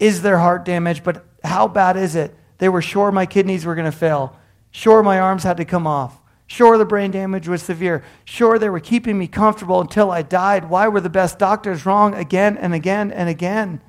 is 0.00 0.22
there 0.22 0.38
heart 0.38 0.64
damage, 0.64 1.04
but 1.04 1.24
how 1.44 1.68
bad 1.68 1.96
is 1.96 2.16
it? 2.16 2.34
They 2.58 2.68
were 2.68 2.82
sure 2.82 3.12
my 3.12 3.26
kidneys 3.26 3.64
were 3.64 3.76
going 3.76 3.90
to 3.90 3.96
fail, 3.96 4.36
sure 4.72 5.04
my 5.04 5.20
arms 5.20 5.44
had 5.44 5.58
to 5.58 5.64
come 5.64 5.86
off. 5.86 6.20
Sure, 6.52 6.76
the 6.76 6.84
brain 6.84 7.10
damage 7.10 7.48
was 7.48 7.62
severe. 7.62 8.04
Sure, 8.26 8.58
they 8.58 8.68
were 8.68 8.78
keeping 8.78 9.18
me 9.18 9.26
comfortable 9.26 9.80
until 9.80 10.10
I 10.10 10.20
died. 10.20 10.68
Why 10.68 10.86
were 10.86 11.00
the 11.00 11.08
best 11.08 11.38
doctors 11.38 11.86
wrong 11.86 12.12
again 12.12 12.58
and 12.58 12.74
again 12.74 13.10
and 13.10 13.30
again? 13.30 13.80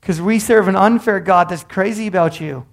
Because 0.00 0.20
we 0.20 0.38
serve 0.38 0.68
an 0.68 0.76
unfair 0.76 1.18
God 1.18 1.48
that's 1.48 1.64
crazy 1.64 2.06
about 2.06 2.40
you. 2.40 2.64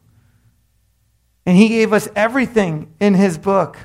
And 1.47 1.57
He 1.57 1.67
gave 1.67 1.93
us 1.93 2.07
everything 2.15 2.93
in 2.99 3.15
His 3.15 3.39
book 3.39 3.79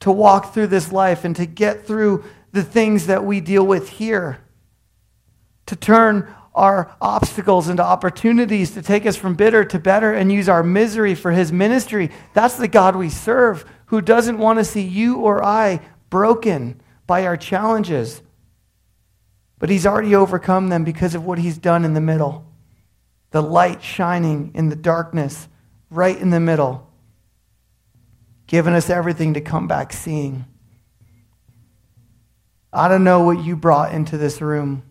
to 0.00 0.10
walk 0.10 0.54
through 0.54 0.68
this 0.68 0.90
life 0.90 1.26
and 1.26 1.36
to 1.36 1.44
get 1.44 1.86
through 1.86 2.24
the 2.50 2.62
things 2.62 3.08
that 3.08 3.26
we 3.26 3.42
deal 3.42 3.66
with 3.66 3.90
here, 3.90 4.38
to 5.66 5.76
turn 5.76 6.34
our 6.54 6.94
obstacles 7.00 7.68
into 7.68 7.82
opportunities 7.82 8.70
to 8.70 8.82
take 8.82 9.06
us 9.06 9.16
from 9.16 9.34
bitter 9.34 9.64
to 9.64 9.78
better 9.78 10.12
and 10.12 10.30
use 10.30 10.48
our 10.48 10.62
misery 10.62 11.14
for 11.14 11.32
his 11.32 11.52
ministry. 11.52 12.10
That's 12.32 12.56
the 12.56 12.68
God 12.68 12.94
we 12.94 13.10
serve, 13.10 13.64
who 13.94 14.00
doesn't 14.00 14.38
want 14.38 14.58
to 14.58 14.64
see 14.64 14.82
you 14.82 15.18
or 15.18 15.44
I 15.44 15.80
broken 16.10 16.80
by 17.06 17.24
our 17.24 17.36
challenges. 17.36 18.22
But 19.60 19.70
he's 19.70 19.86
already 19.86 20.16
overcome 20.16 20.68
them 20.68 20.82
because 20.82 21.14
of 21.14 21.24
what 21.24 21.38
he's 21.38 21.58
done 21.58 21.84
in 21.84 21.94
the 21.94 22.00
middle. 22.00 22.44
The 23.30 23.40
light 23.40 23.84
shining 23.84 24.50
in 24.52 24.68
the 24.68 24.76
darkness, 24.76 25.46
right 25.90 26.18
in 26.18 26.30
the 26.30 26.40
middle, 26.40 26.90
giving 28.48 28.74
us 28.74 28.90
everything 28.90 29.34
to 29.34 29.40
come 29.40 29.68
back 29.68 29.92
seeing. 29.92 30.44
I 32.72 32.88
don't 32.88 33.04
know 33.04 33.22
what 33.22 33.44
you 33.44 33.54
brought 33.54 33.94
into 33.94 34.18
this 34.18 34.40
room. 34.40 34.82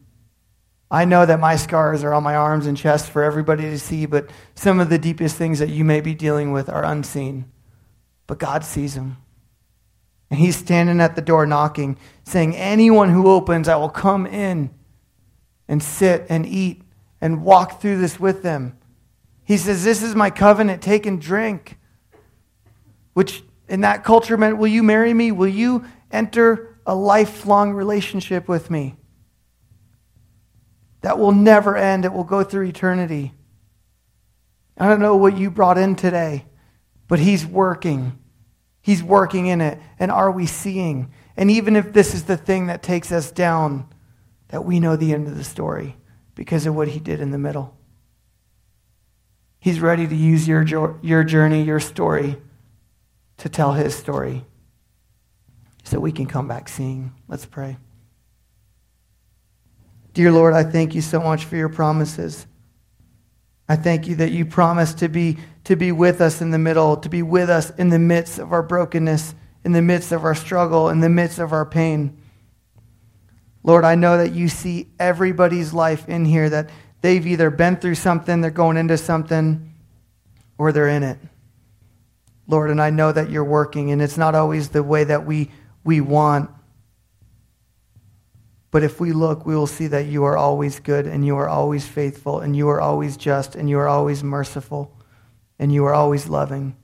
I 0.89 1.04
know 1.04 1.26
that 1.26 1.41
my 1.41 1.58
scars 1.58 2.06
are 2.06 2.14
on 2.14 2.24
my 2.24 2.36
arms 2.36 2.68
and 2.68 2.78
chest 2.78 3.10
for 3.10 3.22
everybody 3.22 3.64
to 3.64 3.80
see, 3.80 4.06
but 4.06 4.30
some 4.56 4.80
of 4.80 4.88
the 4.88 4.97
deepest 4.97 5.36
things 5.36 5.60
that 5.60 5.70
you 5.70 5.84
may 5.84 5.99
be 5.99 6.16
dealing 6.16 6.54
with 6.54 6.70
are 6.70 6.86
unseen. 6.86 7.51
But 8.28 8.39
God 8.39 8.63
sees 8.63 8.95
him. 8.95 9.17
And 10.30 10.39
He's 10.39 10.55
standing 10.55 10.99
at 10.99 11.15
the 11.15 11.21
door 11.21 11.45
knocking, 11.45 11.97
saying, 12.24 12.55
Anyone 12.55 13.11
who 13.11 13.28
opens, 13.30 13.67
I 13.67 13.76
will 13.76 13.89
come 13.89 14.26
in 14.26 14.71
and 15.67 15.82
sit 15.82 16.26
and 16.30 16.45
eat 16.45 16.82
and 17.21 17.43
walk 17.43 17.82
through 17.82 17.97
this 17.97 18.19
with 18.19 18.43
them. 18.43 18.78
He 19.43 19.57
says, 19.57 19.84
This 19.84 20.01
is 20.01 20.15
my 20.15 20.30
covenant, 20.30 20.82
take 20.82 21.05
and 21.05 21.21
drink. 21.21 21.78
Which 23.13 23.43
in 23.67 23.82
that 23.82 24.03
culture 24.03 24.38
meant, 24.38 24.57
Will 24.57 24.67
you 24.67 24.84
marry 24.84 25.13
me? 25.13 25.32
Will 25.32 25.47
you 25.47 25.86
enter 26.11 26.78
a 26.86 26.95
lifelong 26.95 27.74
relationship 27.74 28.47
with 28.47 28.69
me? 28.69 28.95
that 31.03 31.19
will 31.19 31.34
never 31.34 31.78
end. 31.78 32.05
It 32.05 32.13
will 32.13 32.24
go 32.24 32.43
through 32.43 32.65
eternity. 32.65 33.34
I 34.78 34.88
don't 34.88 35.01
know 35.01 35.15
what 35.15 35.38
you 35.38 35.51
brought 35.51 35.78
in 35.78 35.95
today, 35.95 36.45
but 37.08 37.20
He's 37.20 37.45
working 37.45 38.18
He's 38.84 39.01
working 39.01 39.47
in 39.47 39.62
it. 39.62 39.80
And 39.97 40.12
are 40.12 40.30
we 40.30 40.45
seeing? 40.45 41.10
And 41.38 41.49
even 41.49 41.78
if 41.78 41.93
this 41.93 42.14
is 42.14 42.26
the 42.26 42.38
thing 42.38 42.68
that 42.68 42.84
takes 42.84 43.12
us 43.12 43.32
down, 43.32 43.88
that 44.49 44.66
we 44.66 44.80
know 44.80 44.97
the 44.97 45.14
end 45.14 45.28
of 45.28 45.38
the 45.38 45.43
story 45.43 45.95
because 46.36 46.66
of 46.66 46.76
what 46.76 46.89
he 46.89 46.99
did 46.99 47.22
in 47.22 47.32
the 47.32 47.38
middle. 47.38 47.76
He's 49.58 49.80
ready 49.80 50.06
to 50.06 50.16
use 50.16 50.45
your, 50.45 50.99
your 51.01 51.24
journey, 51.24 51.64
your 51.64 51.80
story, 51.80 52.36
to 53.38 53.47
tell 53.47 53.72
his 53.72 53.95
story 53.95 54.43
so 55.86 55.97
we 55.97 56.12
can 56.12 56.26
come 56.26 56.49
back 56.49 56.68
seeing. 56.68 57.14
Let's 57.30 57.45
pray. 57.45 57.78
Dear 60.14 60.34
Lord, 60.34 60.54
I 60.54 60.64
thank 60.64 60.93
you 60.93 61.01
so 61.01 61.22
much 61.22 61.45
for 61.45 61.56
your 61.56 61.70
promises. 61.70 62.45
I 63.68 63.76
thank 63.76 64.07
you 64.07 64.16
that 64.16 64.32
you 64.32 64.45
promise 64.45 64.93
to 64.95 65.07
be, 65.07 65.38
to 65.64 65.76
be 65.76 65.91
with 65.91 66.22
us 66.22 66.41
in 66.41 66.51
the 66.51 66.59
middle, 66.59 66.97
to 66.97 67.09
be 67.09 67.22
with 67.22 67.49
us 67.49 67.70
in 67.72 67.89
the 67.89 67.99
midst 67.99 68.39
of 68.39 68.51
our 68.51 68.64
brokenness, 68.64 69.36
in 69.64 69.72
the 69.72 69.82
midst 69.82 70.11
of 70.11 70.26
our 70.26 70.36
struggle, 70.36 70.89
in 70.89 70.99
the 70.99 71.09
midst 71.09 71.39
of 71.39 71.53
our 71.53 71.66
pain. 71.66 72.18
Lord, 73.64 73.86
I 73.86 73.95
know 73.95 74.18
that 74.18 74.34
you 74.34 74.49
see 74.49 74.89
everybody's 74.99 75.74
life 75.74 76.09
in 76.09 76.26
here, 76.26 76.49
that 76.49 76.70
they've 77.01 77.26
either 77.26 77.49
been 77.49 77.78
through 77.78 77.95
something, 77.95 78.41
they're 78.41 78.51
going 78.51 78.76
into 78.76 78.97
something, 78.97 79.74
or 80.57 80.74
they're 80.74 80.89
in 80.89 81.03
it. 81.03 81.18
Lord, 82.45 82.70
and 82.70 82.82
I 82.82 82.89
know 82.89 83.14
that 83.14 83.30
you're 83.30 83.45
working, 83.45 83.91
and 83.91 84.01
it's 84.01 84.18
not 84.18 84.36
always 84.36 84.70
the 84.70 84.84
way 84.84 85.05
that 85.05 85.26
we, 85.26 85.49
we 85.86 86.01
want. 86.01 86.49
But 88.74 88.82
if 88.82 88.99
we 88.99 89.11
look, 89.11 89.45
we 89.45 89.55
will 89.55 89.67
see 89.67 89.86
that 89.86 90.07
you 90.07 90.24
are 90.24 90.36
always 90.36 90.80
good, 90.80 91.05
and 91.05 91.24
you 91.24 91.38
are 91.38 91.47
always 91.47 91.88
faithful, 91.88 92.39
and 92.39 92.55
you 92.55 92.69
are 92.69 92.82
always 92.82 93.17
just, 93.17 93.53
and 93.55 93.69
you 93.69 93.78
are 93.78 93.88
always 93.88 94.24
merciful, 94.24 94.97
and 95.59 95.71
you 95.71 95.86
are 95.86 95.93
always 95.93 96.28
loving. 96.28 96.76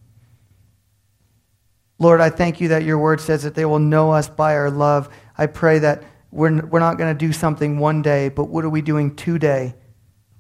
Lord, 1.98 2.22
I 2.22 2.30
thank 2.30 2.62
you 2.62 2.68
that 2.68 2.84
your 2.84 3.00
word 3.00 3.20
says 3.20 3.42
that 3.42 3.56
they 3.56 3.66
will 3.66 3.80
know 3.80 4.12
us 4.12 4.30
by 4.30 4.54
our 4.54 4.70
love. 4.70 5.10
I 5.36 5.48
pray 5.48 5.80
that 5.80 6.04
we're, 6.30 6.64
we're 6.64 6.80
not 6.80 7.00
going 7.00 7.12
to 7.12 7.18
do 7.18 7.34
something 7.34 7.80
one 7.80 8.04
day, 8.04 8.30
but 8.30 8.50
what 8.50 8.64
are 8.64 8.70
we 8.70 8.84
doing 8.84 9.16
today? 9.16 9.74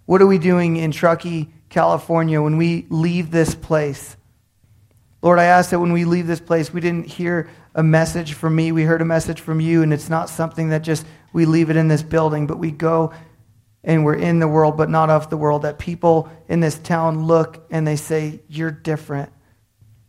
What 0.06 0.22
are 0.22 0.28
we 0.28 0.38
doing 0.38 0.78
in 0.78 0.92
Truckee, 0.92 1.50
California 1.70 2.40
when 2.44 2.58
we 2.58 2.86
leave 2.92 3.32
this 3.32 3.56
place? 3.56 4.18
Lord, 5.24 5.40
I 5.40 5.46
ask 5.46 5.72
that 5.72 5.80
when 5.80 5.94
we 5.94 6.06
leave 6.06 6.28
this 6.28 6.42
place, 6.42 6.72
we 6.72 6.80
didn't 6.80 7.08
hear 7.08 7.50
a 7.80 7.84
message 7.84 8.34
from 8.34 8.58
me. 8.58 8.74
We 8.74 8.84
heard 8.84 9.02
a 9.02 9.06
message 9.06 9.40
from 9.40 9.62
you, 9.62 9.82
and 9.84 9.94
it's 9.94 10.10
not 10.10 10.28
something 10.30 10.68
that 10.70 10.80
just 10.80 11.06
we 11.32 11.46
leave 11.46 11.70
it 11.70 11.78
in 11.78 11.88
this 11.88 12.04
building, 12.04 12.46
but 12.46 12.60
we 12.60 12.72
go 12.72 13.14
and 13.86 14.04
we're 14.04 14.16
in 14.16 14.40
the 14.40 14.50
world, 14.50 14.76
but 14.76 14.90
not 14.90 15.10
of 15.10 15.30
the 15.30 15.38
world. 15.38 15.62
That 15.62 15.80
people 15.80 16.30
in 16.50 16.60
this 16.60 16.78
town 16.78 17.26
look 17.26 17.66
and 17.72 17.88
they 17.88 17.96
say, 17.96 18.42
You're 18.50 18.70
different. 18.70 19.32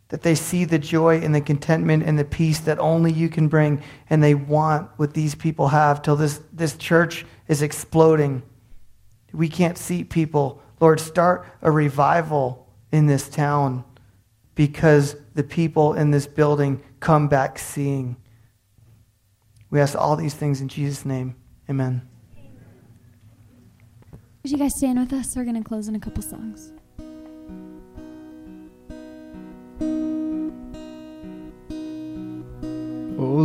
That 0.09 0.21
they 0.21 0.35
see 0.35 0.65
the 0.65 0.79
joy 0.79 1.21
and 1.21 1.33
the 1.33 1.39
contentment 1.39 2.03
and 2.03 2.19
the 2.19 2.25
peace 2.25 2.59
that 2.59 2.77
only 2.77 3.13
you 3.13 3.29
can 3.29 3.47
bring, 3.47 3.81
and 4.09 4.21
they 4.21 4.35
want 4.35 4.89
what 4.97 5.13
these 5.13 5.33
people 5.33 5.69
have 5.69 6.01
till 6.01 6.17
this, 6.17 6.41
this 6.51 6.75
church 6.75 7.25
is 7.47 7.61
exploding. 7.61 8.43
We 9.31 9.47
can't 9.47 9.77
see 9.77 10.03
people. 10.03 10.61
Lord, 10.81 10.99
start 10.99 11.47
a 11.61 11.71
revival 11.71 12.67
in 12.91 13.07
this 13.07 13.29
town 13.29 13.85
because 14.55 15.15
the 15.35 15.43
people 15.43 15.93
in 15.93 16.11
this 16.11 16.27
building 16.27 16.81
come 17.01 17.27
back 17.27 17.59
seeing. 17.59 18.15
We 19.69 19.81
ask 19.81 19.97
all 19.97 20.15
these 20.15 20.33
things 20.33 20.61
in 20.61 20.69
Jesus' 20.69 21.05
name. 21.05 21.35
Amen. 21.69 22.07
Would 24.43 24.51
you 24.51 24.57
guys 24.57 24.71
stand 24.77 24.99
with 24.99 25.11
us? 25.13 25.35
We're 25.35 25.43
going 25.43 25.61
to 25.61 25.67
close 25.67 25.87
in 25.87 25.95
a 25.95 25.99
couple 25.99 26.23
songs. 26.23 26.71
Oh, 33.19 33.41